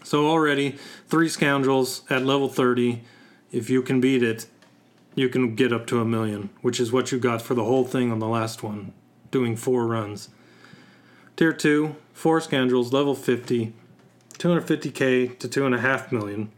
So 0.04 0.26
already, 0.26 0.76
three 1.08 1.28
scoundrels 1.28 2.02
at 2.08 2.24
level 2.24 2.48
30, 2.48 3.02
if 3.52 3.68
you 3.68 3.82
can 3.82 4.00
beat 4.00 4.22
it, 4.22 4.46
you 5.14 5.28
can 5.28 5.56
get 5.56 5.72
up 5.72 5.86
to 5.88 6.00
a 6.00 6.04
million, 6.04 6.48
which 6.62 6.78
is 6.78 6.92
what 6.92 7.10
you 7.10 7.18
got 7.18 7.42
for 7.42 7.54
the 7.54 7.64
whole 7.64 7.84
thing 7.84 8.12
on 8.12 8.20
the 8.20 8.28
last 8.28 8.62
one, 8.62 8.92
doing 9.32 9.56
four 9.56 9.86
runs. 9.86 10.28
Tier 11.36 11.52
2, 11.52 11.96
four 12.12 12.40
scoundrels, 12.40 12.92
level 12.92 13.16
50, 13.16 13.72
250k 14.38 15.38
to 15.40 15.48
2.5 15.48 16.12
million. 16.12 16.52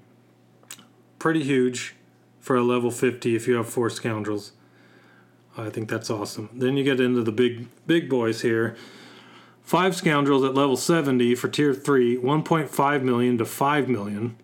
Pretty 1.20 1.44
huge 1.44 1.94
for 2.40 2.56
a 2.56 2.62
level 2.62 2.90
50 2.90 3.37
if 3.37 3.46
you 3.46 3.54
have 3.54 3.68
four 3.68 3.90
scoundrels. 3.90 4.52
I 5.56 5.68
think 5.68 5.88
that's 5.88 6.11
awesome. 6.11 6.48
Then 6.52 6.76
you 6.76 6.83
get 6.83 6.98
into 6.98 7.22
the 7.22 7.30
big 7.30 7.68
big 7.87 8.09
boys 8.09 8.40
here. 8.40 8.74
Five 9.62 9.94
scoundrels 9.94 10.42
at 10.42 10.54
level 10.54 10.76
70 10.76 11.35
for 11.35 11.48
tier 11.48 11.74
3, 11.74 12.16
1.5 12.16 13.02
million 13.02 13.38
to 13.38 13.44
5 13.44 13.88
million. 13.88 14.37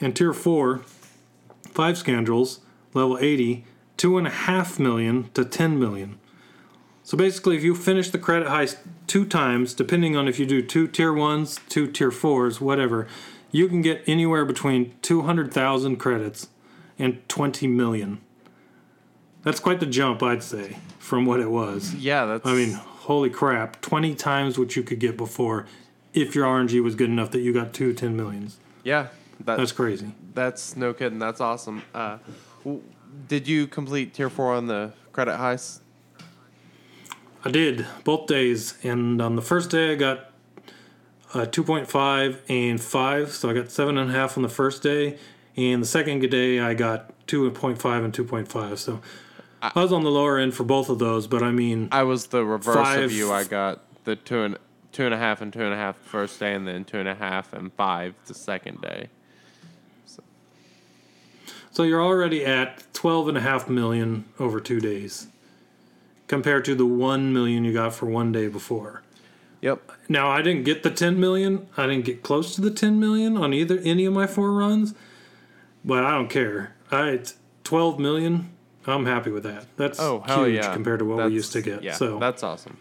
And 0.00 0.14
tier 0.14 0.32
4, 0.32 0.82
five 1.72 1.98
scoundrels, 1.98 2.60
level 2.92 3.18
80, 3.18 3.64
2.5 3.96 4.78
million 4.78 5.30
to 5.34 5.44
10 5.44 5.78
million. 5.80 6.18
So 7.02 7.16
basically, 7.16 7.56
if 7.56 7.64
you 7.64 7.74
finish 7.74 8.10
the 8.10 8.18
credit 8.18 8.48
heist 8.48 8.76
two 9.06 9.24
times, 9.24 9.72
depending 9.72 10.14
on 10.14 10.28
if 10.28 10.38
you 10.38 10.44
do 10.44 10.60
two 10.60 10.86
tier 10.86 11.12
1s, 11.12 11.58
two 11.68 11.90
tier 11.90 12.10
4s, 12.10 12.60
whatever, 12.60 13.08
you 13.50 13.68
can 13.68 13.82
get 13.82 14.02
anywhere 14.06 14.44
between 14.44 14.94
200,000 15.02 15.96
credits 15.96 16.48
and 16.98 17.26
20 17.28 17.66
million. 17.66 18.20
That's 19.42 19.60
quite 19.60 19.80
the 19.80 19.86
jump, 19.86 20.22
I'd 20.22 20.42
say, 20.42 20.76
from 20.98 21.24
what 21.24 21.40
it 21.40 21.50
was. 21.50 21.94
Yeah, 21.94 22.26
that's. 22.26 22.46
I 22.46 22.52
mean, 22.54 22.72
holy 22.72 23.30
crap, 23.30 23.80
20 23.80 24.14
times 24.14 24.58
what 24.58 24.76
you 24.76 24.82
could 24.82 24.98
get 24.98 25.16
before 25.16 25.66
if 26.12 26.34
your 26.34 26.44
RNG 26.46 26.82
was 26.82 26.94
good 26.94 27.08
enough 27.10 27.30
that 27.30 27.40
you 27.40 27.52
got 27.52 27.72
two 27.72 27.92
10 27.92 28.16
millions. 28.16 28.58
yeah, 28.82 29.08
that, 29.40 29.56
That's 29.56 29.70
crazy. 29.72 30.12
that's 30.34 30.76
no 30.76 30.92
kidding. 30.92 31.18
That's 31.20 31.40
awesome. 31.40 31.82
Uh, 31.94 32.18
w- 32.64 32.82
did 33.28 33.46
you 33.46 33.66
complete 33.68 34.12
tier 34.14 34.28
four 34.28 34.52
on 34.52 34.66
the 34.66 34.92
credit 35.12 35.38
heist? 35.38 35.78
I 37.44 37.50
did 37.52 37.86
both 38.02 38.26
days, 38.26 38.76
and 38.82 39.22
on 39.22 39.36
the 39.36 39.42
first 39.42 39.70
day 39.70 39.92
I 39.92 39.94
got 39.94 40.27
uh, 41.34 41.46
2.5 41.46 42.38
and 42.48 42.80
5, 42.80 43.30
so 43.32 43.50
I 43.50 43.52
got 43.52 43.66
7.5 43.66 44.36
on 44.36 44.42
the 44.42 44.48
first 44.48 44.82
day, 44.82 45.18
and 45.56 45.82
the 45.82 45.86
second 45.86 46.20
day 46.30 46.60
I 46.60 46.74
got 46.74 47.12
2.5 47.26 48.04
and 48.04 48.12
2.5, 48.12 48.78
so 48.78 49.00
I 49.60 49.72
was 49.74 49.92
on 49.92 50.04
the 50.04 50.10
lower 50.10 50.38
end 50.38 50.54
for 50.54 50.64
both 50.64 50.88
of 50.88 50.98
those, 50.98 51.26
but 51.26 51.42
I 51.42 51.50
mean, 51.50 51.88
I 51.90 52.04
was 52.04 52.28
the 52.28 52.44
reverse 52.44 52.76
Five. 52.76 53.04
of 53.04 53.12
you. 53.12 53.32
I 53.32 53.44
got 53.44 53.82
the 54.04 54.16
two 54.16 54.42
and 54.42 54.58
two 54.92 55.04
and 55.04 55.12
a 55.12 55.18
half 55.18 55.40
and 55.40 55.52
two 55.52 55.62
and 55.62 55.72
a 55.72 55.76
half 55.76 56.02
the 56.02 56.08
first 56.08 56.40
day, 56.40 56.54
and 56.54 56.66
then 56.66 56.84
two 56.84 56.98
and 56.98 57.08
a 57.08 57.14
half 57.14 57.52
and 57.52 57.72
five 57.72 58.14
the 58.26 58.34
second 58.34 58.80
day. 58.80 59.08
so 61.70 61.82
you're 61.82 62.02
already 62.02 62.44
at 62.44 62.82
12.5 62.92 63.68
million 63.68 64.24
over 64.38 64.60
two 64.60 64.80
days 64.80 65.28
compared 66.26 66.64
to 66.64 66.74
the 66.74 66.86
1 66.86 67.32
million 67.32 67.64
you 67.64 67.72
got 67.72 67.94
for 67.94 68.06
one 68.06 68.32
day 68.32 68.48
before. 68.48 69.02
Yep. 69.60 69.90
Now 70.08 70.30
I 70.30 70.42
didn't 70.42 70.64
get 70.64 70.82
the 70.82 70.90
10 70.90 71.18
million. 71.18 71.66
I 71.76 71.86
didn't 71.86 72.04
get 72.04 72.22
close 72.22 72.54
to 72.54 72.60
the 72.60 72.70
10 72.70 73.00
million 73.00 73.36
on 73.36 73.52
either 73.52 73.78
any 73.78 74.04
of 74.04 74.12
my 74.12 74.26
four 74.26 74.52
runs, 74.52 74.94
but 75.84 76.04
I 76.04 76.12
don't 76.12 76.28
care. 76.30 76.74
I 76.90 77.08
it's 77.08 77.34
12 77.64 77.98
million. 77.98 78.50
I'm 78.86 79.04
happy 79.04 79.30
with 79.30 79.42
that. 79.42 79.66
That's 79.76 80.00
Oh 80.00 80.20
huge 80.20 80.54
yeah! 80.56 80.72
compared 80.72 81.00
to 81.00 81.04
what 81.04 81.16
That's- 81.16 81.30
we 81.30 81.34
used 81.34 81.52
to 81.52 81.60
get. 81.62 81.82
Yeah, 81.82 81.94
so 81.94 82.18
that's 82.18 82.42
awesome. 82.42 82.78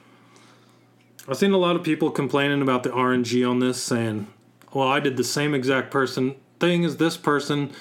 I've 1.27 1.35
seen 1.37 1.51
a 1.51 1.57
lot 1.57 1.75
of 1.75 1.83
people 1.83 2.09
complaining 2.11 2.61
about 2.61 2.83
the 2.83 2.89
RNG 2.91 3.43
on 3.43 3.59
this, 3.59 3.83
saying, 3.83 4.27
"Well, 4.73 4.87
I 4.87 5.01
did 5.01 5.17
the 5.17 5.23
same 5.25 5.53
exact 5.53 5.91
person 5.91 6.35
thing 6.61 6.85
as 6.85 6.95
this 6.97 7.17
person, 7.17 7.71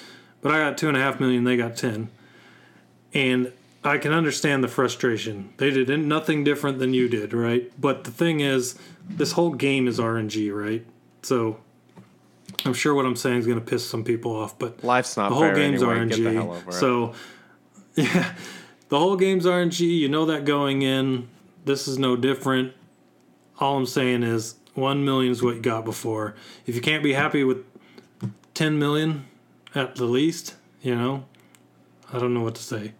but 0.41 0.51
I 0.51 0.57
got 0.59 0.77
two 0.77 0.89
and 0.89 0.97
a 0.97 0.99
half 0.99 1.19
million. 1.21 1.45
They 1.45 1.55
got 1.55 1.77
ten. 1.77 2.09
And 3.13 3.53
I 3.87 3.97
can 3.97 4.11
understand 4.11 4.63
the 4.63 4.67
frustration. 4.67 5.53
They 5.57 5.71
did 5.71 5.89
nothing 5.99 6.43
different 6.43 6.79
than 6.79 6.93
you 6.93 7.07
did, 7.07 7.33
right? 7.33 7.71
But 7.79 8.03
the 8.03 8.11
thing 8.11 8.39
is, 8.41 8.77
this 9.09 9.31
whole 9.33 9.51
game 9.51 9.87
is 9.87 9.99
RNG, 9.99 10.53
right? 10.53 10.85
So 11.21 11.57
I'm 12.65 12.73
sure 12.73 12.93
what 12.93 13.05
I'm 13.05 13.15
saying 13.15 13.37
is 13.39 13.45
going 13.47 13.59
to 13.59 13.65
piss 13.65 13.87
some 13.87 14.03
people 14.03 14.35
off, 14.35 14.57
but 14.59 14.83
Life's 14.83 15.15
not 15.17 15.29
the 15.29 15.35
whole 15.35 15.53
game's 15.53 15.81
anyway. 15.81 15.99
RNG. 15.99 16.09
Get 16.09 16.23
the 16.23 16.33
hell 16.33 16.53
over 16.53 16.69
it. 16.69 16.73
so, 16.73 17.13
yeah, 17.95 18.33
the 18.89 18.99
whole 18.99 19.15
game's 19.15 19.45
RNG. 19.45 19.79
You 19.79 20.09
know 20.09 20.25
that 20.25 20.45
going 20.45 20.81
in. 20.81 21.27
This 21.65 21.87
is 21.87 21.97
no 21.97 22.15
different. 22.15 22.73
All 23.59 23.77
I'm 23.77 23.85
saying 23.85 24.23
is 24.23 24.55
One 24.73 25.03
million 25.03 25.31
is 25.31 25.41
what 25.41 25.55
you 25.55 25.61
got 25.61 25.83
before. 25.85 26.35
If 26.65 26.75
you 26.75 26.81
can't 26.81 27.03
be 27.03 27.13
happy 27.13 27.43
with 27.43 27.65
ten 28.53 28.77
million 28.77 29.25
at 29.73 29.95
the 29.95 30.05
least, 30.05 30.55
you 30.81 30.95
know, 30.95 31.25
I 32.11 32.19
don't 32.19 32.33
know 32.33 32.41
what 32.41 32.55
to 32.55 32.63
say. 32.63 32.93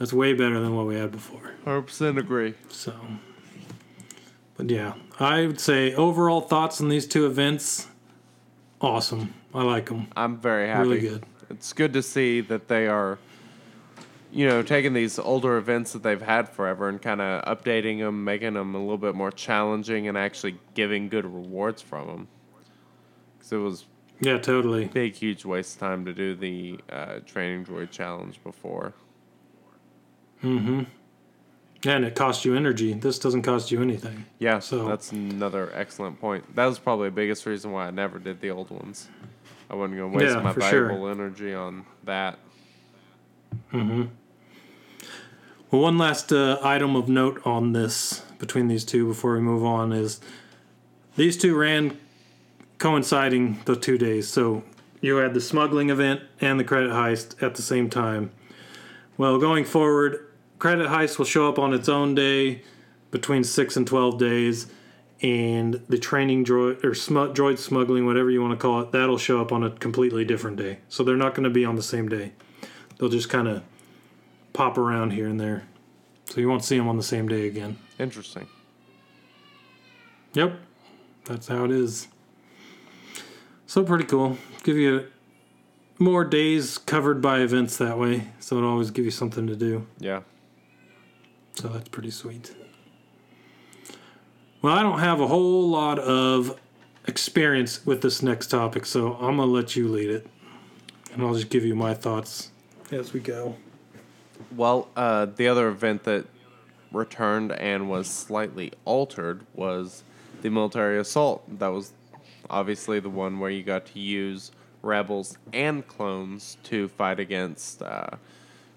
That's 0.00 0.14
way 0.14 0.32
better 0.32 0.58
than 0.58 0.74
what 0.74 0.86
we 0.86 0.94
had 0.96 1.12
before. 1.12 1.52
100% 1.66 2.18
agree. 2.18 2.54
So, 2.70 2.94
but 4.56 4.70
yeah, 4.70 4.94
I 5.18 5.46
would 5.46 5.60
say 5.60 5.94
overall 5.94 6.40
thoughts 6.40 6.80
on 6.80 6.88
these 6.88 7.06
two 7.06 7.26
events, 7.26 7.86
awesome. 8.80 9.34
I 9.54 9.62
like 9.62 9.90
them. 9.90 10.08
I'm 10.16 10.38
very 10.38 10.68
happy. 10.68 10.88
Really 10.88 11.00
good. 11.00 11.24
It's 11.50 11.74
good 11.74 11.92
to 11.92 12.02
see 12.02 12.40
that 12.40 12.66
they 12.66 12.86
are, 12.86 13.18
you 14.32 14.48
know, 14.48 14.62
taking 14.62 14.94
these 14.94 15.18
older 15.18 15.58
events 15.58 15.92
that 15.92 16.02
they've 16.02 16.22
had 16.22 16.48
forever 16.48 16.88
and 16.88 17.02
kind 17.02 17.20
of 17.20 17.44
updating 17.44 17.98
them, 17.98 18.24
making 18.24 18.54
them 18.54 18.74
a 18.74 18.78
little 18.80 18.96
bit 18.96 19.14
more 19.14 19.30
challenging, 19.30 20.08
and 20.08 20.16
actually 20.16 20.56
giving 20.72 21.10
good 21.10 21.26
rewards 21.26 21.82
from 21.82 22.06
them. 22.06 22.28
Because 23.36 23.52
it 23.52 23.56
was 23.58 23.84
Yeah, 24.20 24.38
totally. 24.38 24.86
big, 24.86 25.12
huge 25.14 25.44
waste 25.44 25.74
of 25.74 25.80
time 25.80 26.06
to 26.06 26.14
do 26.14 26.34
the 26.34 26.78
uh, 26.90 27.18
training 27.26 27.66
droid 27.66 27.90
challenge 27.90 28.42
before. 28.42 28.94
Mm-hmm. 30.42 30.82
And 31.88 32.04
it 32.04 32.14
costs 32.14 32.44
you 32.44 32.54
energy. 32.54 32.92
This 32.92 33.18
doesn't 33.18 33.42
cost 33.42 33.70
you 33.70 33.80
anything. 33.80 34.26
Yeah, 34.38 34.58
So- 34.58 34.86
that's 34.86 35.12
another 35.12 35.70
excellent 35.74 36.20
point. 36.20 36.54
That 36.54 36.66
was 36.66 36.78
probably 36.78 37.08
the 37.08 37.14
biggest 37.14 37.46
reason 37.46 37.72
why 37.72 37.86
I 37.86 37.90
never 37.90 38.18
did 38.18 38.40
the 38.40 38.50
old 38.50 38.70
ones. 38.70 39.08
I 39.70 39.74
wasn't 39.76 39.98
going 39.98 40.12
to 40.12 40.18
waste 40.18 40.34
Yeah, 40.34 40.42
my 40.42 40.52
for 40.52 40.60
sure. 40.62 40.86
valuable 40.88 41.08
energy 41.08 41.54
on 41.54 41.86
that. 42.04 42.38
Mm-hmm. 43.72 44.04
Well, 45.70 45.82
one 45.82 45.98
last 45.98 46.32
uh, 46.32 46.58
item 46.62 46.96
of 46.96 47.08
note 47.08 47.40
on 47.46 47.72
this 47.72 48.22
between 48.38 48.68
these 48.68 48.84
two 48.84 49.06
before 49.06 49.34
we 49.34 49.40
move 49.40 49.64
on 49.64 49.92
is 49.92 50.20
these 51.16 51.36
two 51.36 51.56
ran 51.56 51.96
coinciding 52.78 53.60
the 53.66 53.76
two 53.76 53.96
days. 53.96 54.28
So 54.28 54.64
you 55.00 55.16
had 55.16 55.32
the 55.34 55.40
smuggling 55.40 55.90
event 55.90 56.22
and 56.40 56.58
the 56.58 56.64
credit 56.64 56.90
heist 56.90 57.40
at 57.42 57.54
the 57.54 57.62
same 57.62 57.88
time. 57.88 58.32
Well, 59.16 59.38
going 59.38 59.64
forward, 59.64 60.26
credit 60.60 60.86
heist 60.86 61.18
will 61.18 61.24
show 61.24 61.48
up 61.48 61.58
on 61.58 61.74
its 61.74 61.88
own 61.88 62.14
day 62.14 62.62
between 63.10 63.42
six 63.42 63.76
and 63.76 63.84
twelve 63.84 64.18
days, 64.18 64.68
and 65.20 65.82
the 65.88 65.98
training 65.98 66.44
droid 66.44 66.84
or 66.84 66.94
smu- 66.94 67.32
droid 67.32 67.58
smuggling, 67.58 68.06
whatever 68.06 68.30
you 68.30 68.40
want 68.40 68.52
to 68.52 68.56
call 68.56 68.80
it, 68.80 68.92
that'll 68.92 69.18
show 69.18 69.40
up 69.40 69.50
on 69.50 69.64
a 69.64 69.70
completely 69.70 70.24
different 70.24 70.56
day. 70.56 70.78
So 70.88 71.02
they're 71.02 71.16
not 71.16 71.34
going 71.34 71.44
to 71.44 71.50
be 71.50 71.64
on 71.64 71.74
the 71.74 71.82
same 71.82 72.08
day. 72.08 72.32
They'll 72.98 73.08
just 73.08 73.28
kind 73.28 73.48
of 73.48 73.64
pop 74.52 74.78
around 74.78 75.10
here 75.10 75.26
and 75.26 75.40
there. 75.40 75.64
So 76.26 76.40
you 76.40 76.48
won't 76.48 76.62
see 76.62 76.78
them 76.78 76.86
on 76.86 76.96
the 76.96 77.02
same 77.02 77.26
day 77.26 77.46
again. 77.46 77.78
Interesting. 77.98 78.46
Yep. 80.34 80.60
That's 81.24 81.48
how 81.48 81.64
it 81.64 81.70
is. 81.70 82.06
So 83.66 83.82
pretty 83.82 84.04
cool. 84.04 84.38
Give 84.62 84.76
you 84.76 85.06
more 85.98 86.24
days 86.24 86.78
covered 86.78 87.20
by 87.20 87.40
events 87.40 87.76
that 87.78 87.98
way. 87.98 88.28
So 88.38 88.56
it'll 88.58 88.70
always 88.70 88.90
give 88.90 89.04
you 89.04 89.10
something 89.10 89.46
to 89.48 89.56
do. 89.56 89.86
Yeah. 89.98 90.20
So 91.60 91.68
that's 91.68 91.90
pretty 91.90 92.10
sweet. 92.10 92.54
Well, 94.62 94.74
I 94.74 94.82
don't 94.82 95.00
have 95.00 95.20
a 95.20 95.26
whole 95.26 95.68
lot 95.68 95.98
of 95.98 96.58
experience 97.06 97.84
with 97.84 98.00
this 98.00 98.22
next 98.22 98.46
topic, 98.46 98.86
so 98.86 99.12
I'm 99.16 99.36
going 99.36 99.48
to 99.48 99.54
let 99.54 99.76
you 99.76 99.86
lead 99.88 100.08
it. 100.08 100.26
And 101.12 101.20
I'll 101.20 101.34
just 101.34 101.50
give 101.50 101.66
you 101.66 101.74
my 101.74 101.92
thoughts 101.92 102.50
as 102.90 103.12
we 103.12 103.20
go. 103.20 103.56
Well, 104.56 104.88
uh, 104.96 105.26
the 105.26 105.48
other 105.48 105.68
event 105.68 106.04
that 106.04 106.24
returned 106.92 107.52
and 107.52 107.90
was 107.90 108.08
slightly 108.08 108.72
altered 108.86 109.44
was 109.52 110.02
the 110.40 110.48
military 110.48 110.98
assault. 110.98 111.42
That 111.58 111.68
was 111.68 111.92
obviously 112.48 113.00
the 113.00 113.10
one 113.10 113.38
where 113.38 113.50
you 113.50 113.62
got 113.62 113.84
to 113.84 113.98
use 113.98 114.50
rebels 114.80 115.36
and 115.52 115.86
clones 115.86 116.56
to 116.62 116.88
fight 116.88 117.20
against, 117.20 117.82
uh, 117.82 118.06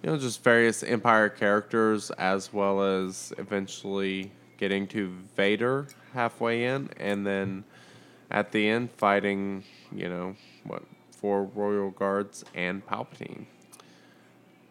you 0.04 0.10
know, 0.10 0.18
just 0.18 0.44
various 0.44 0.84
Empire 0.84 1.30
characters, 1.30 2.12
as 2.12 2.52
well 2.52 2.84
as 2.84 3.34
eventually 3.38 4.32
getting 4.58 4.86
to 4.88 5.08
Vader 5.36 5.88
halfway 6.14 6.66
in, 6.66 6.90
and 6.98 7.26
then 7.26 7.64
at 8.30 8.52
the 8.52 8.68
end 8.68 8.92
fighting, 8.92 9.64
you 9.96 10.10
know, 10.10 10.36
what 10.66 10.84
four 11.12 11.46
royal 11.56 11.90
guards 11.92 12.44
and 12.54 12.86
Palpatine. 12.86 13.46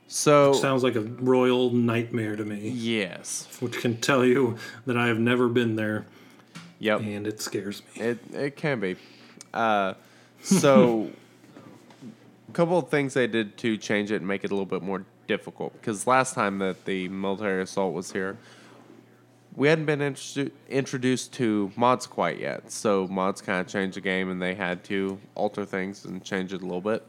So 0.06 0.52
Sounds 0.52 0.82
like 0.82 0.96
a 0.96 1.00
royal 1.00 1.70
nightmare 1.70 2.36
to 2.36 2.44
me, 2.44 2.68
Yes. 2.68 3.48
which 3.60 3.78
can 3.78 3.96
tell 3.96 4.26
you 4.26 4.56
that 4.84 4.96
I 4.98 5.06
have 5.06 5.18
never 5.18 5.48
been 5.48 5.76
there 5.76 6.04
Yep. 6.80 7.00
and 7.00 7.26
it 7.26 7.40
scares 7.40 7.80
me. 7.96 8.02
It 8.02 8.18
it 8.34 8.56
can 8.56 8.80
be. 8.80 8.96
Uh, 9.54 9.94
so, 10.42 11.08
a 12.48 12.52
couple 12.52 12.76
of 12.76 12.88
things 12.90 13.14
they 13.14 13.26
did 13.26 13.56
to 13.58 13.78
change 13.78 14.10
it 14.10 14.16
and 14.16 14.26
make 14.26 14.44
it 14.44 14.50
a 14.50 14.54
little 14.54 14.66
bit 14.66 14.82
more 14.82 15.04
difficult 15.26 15.72
because 15.74 16.06
last 16.06 16.34
time 16.34 16.58
that 16.58 16.84
the 16.84 17.08
military 17.08 17.62
assault 17.62 17.94
was 17.94 18.12
here, 18.12 18.36
we 19.54 19.68
hadn't 19.68 19.84
been 19.84 20.00
introdu- 20.00 20.50
introduced 20.68 21.32
to 21.34 21.70
mods 21.76 22.06
quite 22.06 22.38
yet. 22.38 22.70
So 22.70 23.06
mods 23.08 23.40
kind 23.40 23.60
of 23.60 23.68
changed 23.68 23.96
the 23.96 24.00
game 24.00 24.30
and 24.30 24.40
they 24.40 24.54
had 24.54 24.82
to 24.84 25.18
alter 25.34 25.64
things 25.64 26.04
and 26.04 26.24
change 26.24 26.52
it 26.52 26.62
a 26.62 26.64
little 26.64 26.80
bit. 26.80 27.06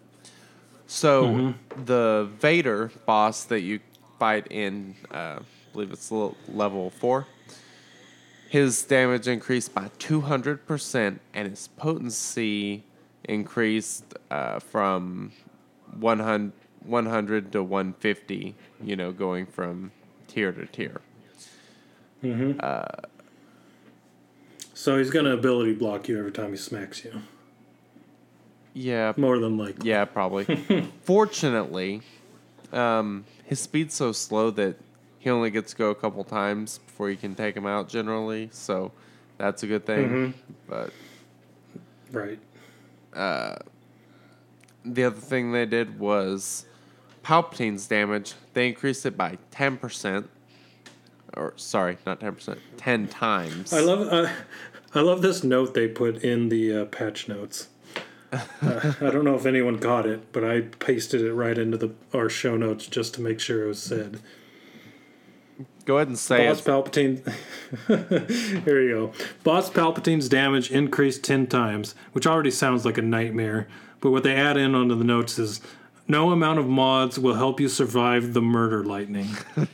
So 0.88 1.54
the 1.86 2.30
Vader 2.40 2.92
boss 3.06 3.46
that 3.46 3.62
you 3.62 3.80
fight 4.20 4.48
in, 4.52 4.96
uh, 5.12 5.40
I 5.40 5.42
believe 5.72 5.92
it's 5.92 6.12
level 6.12 6.90
four. 6.92 7.26
His 8.50 8.84
damage 8.84 9.28
increased 9.28 9.74
by 9.74 9.90
200%, 9.98 11.20
and 11.34 11.50
his 11.50 11.70
potency 11.70 12.84
increased 13.24 14.14
uh, 14.30 14.60
from 14.60 15.32
100, 16.00 16.52
100 16.86 17.52
to 17.52 17.64
150, 17.64 18.56
you 18.84 18.96
know, 18.96 19.12
going 19.12 19.46
from 19.46 19.92
tier 20.28 20.52
to 20.52 20.66
tier. 20.66 21.02
Uh. 22.60 22.86
So 24.74 24.98
he's 24.98 25.10
going 25.10 25.26
to 25.26 25.32
ability 25.32 25.74
block 25.74 26.08
you 26.08 26.18
every 26.18 26.32
time 26.32 26.52
he 26.52 26.58
smacks 26.58 27.04
you. 27.06 27.22
Yeah, 28.74 29.14
More 29.18 29.38
than 29.38 29.58
likely. 29.58 29.88
yeah, 29.88 30.04
probably. 30.06 30.46
Fortunately, 31.04 32.02
um, 32.72 33.26
his 33.46 33.60
speed's 33.60 33.94
so 33.94 34.12
slow 34.12 34.50
that 34.52 34.78
he 35.20 35.30
only 35.30 35.52
gets 35.52 35.72
to 35.72 35.78
go 35.78 35.90
a 35.92 35.96
couple 35.96 36.24
times 36.24 36.80
before 36.80 37.10
you 37.12 37.18
can 37.18 37.36
take 37.36 37.56
him 37.56 37.68
out 37.68 37.88
generally, 37.88 38.50
so 38.52 38.92
that's 39.38 39.62
a 39.64 39.68
good 39.68 39.86
thing. 39.86 40.34
But 40.68 40.92
Right. 42.12 42.40
Uh, 43.14 43.56
the 44.84 45.04
other 45.04 45.20
thing 45.20 45.52
they 45.52 45.66
did 45.68 46.00
was 46.00 46.66
Palpatine's 47.24 47.88
damage. 47.88 48.34
They 48.54 48.68
increased 48.68 49.06
it 49.06 49.18
by 49.18 49.38
ten 49.52 49.78
percent, 49.78 50.30
or 51.36 51.54
sorry, 51.56 51.98
not 52.06 52.20
ten 52.20 52.36
percent, 52.36 52.60
ten 52.78 53.08
times. 53.08 53.74
I 53.74 53.80
love 53.80 54.12
uh, 54.12 54.30
I 54.94 55.02
love 55.02 55.22
this 55.22 55.44
note 55.44 55.74
they 55.74 55.88
put 55.88 56.24
in 56.24 56.50
the 56.50 56.82
uh, 56.82 56.86
patch 56.86 57.28
notes. 57.28 57.70
Uh, 58.32 58.94
I 59.00 59.10
don't 59.10 59.24
know 59.24 59.36
if 59.36 59.46
anyone 59.46 59.78
got 59.78 60.06
it, 60.06 60.32
but 60.32 60.44
I 60.44 60.62
pasted 60.62 61.22
it 61.22 61.34
right 61.34 61.58
into 61.58 61.78
the 61.78 61.94
our 62.14 62.30
show 62.30 62.58
notes 62.58 62.88
just 62.88 63.14
to 63.16 63.22
make 63.22 63.40
sure 63.40 63.64
it 63.64 63.68
was 63.68 63.82
said. 63.82 64.20
Go 65.86 65.98
ahead 65.98 66.08
and 66.08 66.18
say 66.18 66.48
it. 66.48 66.50
Boss 66.50 66.62
it. 66.62 66.70
Palpatine. 66.70 68.64
Here 68.66 68.82
you 68.82 68.90
go. 68.90 69.14
Boss 69.44 69.70
Palpatine's 69.70 70.30
damage 70.30 70.72
increased 70.72 71.24
10 71.24 71.48
times, 71.48 71.94
which 72.14 72.26
already 72.26 72.52
sounds 72.52 72.86
like 72.86 72.98
a 72.98 73.02
nightmare. 73.02 73.68
But 74.00 74.12
what 74.12 74.24
they 74.24 74.34
add 74.34 74.56
in 74.56 74.76
onto 74.76 74.96
the 74.96 75.04
notes 75.04 75.38
is 75.38 75.60
no 76.08 76.32
amount 76.32 76.60
of 76.60 76.68
mods 76.68 77.18
will 77.20 77.36
help 77.36 77.60
you 77.60 77.68
survive 77.70 78.34
the 78.34 78.42
murder 78.42 78.84
lightning. 78.84 79.30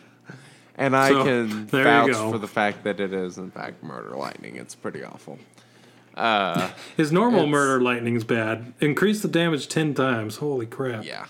and 0.75 0.95
I 0.95 1.09
So, 1.09 1.23
can 1.23 1.67
there 1.67 1.80
you 1.80 1.84
vouch 1.84 2.11
go. 2.11 2.32
for 2.32 2.38
the 2.38 2.47
fact 2.47 2.84
that 2.84 2.99
it 2.99 3.13
is 3.13 3.38
in 3.38 3.51
fact 3.51 3.84
murder 3.84 4.11
lightning. 4.15 4.55
It's 4.55 4.75
pretty 4.75 5.03
awful. 5.03 5.39
Uh, 6.15 6.71
His 6.97 7.11
normal 7.11 7.41
It's- 7.41 7.51
murder 7.51 7.82
lightning's 7.82 8.23
bad. 8.23 8.73
Increase 8.82 9.21
the 9.21 9.27
damage 9.30 9.67
10 9.69 9.93
times. 9.93 10.38
Holy 10.38 10.65
crap. 10.65 11.03
yeah. 11.05 11.25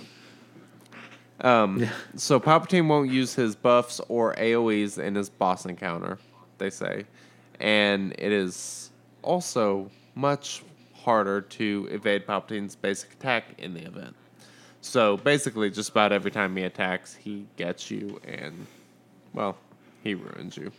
Um, 1.41 1.88
So 2.16 2.39
Palpatine 2.39 2.88
won't 2.88 3.10
use 3.12 3.36
his 3.36 3.56
buffs 3.56 4.02
or 4.10 4.34
AOE's 4.36 4.97
in 4.97 5.16
his 5.16 5.30
boss 5.30 5.66
encounter, 5.66 6.18
they 6.58 6.70
say. 6.70 7.06
And 7.60 8.14
it 8.18 8.32
is 8.32 8.89
also 9.22 9.89
much 10.16 10.64
harder 10.95 11.39
to 11.41 11.88
evade 11.91 12.26
Palpatine's 12.28 12.76
basic 12.76 13.14
attack 13.14 13.45
in 13.58 13.74
the 13.74 13.82
event. 13.86 14.16
So 14.82 15.18
basically, 15.18 15.70
just 15.70 15.90
about 15.90 16.12
every 16.12 16.32
time 16.32 16.56
he 16.56 16.64
attacks, 16.64 17.14
he 17.16 17.46
gets 17.58 17.92
you 17.92 18.20
and, 18.26 18.66
well, 19.34 19.58
he 20.04 20.14
ruins 20.16 20.56
you. 20.56 20.72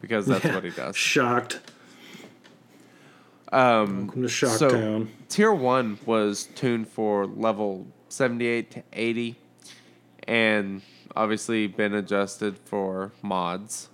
Because 0.00 0.26
that's 0.26 0.44
what 0.44 0.62
he 0.64 0.70
does. 0.76 0.94
Shocked. 0.96 1.60
Um, 3.52 4.06
Welcome 4.06 4.22
to 4.22 4.28
Shock 4.28 4.58
so- 4.58 4.68
Town. 4.70 5.10
Tier 5.28 5.52
1 5.52 5.98
was 6.04 6.44
tuned 6.54 6.88
for 6.88 7.26
level 7.26 7.86
78 8.08 8.70
to 8.72 8.82
80 8.92 9.36
and 10.24 10.82
obviously 11.14 11.66
been 11.66 11.94
adjusted 11.94 12.58
for 12.64 13.12
mods. 13.22 13.88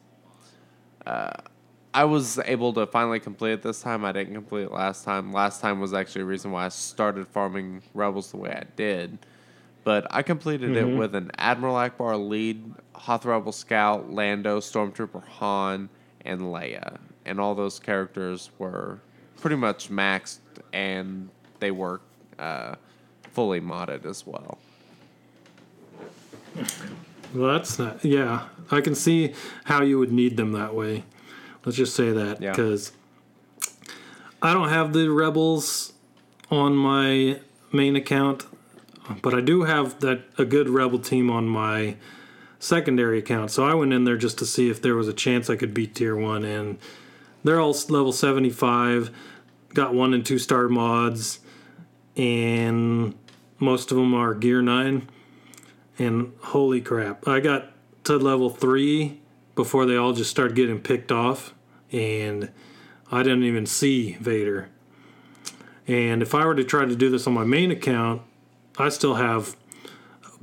Uh, 1.07 1.33
I 1.95 2.05
was 2.05 2.39
able 2.39 2.73
to 2.75 2.87
finally 2.87 3.21
complete 3.21 3.53
it 3.53 3.63
this 3.63 3.83
time. 3.83 4.05
I 4.05 4.13
didn't 4.13 4.35
complete 4.35 4.65
it 4.65 4.73
last 4.73 5.05
time. 5.05 5.33
Last 5.33 5.61
time 5.61 5.79
was 5.79 5.93
actually 5.93 6.23
a 6.23 6.27
reason 6.27 6.51
why 6.51 6.65
I 6.65 6.69
started 6.69 7.29
farming 7.29 7.83
rebels 7.93 8.31
the 8.31 8.39
way 8.39 8.51
I 8.51 8.65
did. 8.77 9.19
But 9.85 10.07
I 10.11 10.23
completed 10.23 10.77
it 10.77 10.87
with 10.87 11.15
an 11.15 11.33
Admiral 11.39 11.75
Ackbar 11.75 12.29
lead, 12.29 12.73
Hoth 12.95 13.27
Rebel 13.27 13.53
Scout, 13.53 14.11
Lando, 14.11 14.61
Stormtrooper 14.61 15.23
Han, 15.25 15.89
and 16.25 16.41
Leia. 16.43 16.99
And 17.27 17.41
all 17.41 17.55
those 17.55 17.79
characters 17.79 18.51
were 18.59 19.01
pretty 19.41 19.57
much 19.57 19.91
maxed 19.91 20.39
and 20.73 21.29
they 21.59 21.73
were 21.73 22.01
uh, 22.39 22.77
fully 23.33 23.61
modded 23.61 24.07
as 24.07 24.27
well. 24.27 24.59
Well, 27.35 27.53
that's 27.53 27.79
not. 27.79 28.05
Yeah, 28.05 28.49
I 28.71 28.81
can 28.81 28.95
see 28.95 29.35
how 29.65 29.83
you 29.83 29.99
would 29.99 30.13
need 30.13 30.37
them 30.37 30.53
that 30.53 30.75
way. 30.75 31.05
Let's 31.65 31.77
just 31.79 31.95
say 31.95 32.11
that 32.13 32.41
Yeah. 32.43 32.51
because 32.51 32.93
I 34.41 34.53
don't 34.53 34.69
have 34.69 34.93
the 34.93 35.09
rebels 35.09 35.93
on 36.51 36.77
my 36.77 37.41
main 37.73 37.97
account, 37.97 38.47
but 39.23 39.35
I 39.35 39.41
do 39.41 39.63
have 39.63 40.01
that 40.01 40.25
a 40.37 40.45
good 40.45 40.69
rebel 40.69 40.99
team 40.99 41.31
on 41.31 41.49
my 41.49 41.97
secondary 42.59 43.19
account. 43.19 43.51
So 43.51 43.65
I 43.65 43.75
went 43.75 43.93
in 43.93 44.05
there 44.05 44.17
just 44.17 44.39
to 44.39 44.47
see 44.47 44.69
if 44.69 44.83
there 44.83 44.95
was 44.95 45.09
a 45.09 45.13
chance 45.13 45.49
I 45.49 45.57
could 45.57 45.73
beat 45.73 45.95
tier 45.95 46.17
one, 46.17 46.45
and 46.45 46.79
they're 47.45 47.61
all 47.61 47.77
level 47.89 48.13
seventy 48.13 48.51
five. 48.51 49.11
Got 49.75 49.95
one 49.95 50.13
and 50.13 50.27
two 50.27 50.39
star 50.39 50.69
mods, 50.69 51.41
and 52.17 53.15
most 53.59 53.91
of 53.91 53.97
them 53.97 54.13
are 54.15 54.35
gear 54.35 54.61
nine. 54.61 55.09
And 55.99 56.33
holy 56.41 56.81
crap, 56.81 57.27
I 57.29 57.41
got 57.41 57.71
to 58.05 58.17
level 58.17 58.51
three 58.51 59.21
before 59.55 59.87
they 59.87 59.97
all 59.97 60.13
just 60.13 60.31
started 60.31 60.57
getting 60.57 60.81
picked 60.81 61.13
off, 61.13 61.55
and 61.91 62.51
I 63.11 63.23
didn't 63.23 63.45
even 63.45 63.67
see 63.67 64.15
Vader. 64.15 64.69
And 65.87 66.23
if 66.23 66.35
I 66.35 66.47
were 66.47 66.55
to 66.55 66.65
try 66.65 66.85
to 66.85 66.97
do 66.97 67.11
this 67.11 67.27
on 67.27 67.35
my 67.35 67.45
main 67.45 67.71
account, 67.71 68.23
I 68.79 68.89
still 68.89 69.15
have 69.15 69.57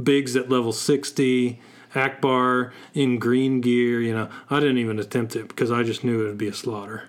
Biggs 0.02 0.36
at 0.36 0.50
level 0.50 0.72
60, 0.72 1.60
Ackbar 1.94 2.72
in 2.94 3.20
green 3.20 3.62
gear. 3.62 4.02
You 4.02 4.14
know, 4.14 4.30
I 4.50 4.60
didn't 4.60 4.78
even 4.78 5.00
attempt 5.00 5.36
it 5.36 5.48
because 5.48 5.72
I 5.72 5.84
just 5.84 6.04
knew 6.04 6.24
it 6.24 6.28
would 6.28 6.38
be 6.38 6.48
a 6.48 6.54
slaughter. 6.54 7.04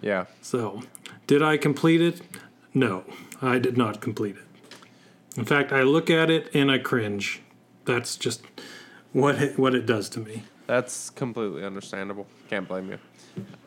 Yeah. 0.00 0.26
So, 0.40 0.82
did 1.26 1.42
I 1.42 1.56
complete 1.56 2.00
it? 2.00 2.20
No, 2.74 3.04
I 3.40 3.58
did 3.58 3.76
not 3.76 4.00
complete 4.00 4.36
it. 4.36 4.44
In 5.36 5.44
fact, 5.44 5.72
I 5.72 5.82
look 5.82 6.10
at 6.10 6.30
it 6.30 6.50
and 6.54 6.70
I 6.70 6.78
cringe. 6.78 7.40
That's 7.84 8.16
just 8.16 8.42
what 9.12 9.36
it, 9.36 9.58
what 9.58 9.74
it 9.74 9.86
does 9.86 10.08
to 10.10 10.20
me. 10.20 10.44
That's 10.72 11.10
completely 11.10 11.66
understandable. 11.66 12.26
Can't 12.48 12.66
blame 12.66 12.88
you. 12.92 12.98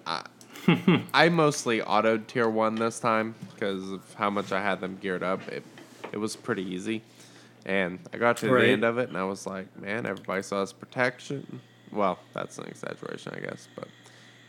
I, 0.08 0.26
I 1.14 1.30
mostly 1.30 1.80
autoed 1.82 2.26
tier 2.26 2.50
one 2.50 2.74
this 2.74 3.00
time 3.00 3.36
because 3.54 3.92
of 3.92 4.02
how 4.16 4.32
much 4.32 4.52
I 4.52 4.60
had 4.60 4.82
them 4.82 4.98
geared 5.00 5.22
up. 5.22 5.48
It 5.50 5.62
it 6.12 6.18
was 6.18 6.36
pretty 6.36 6.64
easy, 6.64 7.04
and 7.64 8.00
I 8.12 8.18
got 8.18 8.38
to 8.38 8.50
Right. 8.52 8.64
the 8.64 8.70
end 8.70 8.84
of 8.84 8.98
it 8.98 9.10
and 9.10 9.18
I 9.20 9.24
was 9.24 9.46
like, 9.46 9.80
man, 9.80 10.08
everybody 10.08 10.42
saw 10.42 10.62
his 10.62 10.74
protection. 10.74 11.62
Well, 11.92 12.18
that's 12.34 12.58
an 12.58 12.66
exaggeration, 12.66 13.34
I 13.38 13.40
guess, 13.40 13.68
but 13.76 13.88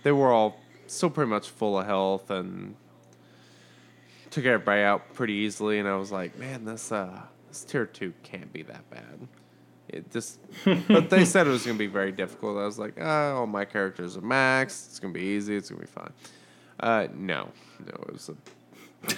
they 0.03 0.13
were 0.13 0.33
all 0.33 0.59
still 0.87 1.11
pretty 1.11 1.29
much 1.29 1.51
full 1.51 1.79
of 1.79 1.85
health 1.85 2.31
and 2.31 2.75
took 4.31 4.47
everybody 4.47 4.81
out 4.81 5.13
pretty 5.13 5.35
easily. 5.35 5.79
And 5.79 5.87
I 5.87 5.97
was 5.97 6.11
like, 6.11 6.39
man, 6.39 6.65
this 6.65 6.91
uh 6.91 7.21
this 7.49 7.65
tier 7.65 7.85
two 7.85 8.15
can't 8.23 8.51
be 8.51 8.63
that 8.63 8.89
bad. 8.89 9.29
It 9.89 10.11
just, 10.11 10.41
but 10.89 11.11
they 11.11 11.25
said 11.25 11.47
it 11.47 11.51
was 11.51 11.65
gonna 11.65 11.79
be 11.79 11.87
very 11.87 12.13
difficult. 12.13 12.59
I 12.59 12.65
was 12.65 12.79
like, 12.79 12.95
oh, 13.01 13.37
all 13.37 13.47
my 13.47 13.65
characters 13.65 14.17
are 14.17 14.23
maxed. 14.23 14.87
It's 14.89 14.99
gonna 14.99 15.15
be 15.15 15.21
easy. 15.21 15.57
It's 15.57 15.71
gonna 15.71 15.81
be 15.81 15.87
fine. 15.87 16.13
Uh, 16.81 17.07
no, 17.15 17.49
no, 17.85 17.93
it 18.09 18.13
was 18.13 18.29
a, 18.29 19.15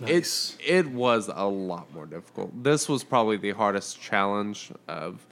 Nice. 0.00 0.56
it 0.60 0.86
it 0.86 0.90
was 0.90 1.30
a 1.32 1.46
lot 1.48 1.92
more 1.94 2.06
difficult. 2.06 2.62
This 2.62 2.88
was 2.88 3.02
probably 3.04 3.36
the 3.36 3.50
hardest 3.52 4.00
challenge 4.00 4.70
of, 4.88 5.24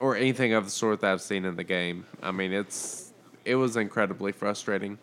or 0.00 0.16
anything 0.16 0.52
of 0.52 0.64
the 0.64 0.70
sort 0.70 1.00
that 1.00 1.12
I've 1.12 1.20
seen 1.20 1.44
in 1.44 1.56
the 1.56 1.64
game. 1.64 2.06
I 2.22 2.30
mean, 2.32 2.52
it's 2.52 3.12
it 3.44 3.56
was 3.56 3.76
incredibly 3.76 4.32
frustrating, 4.32 4.98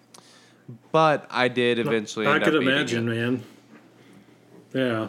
but 0.92 1.28
I 1.30 1.48
did 1.48 1.78
eventually. 1.80 2.28
I 2.28 2.40
could 2.40 2.56
imagine, 2.56 3.10
it. 3.10 3.16
man. 3.16 3.44
Yeah. 4.74 5.08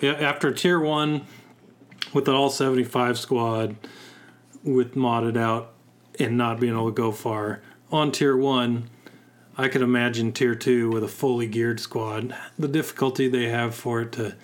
Yeah, 0.00 0.12
after 0.12 0.52
tier 0.52 0.78
one, 0.78 1.26
with 2.12 2.24
the 2.24 2.32
all 2.32 2.50
75 2.50 3.18
squad, 3.18 3.76
with 4.62 4.94
modded 4.94 5.36
out 5.36 5.72
and 6.18 6.36
not 6.36 6.60
being 6.60 6.72
able 6.72 6.86
to 6.86 6.92
go 6.92 7.12
far, 7.12 7.62
on 7.90 8.12
tier 8.12 8.36
one, 8.36 8.90
I 9.56 9.68
could 9.68 9.82
imagine 9.82 10.32
tier 10.32 10.54
two 10.54 10.90
with 10.90 11.02
a 11.02 11.08
fully 11.08 11.46
geared 11.46 11.80
squad, 11.80 12.34
the 12.58 12.68
difficulty 12.68 13.28
they 13.28 13.48
have 13.48 13.74
for 13.74 14.02
it 14.02 14.12
to 14.12 14.36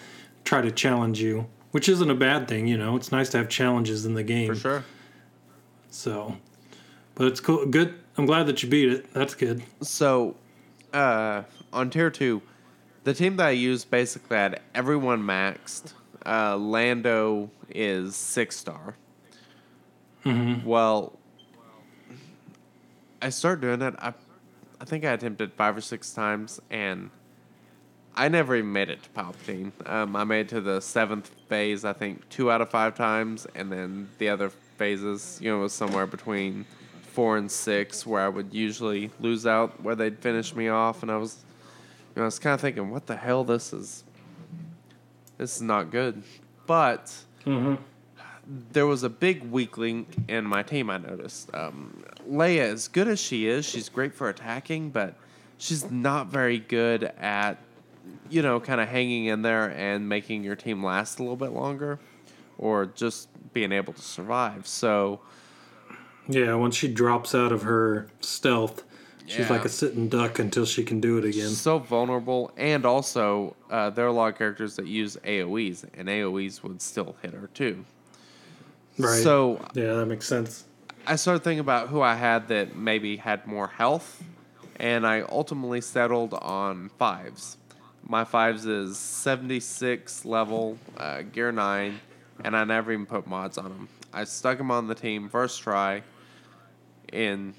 try 0.45 0.61
to 0.61 0.71
challenge 0.71 1.21
you, 1.21 1.47
which 1.71 1.89
isn't 1.89 2.11
a 2.11 2.15
bad 2.15 2.49
thing, 2.49 2.67
you 2.67 2.77
know. 2.77 2.97
It's 2.97 3.13
nice 3.13 3.29
to 3.31 3.39
have 3.39 3.49
challenges 3.49 4.07
in 4.07 4.15
the 4.15 4.23
game. 4.23 4.49
for 4.49 4.61
sure. 4.61 4.85
So, 5.91 6.37
but 7.15 7.29
it's 7.29 7.41
cool. 7.41 7.67
Good. 7.67 7.95
I'm 8.17 8.27
glad 8.27 8.47
that 8.47 8.63
you 8.63 8.69
beat 8.69 8.91
it. 8.91 9.13
That's 9.13 9.35
good. 9.35 9.63
So, 9.83 10.37
uh, 10.93 11.43
on 11.73 11.91
tier 11.91 12.11
two, 12.11 12.43
the 13.05 13.15
team 13.15 13.37
that 13.37 13.47
I 13.47 13.51
used 13.51 13.91
basically 13.91 14.37
had 14.37 14.61
everyone 14.75 15.23
maxed. 15.23 15.93
Uh, 16.27 16.57
Lando 16.57 17.51
is 17.71 18.17
six 18.17 18.57
star. 18.57 18.97
Well, 20.65 21.19
I 23.21 23.29
started 23.29 23.61
doing 23.61 23.83
it. 23.83 23.95
I, 23.99 24.15
I 24.81 24.85
think 24.85 25.05
I 25.05 25.13
attempted 25.13 25.53
five 25.53 25.77
or 25.77 25.81
six 25.81 26.13
times, 26.13 26.61
and 26.71 27.11
I 28.17 28.29
never 28.29 28.57
even 28.57 28.73
made 28.73 28.89
it 28.91 29.03
to 29.03 29.11
Palpatine. 29.11 29.73
Um, 29.87 30.17
I 30.17 30.25
made 30.25 30.41
it 30.41 30.49
to 30.51 30.61
the 30.61 30.81
seventh 30.81 31.31
phase, 31.49 31.85
I 31.85 31.93
think, 31.93 32.29
two 32.29 32.51
out 32.51 32.61
of 32.61 32.71
five 32.71 32.95
times, 32.95 33.47
and 33.55 33.71
then 33.71 34.09
the 34.19 34.29
other 34.31 34.51
phases, 34.51 35.39
you 35.43 35.51
know, 35.51 35.59
was 35.59 35.73
somewhere 35.73 36.07
between 36.07 36.65
four 37.03 37.37
and 37.37 37.51
six, 37.51 38.07
where 38.07 38.23
I 38.23 38.29
would 38.29 38.53
usually 38.53 39.11
lose 39.21 39.47
out, 39.47 39.83
where 39.83 39.95
they'd 39.95 40.19
finish 40.19 40.55
me 40.55 40.69
off, 40.69 41.03
and 41.03 41.11
I 41.11 41.17
was, 41.17 41.45
you 42.15 42.21
know, 42.21 42.23
I 42.23 42.27
was 42.27 42.39
kind 42.39 42.55
of 42.55 42.61
thinking, 42.61 42.91
what 42.91 43.07
the 43.07 43.17
hell, 43.17 43.45
this 43.45 43.73
is, 43.73 44.05
this 45.39 45.57
is 45.57 45.63
not 45.63 45.91
good, 45.91 46.23
but 46.67 47.13
there 48.73 48.87
was 48.87 49.03
a 49.03 49.09
big 49.09 49.43
weak 49.51 49.79
link 49.79 50.09
in 50.29 50.45
my 50.45 50.63
team. 50.63 50.91
I 50.91 50.99
noticed 50.99 51.53
um, 51.55 52.05
Leia, 52.29 52.73
as 52.73 52.89
good 52.89 53.09
as 53.09 53.19
she 53.21 53.47
is, 53.47 53.65
she's 53.65 53.89
great 53.89 54.15
for 54.15 54.29
attacking, 54.29 54.91
but 54.91 55.15
she's 55.59 55.91
not 55.91 56.27
very 56.29 56.59
good 56.59 57.05
at, 57.19 57.59
you 58.29 58.43
know, 58.43 58.61
kind 58.61 58.81
of 58.81 58.89
hanging 58.89 59.27
in 59.27 59.43
there 59.43 59.71
and 59.71 60.09
making 60.09 60.45
your 60.45 60.57
team 60.57 60.85
last 60.85 61.19
a 61.19 61.23
little 61.23 61.37
bit 61.37 61.53
longer, 61.53 61.99
or 62.59 62.87
just 62.87 63.29
being 63.53 63.73
able 63.73 63.93
to 63.93 64.03
survive. 64.03 64.67
So 64.67 65.21
Yeah, 66.29 66.55
once 66.55 66.77
she 66.77 66.89
drops 66.89 67.35
out 67.35 67.53
of 67.53 67.63
her 67.63 68.09
stealth, 68.21 68.85
she's 69.27 69.41
Yeah. 69.41 69.53
like 69.53 69.65
a 69.65 69.69
sitting 69.69 70.09
duck 70.09 70.39
until 70.39 70.65
she 70.67 70.83
can 70.85 71.01
do 71.01 71.19
it 71.19 71.25
again. 71.25 71.49
so 71.51 71.79
vulnerable, 71.79 72.53
and 72.57 72.85
also 72.85 73.57
uh, 73.71 73.91
there 73.91 74.05
are 74.05 74.09
a 74.09 74.13
lot 74.13 74.33
of 74.33 74.39
characters 74.39 74.77
that 74.77 74.87
use 74.87 75.17
AOE's, 75.25 75.85
and 75.95 76.09
AOE's 76.09 76.63
would 76.63 76.81
still 76.83 77.17
hit 77.23 77.33
her 77.35 77.49
too. 77.55 77.85
Right. 78.99 79.23
So 79.23 79.61
yeah, 79.75 79.95
that 79.95 80.07
makes 80.07 80.27
sense. 80.27 80.65
I 81.07 81.17
started 81.17 81.45
thinking 81.45 81.61
about 81.61 81.89
who 81.89 82.01
I 82.01 82.15
had 82.15 82.49
that 82.49 82.77
maybe 82.77 83.17
had 83.17 83.47
more 83.47 83.67
health, 83.69 84.23
and 84.77 85.07
I 85.07 85.21
ultimately 85.23 85.81
settled 85.81 86.33
on 86.35 86.89
Fives. 86.99 87.59
My 88.07 88.25
Fives 88.25 88.67
is 88.67 88.99
76 88.99 90.25
level, 90.25 90.79
uh, 90.97 91.23
gear 91.23 91.53
9, 91.53 91.99
and 92.45 92.57
I 92.57 92.65
never 92.65 92.93
even 92.93 93.07
put 93.07 93.27
mods 93.27 93.57
on 93.59 93.65
them. 93.71 93.89
I 94.13 94.25
stuck 94.25 94.59
them 94.59 94.71
on 94.71 94.87
the 94.87 94.95
team 94.95 95.29
first 95.29 95.61
try 95.63 96.03
in, 97.13 97.55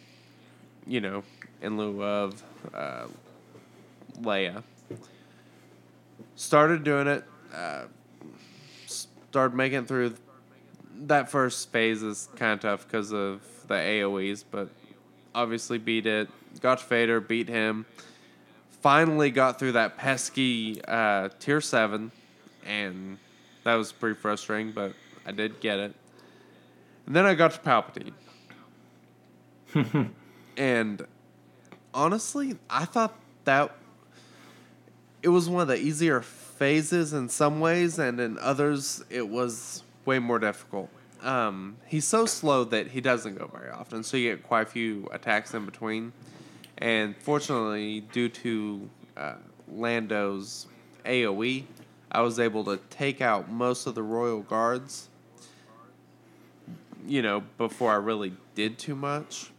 you 0.88 1.02
know, 1.02 1.24
in 1.66 1.78
lieu 1.78 2.04
of 2.04 2.42
uh, 2.74 3.08
Leia. 4.22 4.64
Started 6.36 6.84
doing 6.84 7.08
it, 7.08 7.24
uh, 7.54 7.86
started 8.88 9.56
making 9.56 9.80
it 9.80 9.88
through 9.88 10.16
that 11.08 11.30
first 11.30 11.72
phase 11.72 12.04
is 12.04 12.30
kind 12.36 12.54
of 12.54 12.60
tough 12.62 12.88
because 12.88 13.12
of 13.12 13.42
the 13.68 13.74
AOE's, 13.74 14.44
but 14.44 14.70
obviously 15.34 15.78
beat 15.78 16.06
it. 16.06 16.30
Got 16.62 16.80
to 16.80 16.86
Vader, 16.86 17.20
beat 17.20 17.50
him. 17.50 17.86
Finally 18.82 19.32
got 19.32 19.60
through 19.60 19.74
that 19.74 19.98
pesky 19.98 20.82
uh, 20.88 21.30
tier 21.40 21.60
seven, 21.60 22.12
and 22.66 23.18
that 23.64 23.76
was 23.76 23.92
pretty 23.92 24.16
frustrating, 24.16 24.72
but 24.72 24.94
I 25.26 25.32
did 25.32 25.60
get 25.60 25.80
it. 25.80 25.94
And 27.08 27.16
then 27.16 27.26
I 27.26 27.34
got 27.34 27.52
to 27.52 27.60
Palpatine, 27.60 28.14
and 30.58 31.06
honestly, 31.96 32.58
I 32.70 32.86
thought 32.86 33.18
that 33.46 33.72
it 35.24 35.30
was 35.30 35.50
one 35.50 35.62
of 35.64 35.68
the 35.70 35.78
easier 35.80 36.22
phases 36.22 37.14
in 37.14 37.30
some 37.30 37.60
ways, 37.60 37.98
and 37.98 38.20
in 38.20 38.38
others, 38.38 39.04
it 39.10 39.28
was 39.28 39.82
way 40.06 40.20
more 40.20 40.38
difficult. 40.38 40.90
um, 41.24 41.78
he's 41.88 42.06
so 42.06 42.28
slow 42.28 42.64
that 42.66 42.90
he 42.90 43.02
doesn't 43.02 43.36
go 43.36 43.48
very 43.48 43.72
often. 43.72 44.04
So 44.04 44.16
you 44.18 44.36
get 44.36 44.44
quite 44.44 44.68
a 44.68 44.70
few 44.70 45.10
attacks 45.12 45.56
in 45.56 45.66
between. 45.66 46.14
And 46.78 47.16
fortunately, 47.18 48.02
due 48.12 48.30
to 48.30 48.90
uh, 49.18 49.34
Lando's 49.68 50.68
AOE, 51.06 51.64
I 52.12 52.22
was 52.22 52.40
able 52.40 52.64
to 52.66 52.78
take 52.92 53.22
out 53.22 53.50
most 53.50 53.88
of 53.88 53.96
the 53.96 54.04
royal 54.04 54.42
guards. 54.42 55.10
You 57.08 57.24
know, 57.24 57.44
before 57.58 57.92
I 57.92 57.96
really 57.96 58.34
did 58.54 58.78
too 58.78 58.96
much, 58.96 59.52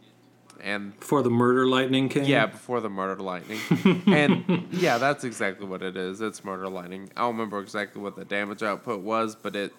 and 0.61 0.97
Before 0.99 1.21
the 1.21 1.29
murder 1.29 1.67
lightning 1.67 2.09
came. 2.09 2.25
yeah, 2.25 2.45
before 2.47 2.81
the 2.81 2.89
murder 2.89 3.21
lightning. 3.21 3.59
and 4.07 4.67
yeah, 4.71 4.97
that's 4.97 5.23
exactly 5.23 5.65
what 5.67 5.81
it 5.81 5.95
is. 5.97 6.21
It's 6.21 6.43
murder 6.43 6.67
lightning. 6.69 7.09
I 7.15 7.21
don't 7.21 7.33
remember 7.33 7.59
exactly 7.59 8.01
what 8.01 8.15
the 8.15 8.25
damage 8.25 8.63
output 8.63 9.01
was, 9.01 9.35
but 9.35 9.55
it 9.55 9.73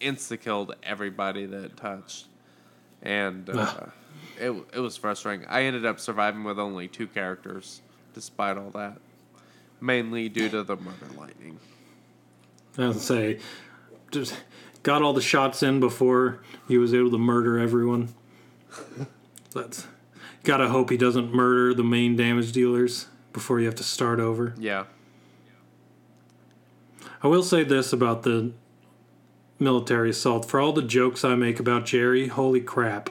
insta 0.00 0.40
killed 0.40 0.74
everybody 0.82 1.46
that 1.46 1.64
it 1.64 1.76
touched. 1.76 2.26
And 3.02 3.48
uh, 3.50 3.86
it 4.38 4.50
it 4.72 4.80
was 4.80 4.96
frustrating. 4.96 5.46
I 5.48 5.62
ended 5.62 5.86
up 5.86 6.00
surviving 6.00 6.44
with 6.44 6.58
only 6.58 6.88
two 6.88 7.06
characters 7.06 7.80
despite 8.14 8.56
all 8.56 8.70
that. 8.70 8.98
Mainly 9.80 10.28
due 10.28 10.48
to 10.48 10.64
the 10.64 10.76
murder 10.76 11.06
lightning. 11.16 11.60
I 12.76 12.88
was 12.88 13.02
say, 13.02 13.38
just 14.10 14.34
got 14.82 15.02
all 15.02 15.12
the 15.12 15.20
shots 15.20 15.62
in 15.62 15.78
before 15.80 16.40
he 16.66 16.78
was 16.78 16.92
able 16.94 17.10
to 17.10 17.18
murder 17.18 17.58
everyone. 17.58 18.08
That's 19.58 19.86
gotta 20.44 20.68
hope 20.68 20.90
he 20.90 20.96
doesn't 20.96 21.34
murder 21.34 21.74
the 21.74 21.84
main 21.84 22.16
damage 22.16 22.52
dealers 22.52 23.06
before 23.32 23.60
you 23.60 23.66
have 23.66 23.74
to 23.76 23.84
start 23.84 24.20
over. 24.20 24.54
Yeah. 24.58 24.84
I 27.22 27.26
will 27.26 27.42
say 27.42 27.64
this 27.64 27.92
about 27.92 28.22
the 28.22 28.52
military 29.58 30.10
assault: 30.10 30.44
for 30.48 30.60
all 30.60 30.72
the 30.72 30.82
jokes 30.82 31.24
I 31.24 31.34
make 31.34 31.60
about 31.60 31.86
Jerry, 31.86 32.28
holy 32.28 32.60
crap, 32.60 33.10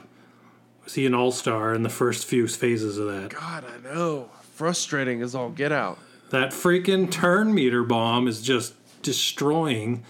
was 0.84 0.96
he 0.96 1.06
an 1.06 1.14
all 1.14 1.32
star 1.32 1.74
in 1.74 1.84
the 1.84 1.90
first 1.90 2.26
few 2.26 2.48
phases 2.48 2.98
of 2.98 3.08
that? 3.08 3.30
God, 3.32 3.66
I 3.66 3.78
know. 3.84 4.30
Frustrating 4.54 5.22
as 5.22 5.36
all 5.36 5.50
get 5.50 5.72
out. 5.72 6.00
That 6.30 6.52
freaking 6.52 7.12
turn 7.12 7.54
meter 7.54 7.84
bomb 7.84 8.28
is 8.28 8.42
just 8.42 8.74
destroying. 9.02 10.04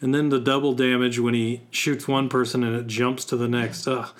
And 0.00 0.14
then 0.14 0.28
the 0.28 0.40
double 0.40 0.74
damage 0.74 1.18
when 1.18 1.32
he 1.32 1.62
shoots 1.70 2.06
one 2.06 2.28
person 2.28 2.62
and 2.62 2.76
it 2.76 2.86
jumps 2.86 3.24
to 3.26 3.36
the 3.36 3.48
next. 3.48 3.86
Ugh. 3.86 4.10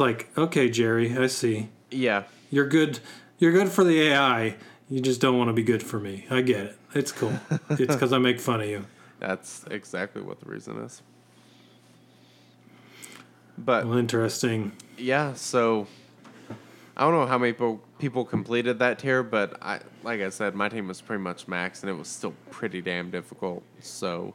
It's 0.00 0.06
like, 0.06 0.30
okay, 0.38 0.70
Jerry, 0.70 1.14
I 1.14 1.26
see. 1.26 1.68
Yeah. 1.90 2.22
You're 2.48 2.66
good. 2.66 3.00
You're 3.38 3.52
good 3.52 3.68
for 3.68 3.84
the 3.84 4.00
AI. 4.00 4.56
You 4.88 5.02
just 5.02 5.20
don't 5.20 5.36
want 5.36 5.48
to 5.48 5.52
be 5.52 5.62
good 5.62 5.82
for 5.82 6.00
me. 6.00 6.24
I 6.30 6.40
get 6.40 6.60
it. 6.60 6.78
It's 6.94 7.12
cool. 7.12 7.34
it's 7.68 7.94
because 7.94 8.10
I 8.14 8.16
make 8.16 8.40
fun 8.40 8.62
of 8.62 8.66
you. 8.66 8.86
That's 9.18 9.62
exactly 9.70 10.22
what 10.22 10.40
the 10.40 10.46
reason 10.46 10.78
is. 10.78 11.02
But 13.58 13.86
Well, 13.86 13.98
interesting. 13.98 14.72
Yeah, 14.96 15.34
so 15.34 15.86
I 16.96 17.02
don't 17.02 17.12
know 17.12 17.26
how 17.26 17.36
many 17.36 17.52
people 17.52 17.82
people 17.98 18.24
completed 18.24 18.78
that 18.78 19.00
tier, 19.00 19.22
but 19.22 19.58
I 19.60 19.80
like 20.02 20.22
I 20.22 20.30
said, 20.30 20.54
my 20.54 20.70
team 20.70 20.88
was 20.88 21.02
pretty 21.02 21.22
much 21.22 21.46
max, 21.46 21.82
and 21.82 21.90
it 21.90 21.94
was 21.94 22.08
still 22.08 22.32
pretty 22.50 22.80
damn 22.80 23.10
difficult. 23.10 23.62
So 23.80 24.32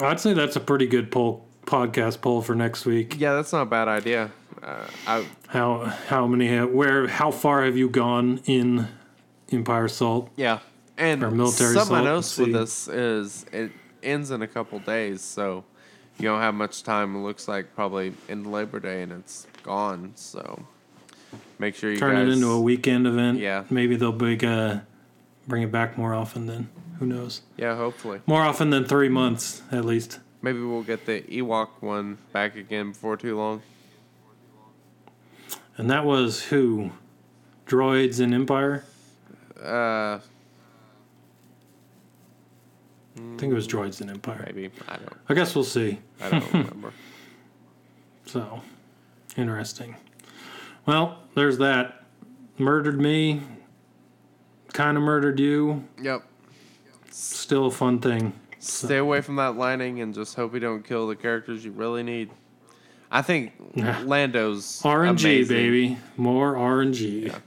I'd 0.00 0.18
say 0.18 0.32
that's 0.32 0.56
a 0.56 0.60
pretty 0.60 0.88
good 0.88 1.12
poll 1.12 1.43
podcast 1.66 2.20
poll 2.20 2.42
for 2.42 2.54
next 2.54 2.84
week. 2.86 3.16
yeah, 3.18 3.34
that's 3.34 3.52
not 3.52 3.62
a 3.62 3.66
bad 3.66 3.88
idea. 3.88 4.30
Uh, 4.62 4.86
I 5.06 5.26
How 5.48 5.84
how 6.08 6.26
many 6.26 6.58
where 6.64 7.06
how 7.08 7.30
far 7.30 7.64
have 7.64 7.76
you 7.76 7.88
gone 7.88 8.40
in 8.46 8.88
Empire 9.52 9.86
Assault? 9.86 10.30
yeah, 10.36 10.60
and 10.96 11.22
Or 11.22 11.30
military 11.30 11.74
something 11.74 11.96
I 11.96 12.16
assault, 12.16 12.48
with 12.48 12.56
this 12.56 12.88
is 12.88 13.46
it 13.52 13.72
ends 14.02 14.30
in 14.30 14.42
a 14.42 14.46
couple 14.48 14.78
days, 14.78 15.20
so 15.20 15.64
you 16.18 16.28
don't 16.28 16.40
have 16.40 16.54
much 16.54 16.82
time. 16.82 17.16
It 17.16 17.20
looks 17.20 17.46
like 17.48 17.74
probably 17.74 18.14
in 18.28 18.50
Labor 18.50 18.80
Day, 18.80 19.02
and 19.02 19.12
it's 19.12 19.46
gone. 19.62 20.12
So 20.14 20.64
make 21.58 21.74
sure 21.74 21.90
you 21.90 21.98
Turn 21.98 22.14
guys 22.14 22.28
it 22.28 22.32
into 22.32 22.50
a 22.50 22.60
weekend 22.60 23.06
event. 23.06 23.38
Yeah. 23.40 23.64
Maybe 23.68 23.96
they'll 23.96 24.12
big 24.12 24.44
uh, 24.44 24.80
bring 25.48 25.62
it 25.62 25.72
back 25.72 25.98
more 25.98 26.14
often 26.14 26.46
then. 26.46 26.68
Who 27.00 27.06
knows? 27.06 27.42
yeah, 27.56 27.76
hopefully. 27.76 28.20
More 28.26 28.42
often 28.42 28.70
than 28.70 28.84
three 28.84 29.08
months 29.08 29.62
at 29.72 29.84
least. 29.84 30.20
Maybe 30.44 30.60
we'll 30.60 30.82
get 30.82 31.06
the 31.06 31.22
Ewok 31.22 31.70
one 31.80 32.18
back 32.34 32.54
again 32.54 32.90
before 32.90 33.16
too 33.16 33.34
long. 33.34 33.62
And 35.78 35.90
that 35.90 36.04
was 36.04 36.42
who? 36.44 36.90
Droids 37.66 38.20
in 38.20 38.34
Empire? 38.34 38.84
Uh, 39.58 40.18
I 40.18 40.20
think 43.38 43.44
it 43.44 43.54
was 43.54 43.66
Droids 43.66 44.02
in 44.02 44.10
Empire. 44.10 44.42
maybe 44.44 44.70
I 44.86 44.96
don't. 44.96 45.16
I 45.30 45.32
guess 45.32 45.54
we'll 45.54 45.64
see. 45.64 45.98
I 46.20 46.28
don't 46.28 46.52
remember. 46.52 46.92
So, 48.26 48.62
interesting. 49.36 49.96
Well, 50.86 51.18
there's 51.34 51.58
that. 51.58 52.04
Murdered 52.58 52.98
me. 53.00 53.42
Kind 54.72 54.96
of 54.96 55.04
murdered 55.04 55.38
you. 55.38 55.84
Yep. 56.02 56.24
Still 57.10 57.66
a 57.66 57.70
fun 57.70 58.00
thing. 58.00 58.32
Stay 58.64 58.96
away 58.96 59.20
from 59.20 59.36
that 59.36 59.56
lining 59.56 60.00
and 60.00 60.14
just 60.14 60.34
hope 60.36 60.54
you 60.54 60.60
don't 60.60 60.82
kill 60.82 61.06
the 61.06 61.16
characters 61.16 61.64
you 61.64 61.72
really 61.72 62.02
need. 62.02 62.30
I 63.10 63.22
think 63.22 63.52
Lando's 63.76 64.80
RNG, 64.82 65.08
amazing. 65.08 65.56
baby. 65.56 65.98
More 66.16 66.54
RNG. 66.54 67.38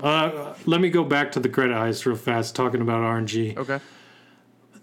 Uh, 0.00 0.54
let 0.66 0.80
me 0.80 0.88
go 0.88 1.02
back 1.02 1.32
to 1.32 1.40
the 1.40 1.48
credit 1.48 1.74
heist 1.74 2.06
real 2.06 2.16
fast, 2.16 2.54
talking 2.54 2.80
about 2.80 3.02
RNG. 3.02 3.56
Okay. 3.56 3.80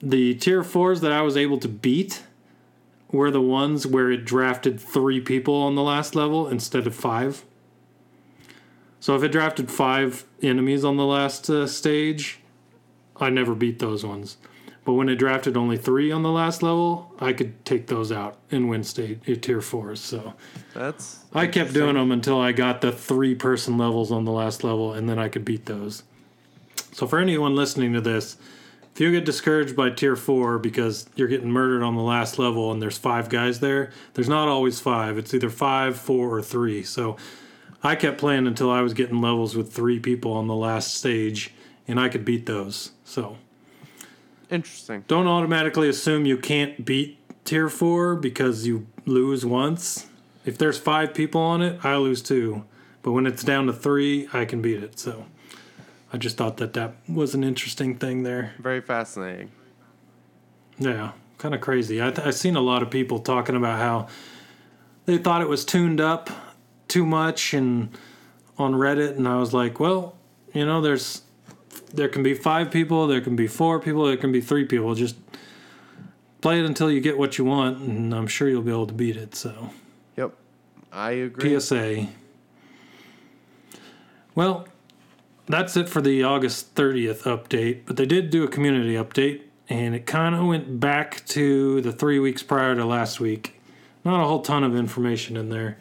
The 0.02 0.36
tier 0.36 0.64
fours 0.64 1.02
that 1.02 1.12
I 1.12 1.22
was 1.22 1.38
able 1.38 1.60
to 1.60 1.68
beat 1.70 2.24
were 3.12 3.32
the 3.32 3.42
ones 3.42 3.88
where 3.88 4.12
it 4.12 4.26
drafted 4.26 4.80
three 4.80 5.22
people 5.22 5.56
on 5.56 5.76
the 5.76 5.84
last 5.84 6.14
level 6.16 6.48
instead 6.48 6.86
of 6.88 6.94
five. 6.94 7.46
So 9.00 9.16
if 9.16 9.24
it 9.24 9.30
drafted 9.30 9.72
five 9.72 10.26
enemies 10.42 10.84
on 10.84 10.98
the 10.98 11.06
last 11.06 11.50
uh, 11.50 11.68
stage, 11.68 12.40
I 13.18 13.30
never 13.30 13.56
beat 13.56 13.80
those 13.80 14.04
ones. 14.06 14.38
But 14.86 14.94
when 14.94 15.08
it 15.08 15.16
drafted 15.16 15.56
only 15.56 15.78
three 15.78 16.12
on 16.12 16.24
the 16.24 16.32
last 16.32 16.62
level, 16.62 17.14
I 17.20 17.32
could 17.32 17.64
take 17.66 17.88
those 17.88 18.12
out 18.12 18.38
and 18.52 18.70
win 18.70 18.84
state 18.84 19.20
uh, 19.30 19.36
tier 19.40 19.62
fours. 19.62 20.02
So 20.02 20.34
That's 20.74 21.24
I 21.34 21.48
kept 21.48 21.74
doing 21.74 21.96
them 21.96 22.12
until 22.12 22.40
I 22.40 22.52
got 22.52 22.82
the 22.82 22.92
three 22.92 23.34
person 23.34 23.78
levels 23.78 24.12
on 24.12 24.26
the 24.26 24.32
last 24.32 24.64
level, 24.64 24.94
and 24.94 25.08
then 25.08 25.20
I 25.20 25.30
could 25.30 25.46
beat 25.46 25.66
those. 25.66 26.04
So 26.92 27.08
for 27.08 27.20
anyone 27.20 27.56
listening 27.56 27.94
to 27.94 28.02
this, 28.02 28.38
if 28.94 29.02
you 29.02 29.12
get 29.12 29.26
discouraged 29.26 29.76
by 29.76 29.90
tier 29.90 30.16
four 30.16 30.60
because 30.60 31.08
you're 31.16 31.28
getting 31.28 31.50
murdered 31.50 31.82
on 31.82 31.96
the 31.96 32.02
last 32.02 32.38
level 32.38 32.72
and 32.72 32.80
there's 32.80 32.98
five 32.98 33.30
guys 33.30 33.60
there, 33.60 33.92
there's 34.14 34.30
not 34.30 34.48
always 34.48 34.80
five. 34.80 35.18
It's 35.18 35.34
either 35.34 35.50
five, 35.50 35.98
four, 35.98 36.38
or 36.38 36.44
three. 36.44 36.84
So 36.84 37.18
I 37.82 37.96
kept 37.96 38.20
playing 38.20 38.46
until 38.46 38.70
I 38.70 38.82
was 38.82 38.94
getting 38.94 39.20
levels 39.20 39.56
with 39.56 39.74
three 39.74 40.00
people 40.00 40.34
on 40.34 40.48
the 40.48 40.56
last 40.56 40.94
stage, 40.94 41.52
and 41.88 42.00
I 42.00 42.10
could 42.10 42.24
beat 42.24 42.46
those. 42.46 42.92
So 43.04 43.38
interesting. 44.54 45.04
don't 45.08 45.28
automatically 45.28 45.90
assume 45.90 46.26
you 46.26 46.38
can't 46.38 46.86
beat 46.86 47.20
tier 47.46 47.70
four 47.70 48.16
because 48.16 48.66
you 48.66 48.88
lose 49.06 49.46
once. 49.46 50.08
If 50.46 50.58
there's 50.58 50.78
five 50.78 51.14
people 51.14 51.42
on 51.42 51.62
it, 51.62 51.84
I 51.84 51.96
lose 51.98 52.22
two. 52.22 52.66
But 53.02 53.12
when 53.12 53.26
it's 53.26 53.44
down 53.44 53.66
to 53.68 53.74
three, 53.74 54.30
I 54.34 54.46
can 54.46 54.62
beat 54.62 54.82
it. 54.82 55.00
So 55.00 55.26
I 56.12 56.18
just 56.18 56.38
thought 56.38 56.58
that 56.58 56.74
that 56.74 56.96
was 57.08 57.34
an 57.34 57.44
interesting 57.44 57.98
thing 57.98 58.24
there. 58.24 58.54
Very 58.60 58.82
fascinating. 58.82 59.52
Yeah, 60.80 61.12
kind 61.38 61.54
of 61.54 61.62
crazy. 61.62 62.02
I 62.02 62.12
th- 62.12 62.26
I've 62.26 62.36
seen 62.36 62.56
a 62.56 62.62
lot 62.62 62.82
of 62.82 62.90
people 62.90 63.20
talking 63.20 63.56
about 63.56 63.80
how 63.80 64.08
they 65.06 65.18
thought 65.18 65.42
it 65.42 65.50
was 65.50 65.66
tuned 65.66 66.00
up 66.00 66.30
too 66.88 67.06
much 67.06 67.54
and 67.54 67.90
on 68.58 68.74
Reddit, 68.74 69.18
and 69.18 69.28
I 69.28 69.38
was 69.38 69.54
like, 69.54 69.80
well, 69.80 70.16
you 70.54 70.66
know, 70.66 70.82
there's 70.82 71.24
there 71.94 72.10
can 72.10 72.24
be 72.24 72.34
five 72.34 72.72
people, 72.72 73.08
there 73.08 73.22
can 73.22 73.36
be 73.36 73.48
four 73.48 73.80
people, 73.80 74.06
there 74.06 74.18
can 74.18 74.32
be 74.32 74.42
three 74.42 74.66
people. 74.66 74.94
Just 74.96 75.16
play 76.42 76.60
it 76.60 76.66
until 76.66 76.92
you 76.92 77.00
get 77.00 77.18
what 77.18 77.38
you 77.38 77.46
want, 77.46 77.78
and 77.78 78.14
I'm 78.14 78.28
sure 78.28 78.50
you'll 78.50 78.64
be 78.64 78.72
able 78.72 78.88
to 78.88 78.94
beat 78.94 79.16
it. 79.16 79.36
So 79.36 79.70
Yep. 80.18 80.34
I 80.92 81.12
agree. 81.12 81.60
PSA. 81.60 82.08
Well, 84.36 84.68
that's 85.46 85.78
it 85.78 85.90
for 85.90 86.02
the 86.02 86.24
August 86.24 86.76
30th 86.76 87.24
update, 87.24 87.82
but 87.86 87.98
they 87.98 88.06
did 88.06 88.30
do 88.30 88.44
a 88.44 88.48
community 88.48 88.94
update, 88.94 89.42
and 89.70 89.94
it 89.94 90.06
kind 90.06 90.34
of 90.36 90.46
went 90.46 90.80
back 90.80 91.26
to 91.28 91.82
the 91.82 91.92
three 91.92 92.20
weeks 92.20 92.42
prior 92.42 92.76
to 92.76 92.86
last 92.86 93.20
week. 93.20 93.60
Not 94.04 94.22
a 94.22 94.28
whole 94.28 94.42
ton 94.42 94.64
of 94.64 94.76
information 94.76 95.38
in 95.38 95.50
there. 95.50 95.78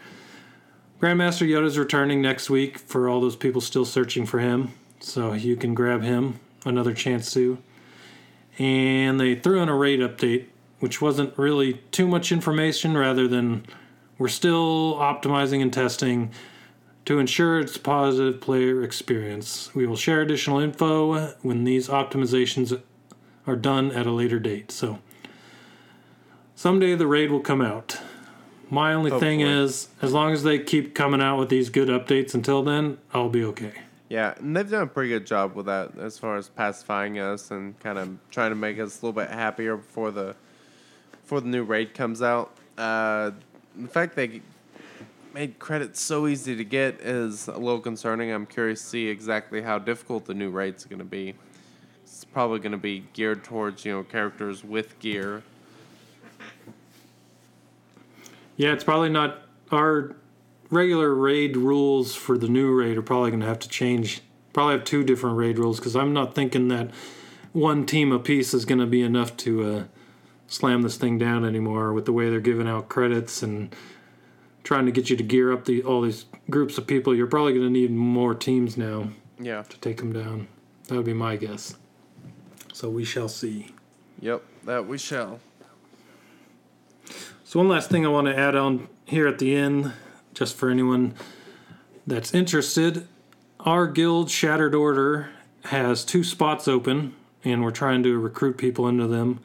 Grandmaster 1.01 1.49
Yoda's 1.49 1.79
returning 1.79 2.23
next 2.23 2.49
week 2.49 2.79
for 2.79 3.09
all 3.09 3.21
those 3.21 3.35
people 3.35 3.61
still 3.61 3.85
searching 3.85 4.25
for 4.27 4.39
him, 4.39 4.73
so 5.03 5.33
you 5.33 5.57
can 5.57 5.75
grab 5.75 6.03
him 6.03 6.41
another 6.65 6.95
chance 6.95 7.33
to. 7.35 7.59
And 8.59 9.19
they 9.19 9.35
threw 9.35 9.61
in 9.61 9.69
a 9.69 9.75
raid 9.75 10.01
update, 10.01 10.47
which 10.81 11.01
wasn't 11.01 11.37
really 11.39 11.75
too 11.91 12.07
much 12.07 12.33
information, 12.33 12.97
rather 12.97 13.27
than 13.27 13.67
we're 14.19 14.29
still 14.29 14.95
optimizing 14.97 15.63
and 15.63 15.73
testing 15.73 16.31
to 17.05 17.19
ensure 17.19 17.59
it's 17.61 17.77
a 17.77 17.81
positive 17.81 18.41
player 18.41 18.83
experience. 18.83 19.75
We 19.75 19.87
will 19.87 19.97
share 19.97 20.21
additional 20.21 20.61
info 20.61 21.33
when 21.43 21.65
these 21.65 21.89
optimizations 21.89 22.81
are 23.47 23.57
done 23.57 23.91
at 23.93 24.07
a 24.07 24.13
later 24.13 24.39
date. 24.39 24.71
So 24.71 24.99
someday 26.55 26.95
the 26.95 27.07
raid 27.07 27.31
will 27.31 27.41
come 27.41 27.61
out. 27.61 27.99
My 28.71 28.95
only 28.95 29.11
oh, 29.11 29.19
thing 29.19 29.41
is, 29.41 29.89
as 30.01 30.13
long 30.13 30.33
as 30.33 30.45
they 30.45 30.59
keep 30.59 30.95
coming 30.95 31.21
out 31.21 31.39
with 31.39 31.49
these 31.49 31.69
good 31.69 31.89
updates 31.89 32.35
until 32.35 32.63
then, 32.63 32.99
I'll 33.13 33.29
be 33.29 33.45
okay. 33.45 33.73
Yeah, 34.13 34.35
and 34.37 34.55
they've 34.55 34.69
done 34.69 34.83
a 34.83 34.87
pretty 34.87 35.09
good 35.09 35.27
job 35.27 35.55
with 35.55 35.65
that 35.65 35.97
as 35.99 36.19
far 36.19 36.37
as 36.37 36.51
pacifying 36.51 37.19
us 37.19 37.51
and 37.51 37.81
kind 37.81 37.97
of 37.97 38.19
trying 38.31 38.51
to 38.51 38.55
make 38.55 38.79
us 38.79 39.01
a 39.01 39.07
little 39.07 39.19
bit 39.19 39.31
happier 39.31 39.79
before 39.79 40.11
the 40.11 40.37
before 41.13 41.41
the 41.41 41.49
new 41.49 41.63
raid 41.63 41.95
comes 41.95 42.21
out. 42.21 42.55
Uh, 42.77 43.31
the 43.75 43.89
fact 43.89 44.15
they 44.15 44.43
made 45.33 45.59
credits 45.59 45.99
so 45.99 46.27
easy 46.27 46.55
to 46.55 46.63
get 46.63 47.01
is 47.01 47.49
a 47.49 47.57
little 47.57 47.81
concerning. 47.81 48.31
I'm 48.31 48.45
curious 48.45 48.83
to 48.83 48.87
see 48.87 49.09
exactly 49.09 49.63
how 49.63 49.79
difficult 49.79 50.27
the 50.27 50.35
new 50.35 50.51
raid's 50.51 50.85
going 50.85 50.99
to 50.99 51.07
be. 51.07 51.33
It's 52.03 52.27
probably 52.27 52.59
going 52.59 52.73
to 52.73 52.77
be 52.77 53.05
geared 53.15 53.43
towards 53.45 53.87
you 53.87 53.93
know 53.93 54.03
characters 54.03 54.63
with 54.63 54.99
gear. 54.99 55.43
Yeah, 58.59 58.75
it's 58.75 58.85
probably 58.85 59.09
not 59.09 59.45
our 59.71 60.17
regular 60.73 61.15
raid 61.15 61.57
rules 61.57 62.15
for 62.17 62.37
the 62.39 62.49
new 62.49 62.73
raid 62.73 62.97
are 62.97 63.03
probably 63.03 63.31
going 63.31 63.41
to 63.43 63.47
have 63.47 63.59
to 63.61 63.69
change. 63.69 64.23
Probably 64.53 64.75
have 64.75 64.85
two 64.85 65.05
different 65.05 65.37
raid 65.37 65.59
rules 65.59 65.79
because 65.79 65.95
I'm 65.95 66.13
not 66.13 66.35
thinking 66.35 66.69
that 66.69 66.91
one 67.53 67.87
team 67.87 68.11
apiece 68.11 68.53
is 68.55 68.65
going 68.65 68.81
to 68.81 68.87
be 68.87 69.03
enough 69.03 69.37
to 69.39 69.65
uh, 69.65 69.85
slam 70.47 70.83
this 70.83 70.97
thing 70.97 71.19
down 71.19 71.45
anymore 71.45 71.93
with 71.93 72.07
the 72.07 72.13
way 72.13 72.31
they're 72.31 72.41
giving 72.41 72.67
out 72.67 72.89
credits 72.89 73.43
and 73.43 73.75
trying 74.65 74.87
to 74.87 74.93
get 74.93 75.11
you 75.11 75.17
to 75.17 75.23
gear 75.23 75.53
up 75.53 75.67
the 75.67 75.83
all 75.83 76.01
these 76.01 76.25
groups 76.49 76.79
of 76.79 76.87
people. 76.87 77.15
You're 77.15 77.27
probably 77.27 77.53
going 77.53 77.67
to 77.67 77.71
need 77.73 77.91
more 77.91 78.35
teams 78.35 78.77
now 78.77 79.09
Yeah. 79.39 79.63
to 79.63 79.79
take 79.81 79.99
them 79.99 80.13
down. 80.13 80.49
That 80.89 80.97
would 80.97 81.05
be 81.07 81.13
my 81.15 81.37
guess. 81.37 81.77
So 82.73 82.89
we 82.89 83.05
shall 83.05 83.29
see. 83.29 83.75
Yep. 84.21 84.43
That 84.65 84.87
we 84.87 84.97
shall. 84.99 85.41
So 87.45 87.59
one 87.59 87.69
last 87.69 87.91
thing 87.91 88.07
I 88.07 88.09
want 88.09 88.29
to 88.29 88.39
add 88.39 88.55
on 88.57 88.89
here 89.05 89.27
at 89.27 89.39
the 89.39 89.55
end, 89.55 89.93
just 90.35 90.57
for 90.57 90.71
anyone 90.71 91.15
that's 92.07 92.35
interested, 92.35 93.07
our 93.61 93.87
guild 93.87 94.31
Shattered 94.31 94.75
Order 94.75 95.31
has 95.67 96.05
two 96.05 96.25
spots 96.25 96.67
open, 96.67 97.15
and 97.45 97.63
we're 97.63 97.71
trying 97.71 98.03
to 98.03 98.19
recruit 98.19 98.59
people 98.59 98.89
into 98.89 99.07
them. 99.07 99.41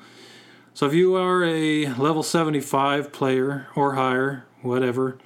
So 0.73 0.85
if 0.85 0.93
you 0.93 1.15
are 1.15 1.43
a 1.43 1.87
level 1.93 2.23
75 2.23 3.11
player 3.11 3.67
or 3.75 3.95
higher, 3.95 4.45
whatever, 4.61 5.17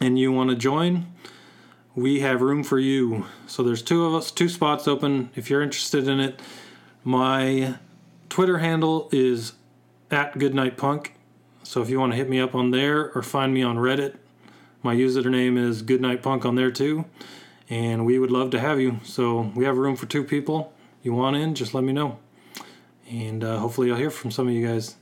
and 0.00 0.18
you 0.18 0.32
want 0.32 0.50
to 0.50 0.56
join, 0.56 1.06
we 1.94 2.20
have 2.20 2.40
room 2.40 2.64
for 2.64 2.78
you. 2.78 3.26
So 3.46 3.62
there's 3.62 3.82
two 3.82 4.04
of 4.04 4.14
us, 4.14 4.30
two 4.30 4.48
spots 4.48 4.88
open. 4.88 5.30
If 5.34 5.50
you're 5.50 5.62
interested 5.62 6.08
in 6.08 6.20
it, 6.20 6.40
my 7.04 7.74
Twitter 8.28 8.58
handle 8.58 9.08
is 9.12 9.52
at 10.10 10.34
goodnightpunk. 10.34 11.08
So 11.62 11.82
if 11.82 11.90
you 11.90 12.00
want 12.00 12.12
to 12.12 12.16
hit 12.16 12.28
me 12.28 12.40
up 12.40 12.54
on 12.54 12.70
there 12.70 13.12
or 13.12 13.22
find 13.22 13.52
me 13.52 13.62
on 13.62 13.76
Reddit, 13.76 14.16
my 14.82 14.94
username 14.94 15.58
is 15.58 15.82
goodnightpunk 15.82 16.44
on 16.44 16.54
there 16.54 16.70
too. 16.70 17.04
And 17.70 18.04
we 18.04 18.18
would 18.18 18.30
love 18.30 18.50
to 18.50 18.60
have 18.60 18.80
you. 18.80 19.00
So 19.04 19.52
we 19.54 19.64
have 19.64 19.78
room 19.78 19.96
for 19.96 20.06
two 20.06 20.24
people. 20.24 20.72
You 21.02 21.14
want 21.14 21.36
in, 21.36 21.54
just 21.54 21.74
let 21.74 21.84
me 21.84 21.92
know. 21.92 22.18
And 23.10 23.42
uh, 23.42 23.58
hopefully 23.58 23.90
I'll 23.90 23.96
hear 23.96 24.10
from 24.10 24.30
some 24.30 24.48
of 24.48 24.54
you 24.54 24.66
guys. 24.66 24.96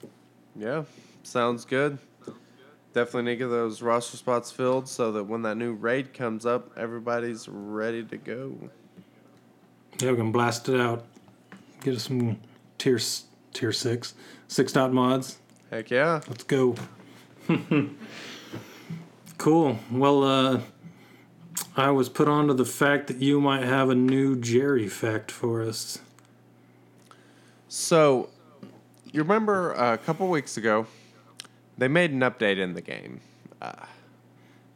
Yeah, 0.57 0.85
sounds 1.23 1.65
good. 1.65 1.99
Definitely 2.93 3.23
need 3.23 3.39
to 3.39 3.45
get 3.45 3.51
those 3.51 3.83
roster 3.83 4.17
spots 4.17 4.51
filled 4.51 4.89
so 4.89 5.13
that 5.13 5.25
when 5.25 5.43
that 5.43 5.57
new 5.57 5.73
raid 5.73 6.13
comes 6.13 6.45
up, 6.45 6.71
everybody's 6.77 7.49
ready 7.49 8.03
to 8.05 8.17
go. 8.17 8.71
Yeah, 10.01 10.11
we 10.11 10.17
can 10.17 10.33
blast 10.33 10.69
it 10.69 10.81
out. 10.81 11.05
Get 11.83 11.95
us 11.95 12.05
some 12.05 12.39
tier 12.79 12.99
tier 13.53 13.73
six, 13.73 14.15
six 14.49 14.73
dot 14.73 14.93
mods. 14.93 15.39
Heck 15.71 15.91
yeah. 15.91 16.21
Let's 16.29 16.43
go. 16.45 16.75
cool. 19.41 19.79
Well, 19.91 20.23
uh, 20.23 20.61
I 21.75 21.91
was 21.91 22.09
put 22.11 22.29
on 22.29 22.47
to 22.49 22.55
the 22.55 22.67
fact 22.67 23.07
that 23.09 23.17
you 23.17 23.41
might 23.41 23.63
have 23.65 23.89
a 23.89 23.95
new 23.95 24.37
Jerry 24.37 24.87
fact 24.87 25.31
for 25.31 25.63
us. 25.63 25.99
So, 27.69 28.29
you 29.11 29.23
remember 29.23 29.75
uh, 29.77 29.95
a 29.95 29.99
couple 29.99 30.29
weeks 30.29 30.57
ago, 30.59 30.87
they 31.79 31.89
made 31.89 32.11
an 32.13 32.21
update 32.21 32.59
in 32.59 32.75
the 32.75 32.83
game. 32.83 33.21
Uh, 33.63 33.87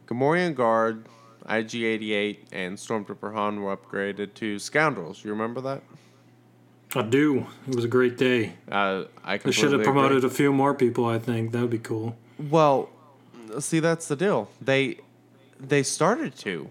Gamorrean 0.07 0.55
Guard, 0.55 1.05
IG 1.47 1.75
88, 1.75 2.47
and 2.51 2.75
Stormtrooper 2.77 3.33
Han 3.33 3.61
were 3.61 3.77
upgraded 3.77 4.33
to 4.35 4.57
Scoundrels. 4.57 5.23
You 5.23 5.29
remember 5.29 5.61
that? 5.61 5.83
I 6.95 7.03
do. 7.03 7.45
It 7.67 7.75
was 7.75 7.85
a 7.85 7.89
great 7.89 8.17
day. 8.17 8.53
Uh, 8.71 9.03
I 9.23 9.37
They 9.37 9.51
should 9.51 9.73
have 9.73 9.83
promoted 9.83 10.19
agree. 10.19 10.29
a 10.29 10.33
few 10.33 10.51
more 10.51 10.73
people. 10.73 11.05
I 11.05 11.19
think 11.19 11.51
that 11.51 11.61
would 11.61 11.69
be 11.69 11.77
cool. 11.77 12.15
Well, 12.39 12.89
see, 13.59 13.79
that's 13.79 14.07
the 14.07 14.15
deal. 14.15 14.49
They 14.61 14.99
they 15.59 15.83
started 15.83 16.35
to. 16.39 16.69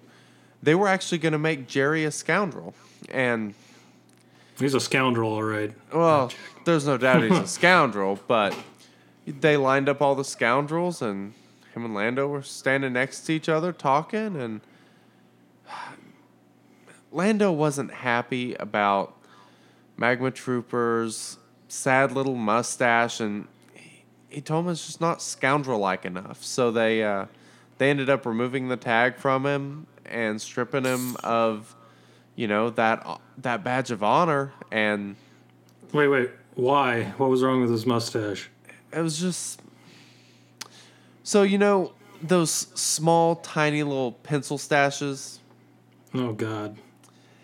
They 0.63 0.75
were 0.75 0.89
actually 0.89 1.19
going 1.19 1.33
to 1.33 1.39
make 1.39 1.67
Jerry 1.69 2.05
a 2.05 2.11
scoundrel, 2.11 2.75
and 3.11 3.55
He's 4.59 4.75
a 4.75 4.81
scoundrel, 4.81 5.33
all 5.33 5.43
right. 5.43 5.73
well, 5.93 6.31
there's 6.65 6.87
no 6.87 6.97
doubt 6.97 7.23
he's 7.23 7.33
a 7.33 7.47
scoundrel. 7.61 8.21
But 8.29 8.57
they 9.27 9.57
lined 9.57 9.89
up 9.89 10.01
all 10.01 10.15
the 10.15 10.25
scoundrels, 10.25 11.03
and 11.03 11.35
him 11.75 11.85
and 11.85 11.95
Lando 11.95 12.29
were 12.29 12.43
standing 12.43 12.93
next 12.93 13.23
to 13.23 13.33
each 13.33 13.49
other 13.49 13.73
talking, 13.73 14.37
and 14.37 14.61
Lando 17.13 17.51
wasn't 17.51 17.93
happy 17.93 18.55
about 18.55 19.17
Magma 19.97 20.31
Trooper's 20.31 21.39
sad 21.69 22.13
little 22.13 22.37
mustache, 22.37 23.19
and 23.19 23.49
he, 24.35 24.41
told 24.41 24.65
him 24.65 24.73
it's 24.73 24.87
just 24.87 25.01
not 25.01 25.23
scoundrel-like 25.23 26.05
enough. 26.05 26.43
So 26.45 26.71
they 26.71 27.03
uh, 27.03 27.27
they 27.79 27.91
ended 27.91 28.11
up 28.11 28.27
removing 28.27 28.69
the 28.69 28.77
tag 28.77 29.17
from 29.17 29.47
him 29.47 29.87
and 30.07 30.41
stripping 30.41 30.85
him 30.85 31.17
of, 31.25 31.75
you 32.37 32.47
know, 32.47 32.71
that 32.71 33.21
that 33.39 33.65
badge 33.65 33.91
of 33.91 34.03
honor, 34.03 34.53
and 34.71 35.17
Wait, 35.93 36.09
wait. 36.09 36.31
Why? 36.55 37.05
What 37.19 37.31
was 37.31 37.43
wrong 37.43 37.61
with 37.61 37.71
his 37.71 37.87
mustache? 37.87 38.51
it 38.93 39.01
was 39.01 39.19
just 39.19 39.61
so 41.25 41.43
you 41.43 41.59
know 41.59 41.93
those 42.23 42.51
small, 42.51 43.37
tiny 43.37 43.83
little 43.83 44.13
pencil 44.13 44.59
stashes. 44.59 45.39
Oh 46.15 46.33
God. 46.33 46.77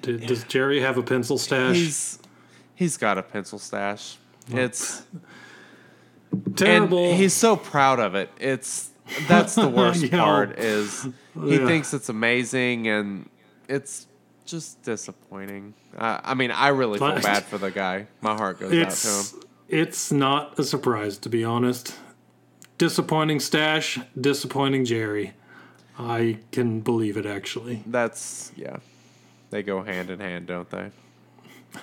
Did, 0.02 0.26
Does 0.26 0.44
Jerry 0.44 0.80
have 0.80 0.96
a 0.96 1.02
pencil 1.02 1.38
stash? 1.38 1.76
He's 1.76 2.18
he's 2.74 2.96
got 2.96 3.18
a 3.18 3.22
pencil 3.22 3.58
stash. 3.58 4.16
It's 4.48 5.02
Terrible. 6.56 7.10
And 7.10 7.16
he's 7.16 7.34
so 7.34 7.56
proud 7.56 7.98
of 8.00 8.14
it. 8.14 8.30
It's 8.38 8.90
that's 9.28 9.54
the 9.54 9.68
worst 9.80 10.02
Yeah. 10.04 10.18
part 10.22 10.58
is 10.58 11.02
he 11.34 11.56
Yeah. 11.58 11.66
thinks 11.66 11.92
it's 11.94 12.08
amazing 12.08 12.86
and 12.88 13.28
it's 13.68 14.06
just 14.46 14.82
disappointing. 14.82 15.74
Uh, 15.96 16.20
I 16.22 16.34
mean, 16.34 16.50
I 16.50 16.68
really 16.68 16.98
feel 16.98 17.08
But- 17.14 17.22
bad 17.22 17.44
for 17.44 17.58
the 17.58 17.70
guy. 17.70 18.06
My 18.20 18.34
heart 18.34 18.60
goes 18.60 18.72
out 18.72 18.90
to 18.90 19.36
him. 19.36 19.42
it's 19.68 20.10
not 20.12 20.58
a 20.58 20.64
surprise 20.64 21.18
to 21.18 21.28
be 21.28 21.44
honest. 21.44 21.94
Disappointing 22.78 23.40
stash, 23.40 23.98
disappointing 24.18 24.84
Jerry. 24.84 25.34
I 25.98 26.38
can 26.52 26.80
believe 26.80 27.16
it 27.16 27.26
actually. 27.26 27.82
That's 27.86 28.52
yeah. 28.56 28.76
They 29.50 29.62
go 29.62 29.82
hand 29.82 30.10
in 30.10 30.20
hand, 30.20 30.46
don't 30.46 30.70
they? 30.70 30.90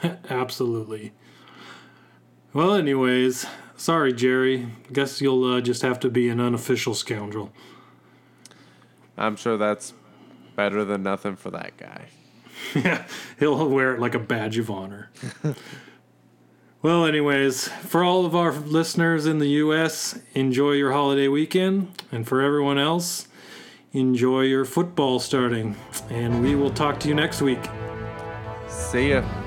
Absolutely. 0.29 1.11
Well, 2.53 2.73
anyways, 2.75 3.45
sorry, 3.78 4.11
Jerry. 4.11 4.67
Guess 4.91 5.21
you'll 5.21 5.43
uh, 5.45 5.61
just 5.61 5.82
have 5.84 5.99
to 6.01 6.09
be 6.09 6.28
an 6.30 6.41
unofficial 6.41 6.93
scoundrel. 6.93 7.53
I'm 9.17 9.36
sure 9.36 9.57
that's 9.57 9.93
better 10.55 10.84
than 10.84 11.03
nothing 11.03 11.36
for 11.36 11.49
that 11.51 11.78
guy. 11.78 12.09
Yeah, 12.75 13.05
he'll 13.39 13.69
wear 13.69 13.95
it 13.95 13.99
like 13.99 14.15
a 14.15 14.19
badge 14.19 14.57
of 14.57 14.69
honor. 14.69 15.09
well, 16.82 17.05
anyways, 17.05 17.67
for 17.67 18.03
all 18.03 18.25
of 18.25 18.36
our 18.36 18.51
listeners 18.51 19.25
in 19.25 19.39
the 19.39 19.49
U.S., 19.49 20.19
enjoy 20.34 20.71
your 20.73 20.91
holiday 20.91 21.28
weekend. 21.28 22.03
And 22.11 22.28
for 22.28 22.41
everyone 22.41 22.78
else, 22.78 23.28
enjoy 23.93 24.41
your 24.41 24.65
football 24.65 25.19
starting. 25.19 25.75
And 26.09 26.41
we 26.41 26.55
will 26.55 26.71
talk 26.71 26.99
to 27.01 27.07
you 27.07 27.15
next 27.15 27.41
week. 27.41 27.63
See 28.67 29.09
ya. 29.09 29.46